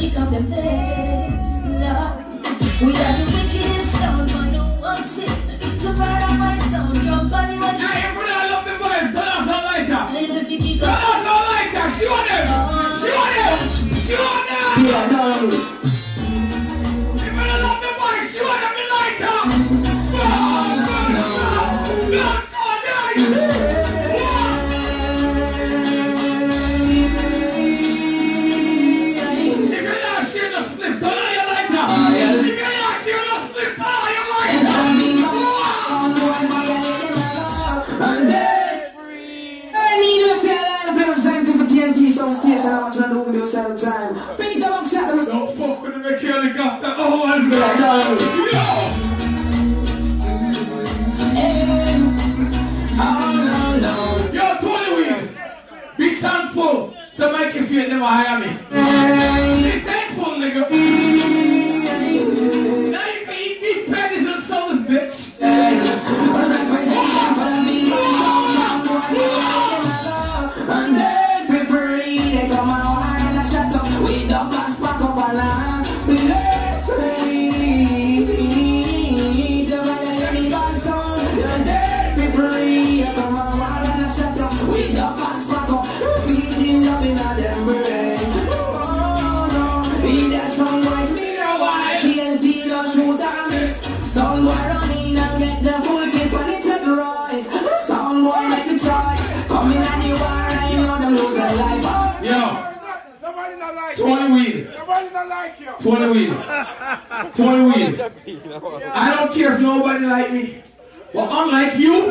[0.10, 1.34] kick up the face,
[1.82, 2.82] love.
[2.82, 5.28] We are the wickedest sound, but no one sip.
[5.28, 8.16] To fire up my sound, jump on it, watch it.
[8.16, 10.04] Put all up the vibes, turn off the lighter.
[10.14, 10.88] Little bit kick up.
[10.90, 12.48] Turn off the lighter, show them,
[13.02, 13.60] show them,
[14.08, 14.86] show them.
[14.86, 15.79] Yeah, no, no.
[58.10, 58.59] arraiamento.
[58.59, 58.59] É
[111.60, 112.09] like you?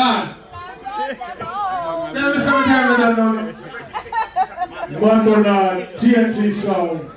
[0.00, 0.36] God.
[2.12, 3.34] Tell me some time we don't know.
[5.00, 7.10] Man TNT Sound.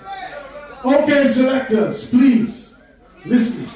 [0.84, 2.76] Okay, selectors, please
[3.26, 3.70] listen.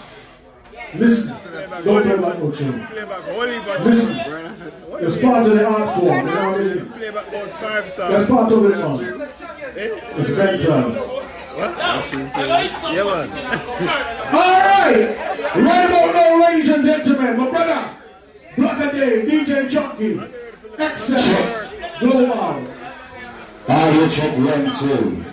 [0.96, 1.38] Listen.
[1.86, 2.88] Don't play back no tune.
[3.86, 4.16] Listen.
[5.00, 6.06] It's part of the art form.
[6.06, 6.80] You know what I mean?
[8.12, 9.32] That's part of it, man.
[10.18, 10.92] It's bedtime.
[12.94, 13.28] Yeah, man.
[14.34, 15.00] All right.
[15.56, 17.97] Right about now, ladies and gentlemen, my brother,
[18.58, 20.34] Dave, DJ Junky,
[20.80, 22.68] Excess, Global.
[23.70, 25.24] Audio check one, two.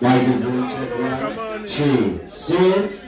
[0.00, 2.20] Microphone check one, two.
[2.30, 3.00] See it?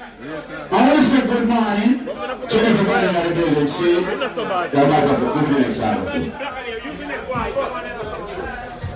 [0.73, 3.69] I want to say good morning to everybody in the building.
[3.69, 4.05] See it?
[4.19, 6.33] That good minutes out of it.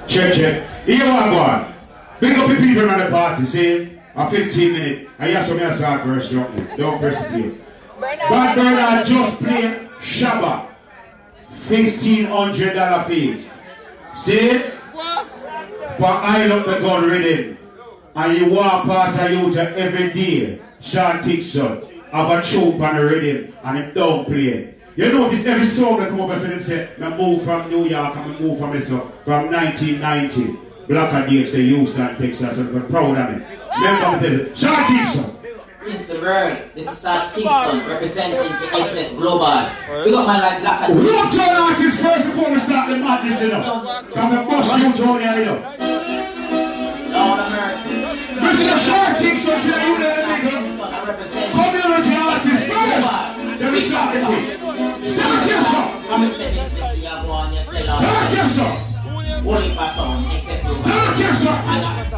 [0.08, 0.86] Check, check.
[0.86, 1.74] Here what go.
[2.20, 3.98] Big up the people at the party, see?
[4.14, 5.08] A 15 minute.
[5.18, 6.66] I hear some of start first, don't you?
[6.78, 7.54] Don't press play.
[8.00, 10.69] Bad Bernard just played Shabba.
[11.68, 13.50] $1,500 feet.
[14.16, 14.62] See?
[15.98, 17.58] But I love the gun rhythm.
[18.14, 20.60] And you walk past a youth every day.
[20.80, 24.74] Sean Dixon have a choke on the rhythm and him don't play.
[24.96, 27.70] You know this every song that come up and say them say, I move from
[27.70, 30.58] New York and I move from this from 1990.
[30.88, 33.46] Black and Dave say Houston, Texas, and I'm proud of me.
[33.76, 35.39] Remember Sean Dixon.
[35.84, 36.58] Kingston World.
[36.74, 39.64] This is Sarge Kingston representing the XS Global.
[40.04, 43.40] We got my like black and What turn artist first before we start the madness,
[43.40, 44.04] you know?
[44.12, 45.58] Come and bust you, Tony, you know?
[47.16, 47.96] Lord of mercy.
[48.44, 48.76] Mr.
[48.84, 50.56] Sean Dixon, today you there, nigga.
[51.48, 53.12] Community artist first.
[53.58, 54.44] Then we start the thing.
[55.08, 56.04] Start your song.
[56.10, 58.04] I'm a steady, steady, I'm one, yes, they love.
[58.04, 58.76] Start your song.
[59.40, 60.76] Holy person, XS Global.
[60.76, 61.60] Start your song.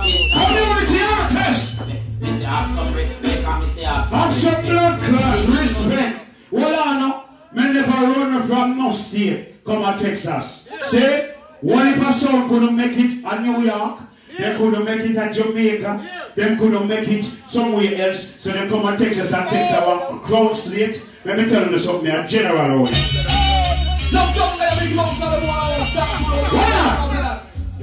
[0.03, 1.87] Community artist.
[1.87, 6.27] Me say have and some blood clot, respect.
[6.51, 10.69] Well, I know, me never run from no state, come to Texas.
[10.85, 11.29] See,
[11.61, 14.01] one if a son couldn't make it at New York,
[14.39, 18.97] they couldn't make it at Jamaica, them couldn't make it somewhere else, so they come
[18.97, 21.03] to Texas and Texas one crowd straight.
[21.25, 22.91] Let me tell you something, a general road.
[22.91, 25.63] Look, something that make monks not the one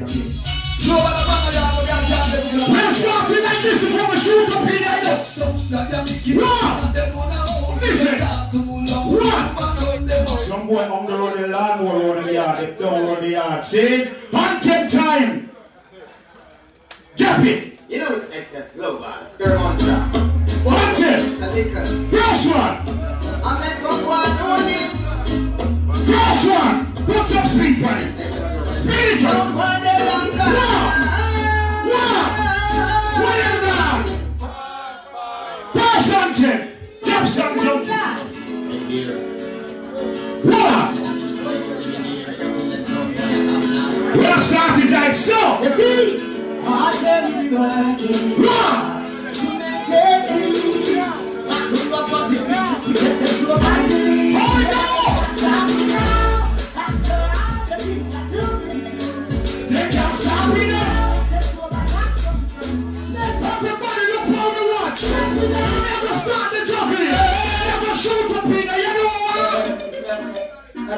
[0.04, 0.39] want
[0.80, 0.86] to
[2.94, 3.30] start.
[3.30, 3.32] A
[3.64, 5.26] this before we shoot up in there.
[6.40, 6.94] One.
[7.82, 8.18] Listen.
[9.20, 9.50] One.
[10.48, 11.86] Some boy on the road, the run
[12.26, 12.60] the yard,
[13.22, 13.64] the yard.
[14.32, 15.50] Hunting time.
[17.90, 19.04] You know it's excess global.
[19.04, 19.28] A.
[20.66, 21.38] Hunting.
[21.76, 21.78] A.
[22.10, 22.76] First one.
[26.06, 26.76] First one.
[27.06, 28.14] Put some speed it.
[28.80, 29.34] Speed it up.
[29.50, 30.50] Someone don't got.
[30.50, 31.04] One.
[31.92, 32.32] One.
[33.24, 33.82] Whatever.
[35.74, 36.62] First hunting.
[37.06, 37.58] Jump.
[40.46, 40.90] One.
[44.18, 44.40] We'll
[44.92, 45.62] like so.
[45.62, 46.04] You see?
[46.66, 48.22] I can be working.
[48.46, 49.34] One.
[49.34, 50.79] To make it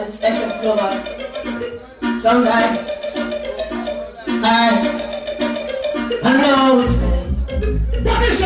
[0.01, 0.09] what?
[0.09, 0.91] That is excess global.
[2.19, 2.77] Sometime.
[4.43, 4.55] I.
[6.23, 8.05] I know it's bad.
[8.05, 8.45] What is I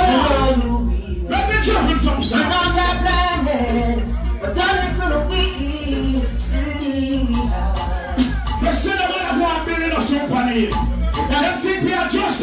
[0.50, 0.64] it?
[0.64, 4.00] you Let me jump in some I'm not that blinded,
[4.42, 7.76] but darling, gonna be still need me out.
[8.62, 10.72] The man of one building us up on it.
[11.30, 12.35] Them think we are just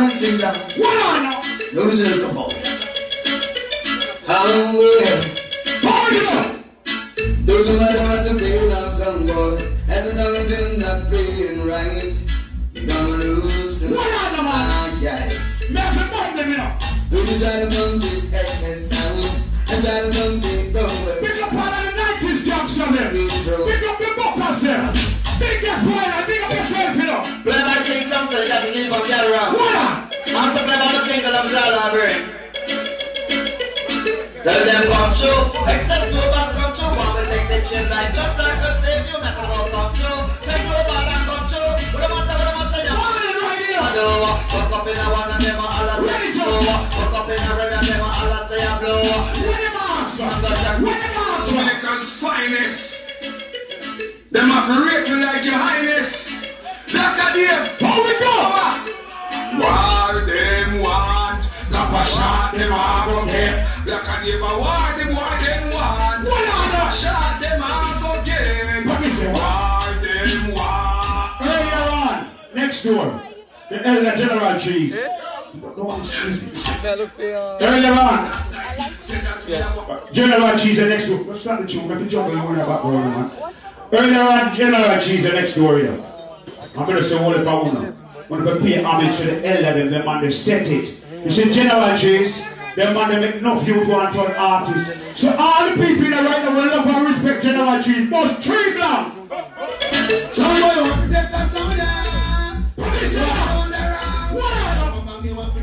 [0.00, 0.54] 하나님입니다.
[0.78, 1.42] 원하노.
[1.76, 2.48] 영주의 깜빡.
[4.26, 5.20] 할렐루야.
[5.84, 6.60] 마리아.
[7.44, 9.58] Those who might want to play love some more,
[9.90, 11.04] and the love do not
[11.68, 12.16] right.
[12.72, 15.04] You're gonna lose the money.
[15.04, 15.28] Yeah.
[17.10, 19.20] Those who try to come this excess out,
[19.68, 20.08] and try to
[20.40, 21.20] this over.
[21.20, 23.12] Pick up all of the 90s junction there.
[23.12, 25.10] Pick up your bumpers there.
[25.40, 27.09] Big your pride and up your self
[27.40, 29.56] Play by King something, you have to keep on the other round.
[29.56, 30.12] What?
[30.28, 32.20] I'm to play by the King of the Library.
[34.44, 35.64] Tell them come to true.
[35.64, 36.92] Excess global come true.
[37.00, 39.16] While we take the chain like just like could save you.
[39.24, 40.04] Metal all come to.
[40.04, 40.20] true.
[40.44, 41.80] Say global and come true.
[41.96, 43.80] What about the what about the What is right here?
[43.80, 44.04] I do.
[44.52, 46.60] Fuck up in a one and them all at say blow.
[46.92, 49.00] Fuck up in a red and them all at say blow.
[49.00, 50.12] What the marks?
[50.20, 51.48] What the marks?
[51.48, 53.08] America's finest.
[54.28, 56.29] Them have to rape me like your highness.
[56.92, 58.36] Black a Dave, how we go?
[59.60, 62.74] War them want, Gappa shot them a
[63.06, 63.54] go get.
[63.84, 66.26] Black a Dave a war them war them want.
[66.26, 67.64] Gappa shot them a
[68.00, 68.86] go get.
[68.86, 71.40] War them want.
[71.42, 72.16] Earlier on,
[72.54, 73.22] next door,
[73.68, 74.94] the elder general trees.
[77.60, 78.32] Earlier on,
[80.12, 81.18] General Trees next door.
[81.24, 81.88] What's that the tune?
[81.88, 83.54] Got the jungle in the background, man.
[83.92, 86.09] Earlier on, General Trees next door here.
[86.76, 87.92] I'm gonna say all about one.
[88.28, 90.94] One of pay homage to the elder them, them man they set it.
[91.24, 92.40] You see General Trees,
[92.76, 94.96] them man they make youth want to an artist.
[95.16, 98.08] So all the people in the right now will love and respect General Trees.
[98.08, 99.14] Must tree blank.
[100.32, 102.64] Somebody want to test that sound.
[102.76, 104.36] Police on the round.
[104.36, 105.22] What?
[105.22, 105.54] Me want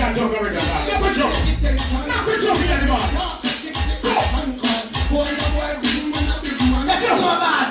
[0.00, 0.64] Let's get jump every time.
[0.88, 1.28] Knock a jump.
[2.08, 3.04] Knock jump in the man.
[6.88, 7.66] Let's go, man.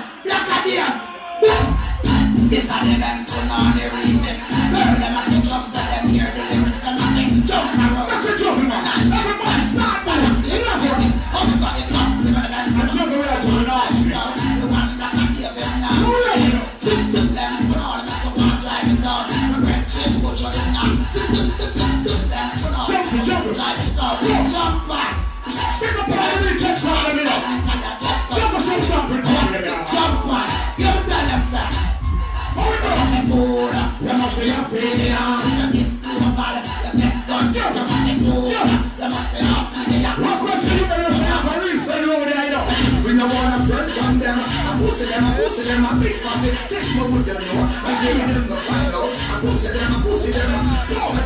[2.49, 4.45] This are the men from on the remix.
[4.45, 6.81] Girl, them have to jump to them hear the lyrics.
[6.81, 8.09] Them have to jump around.
[8.09, 8.85] Knock a jump, man.
[9.09, 10.45] Everybody start, oh, man.
[10.45, 11.09] You love it.
[11.33, 12.13] Oh, we got it up.
[12.21, 13.89] We got the men from jump around to the north.
[13.89, 15.97] The one that can give them now.
[16.77, 18.05] Sing, sing them for all.
[18.05, 19.33] Let's go driving down.
[19.57, 21.48] Regret chip, go try it now.
[33.39, 33.69] Global.
[33.99, 36.69] You get done.
[37.53, 38.49] You must be food.
[38.49, 40.21] You must be a feeling on.
[40.21, 41.27] What question you gonna say?
[41.27, 42.63] I'm a real friend over there, you know.
[43.05, 44.68] We wanna friend from them.
[44.79, 46.49] Pussy them, I pussy them, I big fussy.
[46.89, 47.63] With them, no.
[47.63, 49.11] I them find out.
[49.11, 50.51] I pussy them, I pussy them.
[50.89, 51.19] No.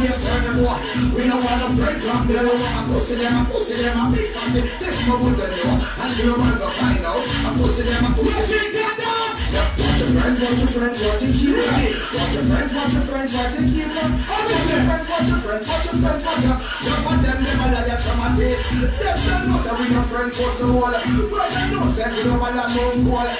[1.14, 2.50] We no wanna friend from them.
[2.50, 4.62] I pussy them, I pussy them, I big fussy.
[4.62, 5.70] With them, no.
[5.98, 7.26] I them find out.
[7.26, 9.34] I pussy them, I pussy them.
[9.54, 11.94] Watch your friends, watch your friends, watch your it.
[12.14, 13.94] Watch your friends, watch your friends, watch your it.
[14.26, 16.58] Watch your friends, watch your friends, watch your friends, watch your.
[16.82, 18.58] Jump on them, never lie, that's from my tape.
[18.58, 20.90] Them friends know say we no friends for so all.
[20.90, 23.30] But I know say we no bother move cool.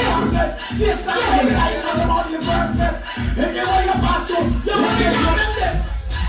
[0.00, 0.50] got them on the get.
[0.78, 2.96] This the body perfect.
[3.38, 5.76] Anywhere you pass through, you to show them there.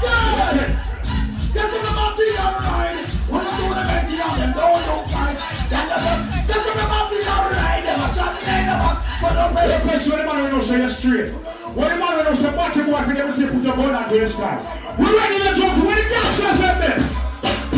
[0.01, 0.91] Good.
[1.53, 3.07] Get to the mountain alright.
[3.27, 5.05] When I saw the empty of them, don't look.
[5.69, 5.97] Get the.
[6.47, 7.83] Get to the mountain alright.
[7.85, 8.97] Them a chat behind the back.
[9.21, 11.31] But don't pay The question when the man will know straight.
[11.31, 14.19] When the man will know say battery boy can never say put your gun onto
[14.19, 14.57] the sky.
[14.99, 17.21] We ready to jump when the gangsters have them.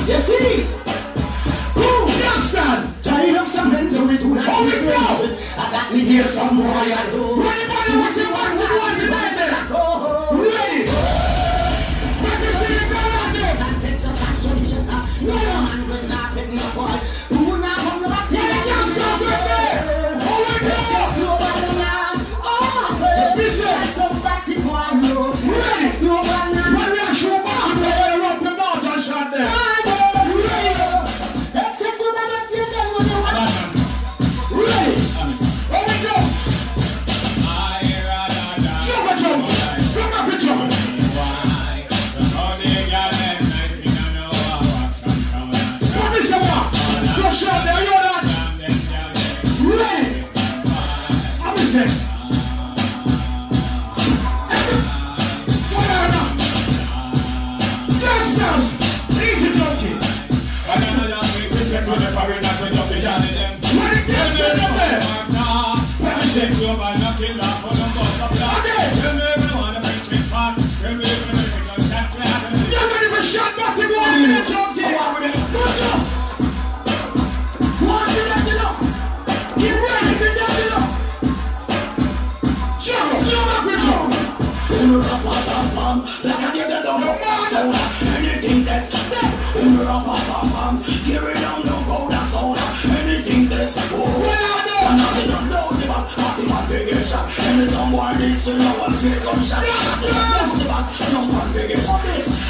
[0.08, 0.83] You see?
[2.34, 3.06] Cool, gangsters.
[3.06, 4.48] Tied up some men to that.
[4.50, 5.38] Oh, we go.
[5.56, 7.22] I got me here some boy I do.
[7.38, 9.20] When the man will say one one to the
[10.42, 10.90] Ready.
[12.24, 13.54] What's the serious going on there?
[15.26, 15.63] Jump
[66.50, 66.68] to
[78.26, 78.74] that, you know.
[82.84, 84.12] Jump, slow back with jump.
[86.24, 87.14] Like a nigga don't know
[96.74, 99.62] figure shot And the someone this you know a sick gunshot
[100.02, 102.02] Say down the back Jump on figure shot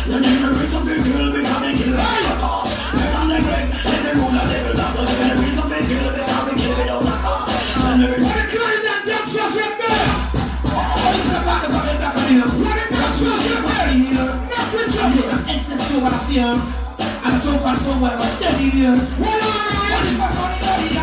[0.08, 4.00] The nigga reason we kill Because they kill like a toss Let them neglect Let
[4.04, 7.52] them rule a level down The we kill Because we kill without a cause
[7.84, 10.14] And the reason Wanna climb that dump shot right there?
[17.26, 18.98] I'm talking somewhere, but dead in here.
[18.98, 19.48] What I
[20.34, 21.03] saw the body yard?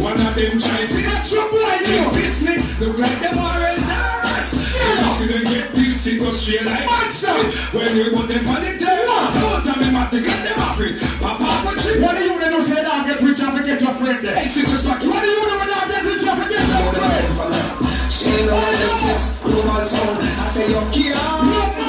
[0.00, 1.04] One of them try this.
[1.04, 2.08] That's your boy, you.
[2.16, 2.56] piss me.
[2.80, 4.56] Look like them are dance.
[4.56, 7.36] You see them get tipsy, go straight like Monster.
[7.76, 9.20] When you put them on the table,
[9.60, 10.96] automatic and them happy.
[11.20, 12.00] Pop up a chip.
[12.00, 14.36] What do you do say that get rich and forget your friend there?
[14.36, 15.04] Hey, just back.
[15.04, 18.10] What do you do when I get rich and forget your friend?
[18.10, 20.16] She know what excess global sound.
[20.16, 21.79] I say you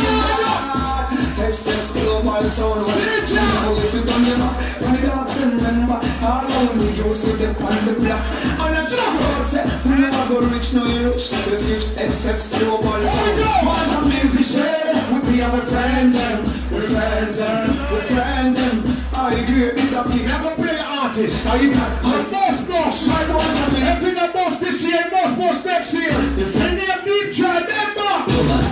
[1.52, 1.62] can't.
[1.62, 2.82] Excess global sound.
[2.82, 4.52] What you know if you don't know?
[4.82, 8.24] My dogs remember how long we used to dip on the block.
[8.60, 11.30] And I talk say eh, we never go rich, no you rich.
[11.30, 13.40] This is excess global sound.
[13.40, 14.96] Man, I'm in the shade.
[15.12, 20.04] We be our friends and we friends and we friends and I agree with the
[20.12, 20.28] king.
[20.28, 21.48] Never play artist.
[21.48, 23.10] Are you the boss boss?
[23.10, 26.12] I want to be everything the boss this year, boss boss next year.
[26.12, 28.72] And they have deep try, remember.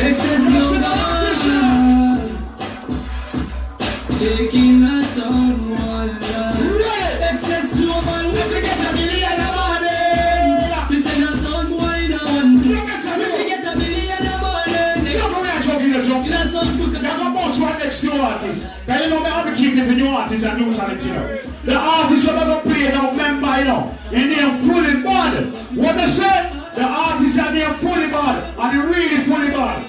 [0.00, 1.17] Excess global Taking
[18.28, 18.68] artist.
[18.86, 21.42] Now you know me, I'm keep the new artists and new talent, you know.
[21.64, 23.98] The artists are not play now, member, you know.
[24.12, 25.76] And they're fully bad.
[25.76, 26.57] What they say?
[26.78, 28.54] The artists are there fully bad.
[28.54, 29.82] And they really fully bad.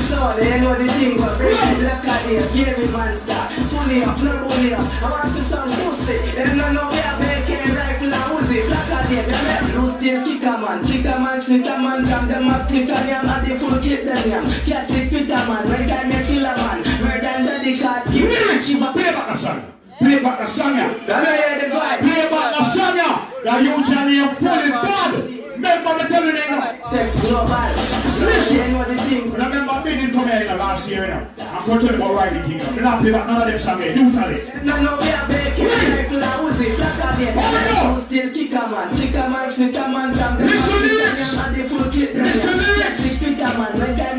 [0.00, 3.36] So they know the thing, but bring it left cut here, Gary Monster,
[3.68, 4.80] fully up, no bully up.
[4.80, 8.90] I want to sound pussy, and no know we are making rifle and Uzi, black
[8.96, 12.66] out here, they make loose tail kicker man, kicker man, splitter man, from them up,
[12.66, 14.44] click on yam, and they full clip them yam.
[14.44, 18.78] Plastic fitter man, when time me killer man, murder and daddy card, give me you
[18.78, 19.72] play back the song.
[19.98, 20.92] Play back the song, yeah.
[21.04, 21.24] Don't
[21.60, 22.08] the.
[22.08, 23.32] Play back the song, yeah.
[23.44, 25.35] That you Johnny are fully bad.
[25.56, 26.90] Remember me telling you now.
[26.90, 29.32] Sex global, they know the thing.
[29.32, 31.26] Remember me didn't come here in the last year, you know.
[31.48, 32.74] I'm going to tell you about Riley King.
[32.76, 33.96] You not play back none of them songs here.
[33.96, 34.64] You tell it.
[34.64, 37.88] No, no, we are making rifle and Uzi, black here, Oh, they no.
[37.88, 38.92] make loose tail kicker man,
[39.32, 41.32] man, man, from them Listen up, click on lyrics.
[41.32, 42.58] yam, and they full clip them Listen yam.
[42.58, 43.16] lyrics.
[43.36, 44.18] Man, when time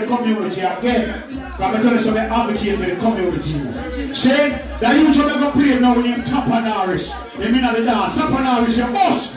[0.00, 1.22] the community again.
[1.58, 4.14] I'm telling you something, advocate for the community.
[4.14, 4.50] Say,
[4.80, 7.12] that you should never play now on Norris.
[7.38, 8.16] You mean the dance.
[8.16, 9.36] Norris, your boss.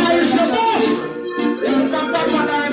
[0.00, 0.84] Norris, your boss.
[1.90, 2.69] Top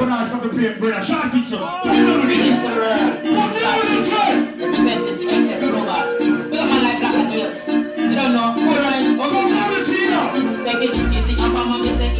[0.00, 1.58] me play top on Norris, let me play Brother Sean Dixon.
[1.60, 1.64] Oh.
[1.84, 2.46] What do you do with it?
[3.36, 4.24] What do you do with it?
[4.60, 5.80] Representing to excess global.
[5.80, 7.52] We got man like Black and Yale.
[7.98, 8.46] You don't know.
[8.52, 9.02] Who run?
[9.20, 10.26] Community, you know.
[10.64, 11.34] Take it easy.
[11.40, 12.16] I'm from a mistake.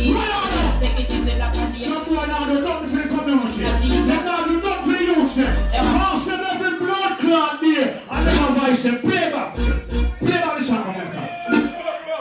[0.80, 1.34] Take it easy.
[1.36, 1.94] Black and Yale.
[1.94, 3.60] Some boy now do nothing for the community.
[3.60, 5.50] They now do nothing for the youth them.
[5.72, 7.88] Pass them every blood clot there.
[8.10, 9.54] And them advise them, play back.
[9.54, 11.22] Play back the song, America.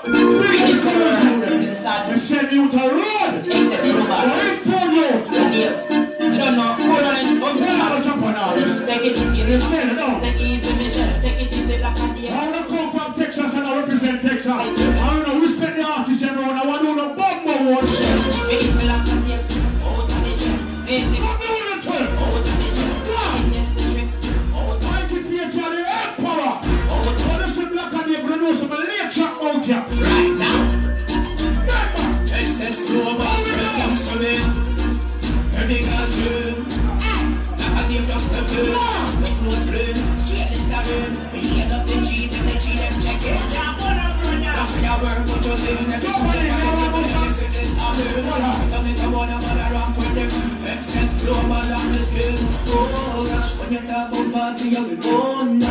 [0.04, 1.50] Bring it to the road.
[2.10, 3.44] They send you to road.
[3.44, 4.49] Global.
[8.90, 9.60] Take it easy.
[11.22, 11.54] Take it
[12.32, 14.89] I come from Texas and I represent Texas.
[45.70, 46.50] Every company.
[46.50, 47.70] I listen in.
[48.70, 50.30] Something I wanna wanna rock with them.
[50.68, 52.36] Excess global on the skill.
[52.68, 53.26] Oh
[53.60, 55.62] when you talk about party, you will born.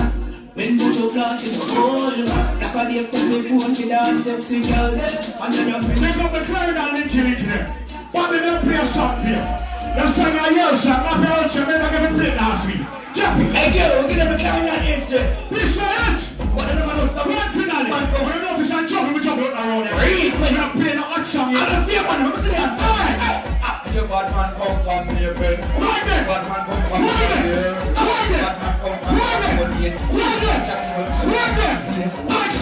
[0.58, 2.10] When put your flaws in the hole
[2.58, 6.32] Like a day put me phone to dance sexy girl And then you Make up
[6.32, 7.72] the crowd and link it into them.
[8.12, 9.36] But they play a song you.
[9.36, 12.82] Them song a yell not the old song, never get to play last week.
[13.14, 13.52] Jump it.
[13.54, 16.27] Hey girl, get them a carry on history Please say it.
[16.58, 17.86] What the man was One finale.
[17.94, 19.94] When you notice I'm jumping, we jump out around here.
[19.94, 21.70] Real We're not playing a hot song I yet.
[21.70, 23.46] don't feel one, I'm sitting there Alright.
[23.94, 25.58] The bad man come from me, friend.
[25.78, 26.22] Right there.
[26.26, 27.08] Bad man come from me.
[27.08, 27.78] Right there.
[27.78, 28.42] Right there.
[28.42, 29.22] Bad man come from me.
[29.22, 29.94] Right there.
[30.18, 32.10] Right there.
[32.26, 32.54] Right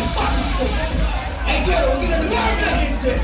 [1.49, 3.17] Hey girl, get them a carry on history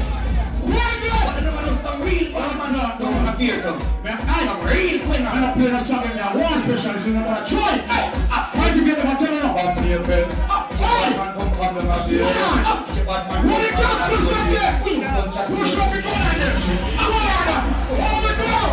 [0.73, 1.21] Right there.
[1.21, 3.77] What the man was some real Oh, man, no, Don't wanna fear them.
[4.05, 5.21] Man, I am real quick.
[5.21, 6.33] I'm not playing a song in there.
[6.33, 8.22] One specialist in the try.
[13.13, 14.73] Is the up there?
[14.85, 15.45] mafia.
[15.47, 16.57] Push up your there.
[16.97, 17.63] Come on.
[18.01, 18.73] Hold it down.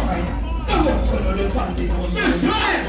[2.14, 2.82] Miss Ryan.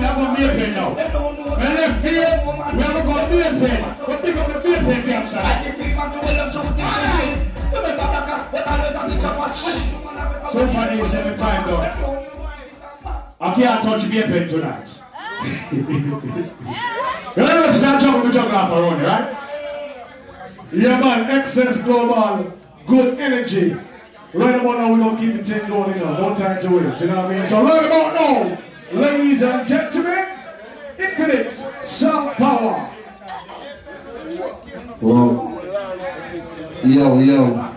[0.00, 0.90] Never be a pen now.
[0.94, 2.32] We left here.
[2.44, 3.80] We got be a pen.
[4.06, 5.60] But pick up the two pen game side.
[10.50, 11.82] So funny is every time though.
[13.40, 15.03] I can't touch be a pen tonight.
[15.72, 19.36] You know what's that jungle jungle off around here, right?
[20.72, 22.52] Yeah man, excess global,
[22.86, 23.76] good energy.
[24.32, 27.00] Right about now, we're gonna keep the thing going, you know, no time to waste,
[27.00, 27.48] you know what I mean?
[27.48, 28.58] So right about now,
[28.92, 30.26] ladies and gentlemen,
[30.98, 32.90] infinite sound power.
[35.00, 35.60] Whoa.
[36.84, 37.73] Yo, yo.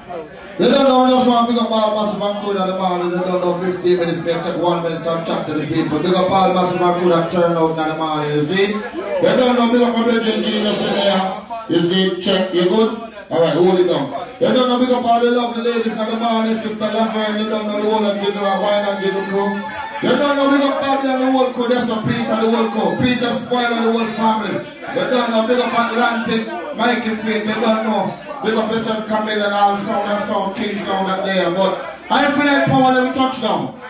[0.57, 3.13] You don't know, just want to pick up all Massive and in the morning.
[3.13, 6.01] You don't know 15 minutes, may take one minute and chat to the people.
[6.01, 8.73] Pick up all Massive and and turn out in the morning, you see?
[8.73, 10.65] You don't know, pick up my brethren in
[10.97, 11.21] there.
[11.69, 12.89] You see, check, you good?
[13.29, 14.09] Alright, hold it down.
[14.41, 17.49] You don't know, pick up all the lovely ladies in the morning, Sister Laverne, you
[17.53, 19.53] don't know the whole of Jiggle and Wine and Jiggle crew.
[20.01, 22.49] You don't know, big up Bobby and the whole crew, that's a Peter and the
[22.49, 23.05] whole crew.
[23.05, 24.57] Peter Spoil and the whole family.
[24.57, 28.26] You don't know, big up Atlantic, Mikey Faith, you don't know.
[28.43, 31.51] Big up yourself, Camille and all sound and sound, King sound up there.
[31.51, 33.81] But I feel like power, let me touch down.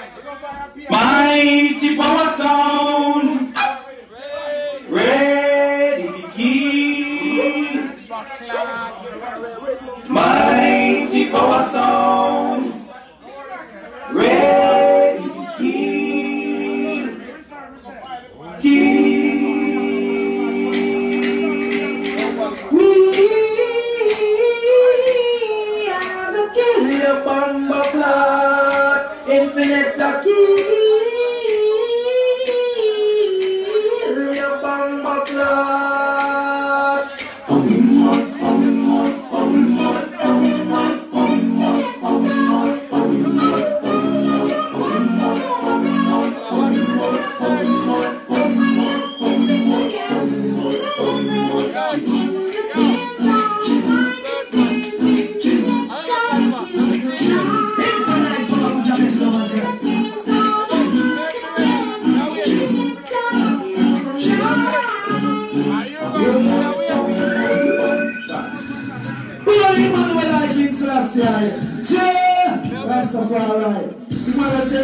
[0.90, 3.56] Mighty power sound
[4.90, 7.94] Ready to kill
[10.08, 12.88] Mighty power sound
[14.14, 14.77] Ready
[30.46, 30.87] infinite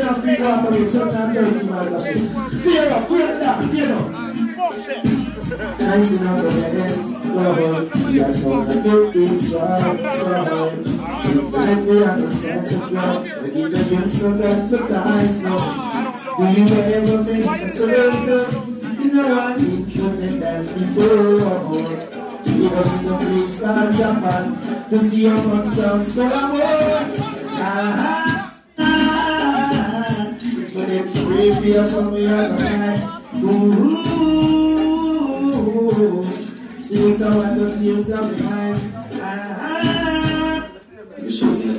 [0.04, 2.24] Said that free water with 730 miles a ship.
[2.62, 4.12] Fear up, fear that, fear up.
[5.80, 10.76] Nice enough of the heads, rubber, yes, all the good is right, right.
[11.54, 16.36] Let me understand the flow, we give the drinks so that's the times now.
[16.38, 18.46] Do you ever make a surrender?
[19.02, 21.06] You know I you can dance before.
[22.44, 27.16] You know in the place called Japan to see your fun sounds for a more.
[27.56, 28.43] Ah.
[31.34, 32.98] For them to pray you somewhere on.
[33.44, 34.64] Ooh.
[36.84, 38.80] See what I want to tears of the night.
[41.18, 41.74] You show people.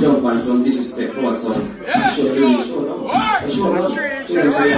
[0.00, 1.60] Jump on some disrespect to us, son.
[1.86, 3.48] You show show.
[3.48, 3.92] Show love.
[4.28, 4.72] You know, say,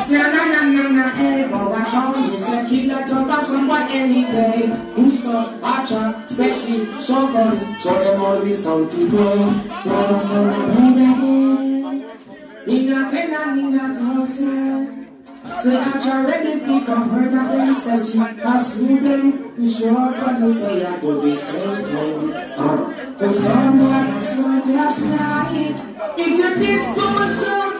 [0.00, 3.84] it's na na na na na ever was on It's a killer to back someone
[3.92, 4.64] any day
[4.96, 12.08] Uso, Acha, Spacey, Shogun So them always come to go Now that's all I'm moving
[12.64, 14.40] Nina Tena, Nina Tose
[15.60, 20.16] Say Acha ready pick up her that them Spacey As you them, you show up
[20.26, 22.32] on the say I go the same thing
[23.20, 25.04] But someone else won't just
[26.16, 27.79] If you please go so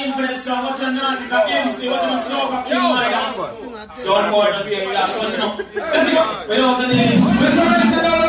[0.00, 3.36] influencer, watch your naughty, that MC, watch your soca, King Midas.
[3.94, 5.80] Son boy, just get relaxed, watch you.
[5.80, 6.22] Let's go.
[6.48, 8.19] We don't have the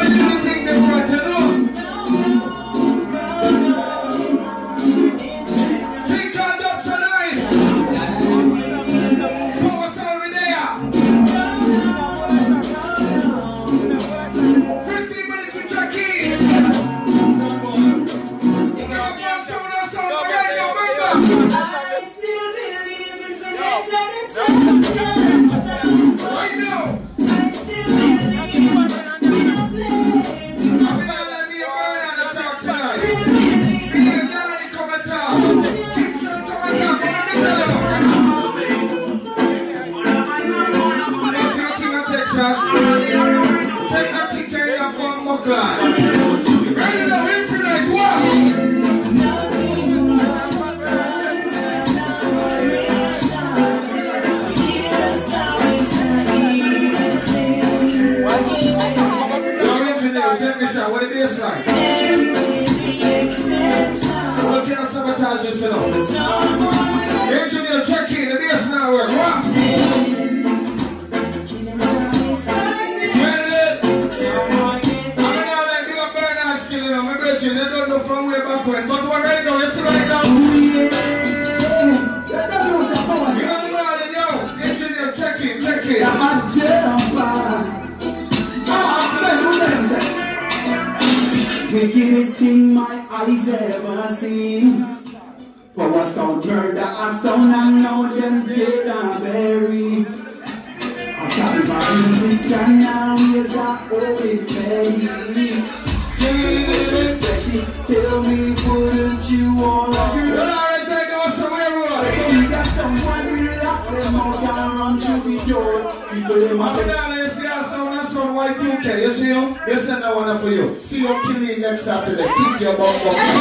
[122.80, 123.41] eu.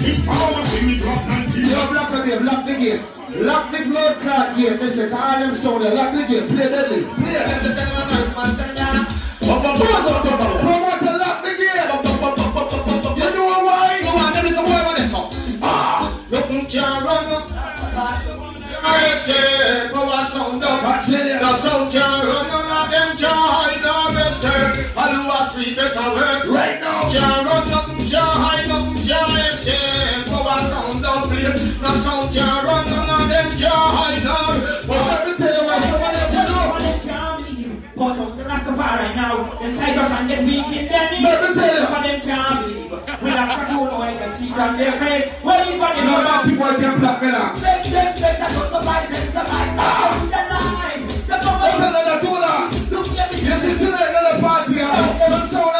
[0.00, 1.60] In power, sing it up, 19.
[1.60, 3.00] Yo, block the game, lock the game.
[3.44, 4.78] Lock the blood clot game.
[4.80, 6.48] Listen, all them sound, lock the game.
[6.48, 7.04] Play deadly.
[7.04, 7.44] Play it.
[9.40, 11.84] Promoter, lock the game.
[13.20, 14.00] You know why?
[14.02, 15.28] Come on, let me come over this one.
[15.60, 17.44] Ah, look, can't run.
[18.82, 20.80] I escape, go a sound up.
[20.80, 24.96] The sound can't run, of them can't hide no mistake.
[24.96, 26.44] All who are sleep better work.
[26.46, 27.12] Right now.
[27.12, 27.89] Can't run, nothing
[39.00, 39.44] to Rastafari now.
[39.60, 41.22] Them tigers and get weak in their knees.
[41.22, 41.82] Let me tell you.
[41.82, 42.90] Some of them can't believe.
[42.90, 45.28] With that sacoon, I can see on their face.
[45.42, 47.52] What if I No matter what them black men are.
[47.54, 49.72] Make them better to survive them survive.
[49.78, 50.12] Ah.
[50.30, 51.26] The life.
[51.26, 52.58] The What's another dollar?
[52.90, 53.38] Look at me.
[53.40, 54.74] You see tonight another party.
[54.80, 54.92] ah.
[55.28, 55.79] Some sound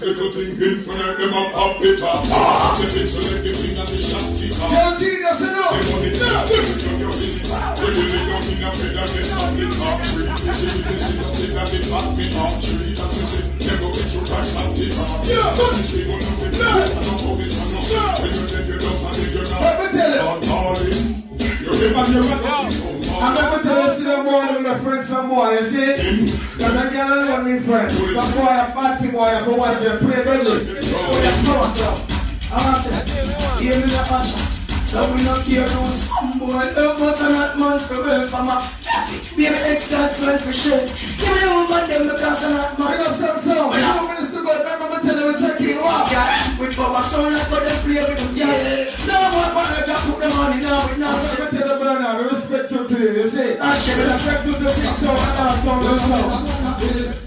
[0.00, 2.24] This little thing in front of them a pop it up.
[2.24, 4.72] Set it so let the thing and the off.
[4.72, 5.76] Tell Jesus, you know.
[5.76, 6.40] They want it now.
[6.48, 7.44] They will do your thing.
[7.44, 10.00] They will lay down in a bed and they stop it up.
[10.00, 12.52] They will listen to thing and they pop it up.
[12.64, 15.20] Tree that we say, go get you right pop it up.
[15.28, 16.56] Yeah, but it's we gonna do it.
[16.56, 18.24] I don't know this, know.
[18.24, 20.32] When you take it up and take it Let me tell you.
[20.48, 20.96] darling.
[21.60, 22.89] You remember your record.
[23.20, 26.38] I'm never tell you, see boy, them my friends, some boy, you see?
[26.58, 27.94] Cause I can't alone me friends.
[27.98, 30.80] Some boy, a party boy, I for watch them play deadly.
[32.52, 33.62] I want to.
[33.62, 34.59] You game in a passion.
[34.90, 38.58] So we not care no some boy love much and not much for for my
[38.82, 40.82] Get it, baby X that's well for sure
[41.14, 43.70] Give me one man them because I'm not man Bring up some sound.
[43.70, 44.50] Well, Two minutes to go.
[44.50, 46.10] Remember me tell you we're taking walk.
[46.10, 48.90] yeah, with Baba Sound like what they play with them yeah.
[49.06, 51.76] No more man I got put them on it now with I'm gonna tell the
[51.78, 53.56] brother, respect you today, you see.
[53.62, 56.50] Ah, shit, respect to the big town and our sound and sound.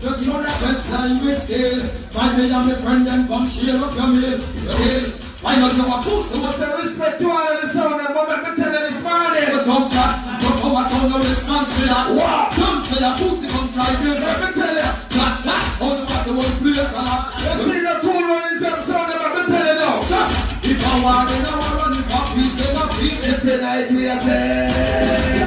[0.03, 1.79] Just you that best language skill.
[2.11, 5.22] Find me and my friend and come share up your meal.
[5.43, 6.39] Why not you a pussy?
[6.39, 9.43] So say respect to all of the sound and what me tell you this morning.
[9.51, 10.39] But don't chat.
[10.39, 12.07] Don't a sound of to that.
[12.15, 12.55] What?
[12.55, 14.23] Don't say a pussy come try this.
[14.23, 14.87] Let me tell you.
[15.11, 15.63] Chat, chat.
[15.83, 17.27] On the the whole place and that.
[17.43, 19.99] You see the cool one in some sound and what me tell you now.
[20.63, 23.21] If I want then I want run for peace, then I peace.
[23.27, 25.42] It's tonight we are saying.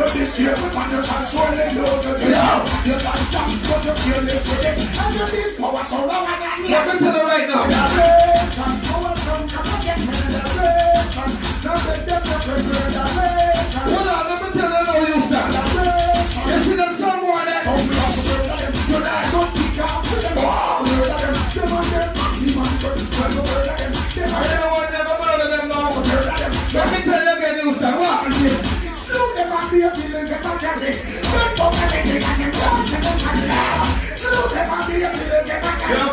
[0.00, 2.32] You're this careful, man, you can surely know the rhythm.
[2.88, 4.80] You like them, but you feel this rhythm.
[4.96, 7.68] And you this power so long and I Let me tell you right now.
[7.68, 9.10] Generation, power
[29.80, 29.96] Young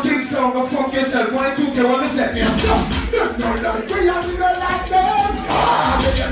[0.02, 1.32] King Song, go fuck yourself.
[1.32, 2.48] Why do you want to set me up?
[3.12, 3.84] We are the like them.
[3.88, 4.22] We are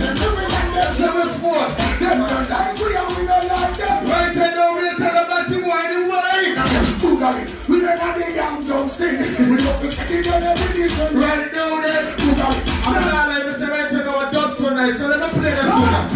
[0.00, 0.14] the
[0.48, 0.94] like them.
[0.96, 1.76] Seven sports.
[2.00, 2.08] No
[2.48, 3.20] like we are the
[3.52, 4.00] like them.
[4.06, 6.56] Right now, we tell them that you why the way.
[7.68, 8.98] We don't have the young Jones.
[8.98, 10.88] We don't be sitting on every.
[11.20, 12.04] Right now, then.
[12.18, 12.28] Who?
[12.40, 14.96] I'm not allowed to say right now, a dub so nice.
[14.98, 16.15] So let me play this one.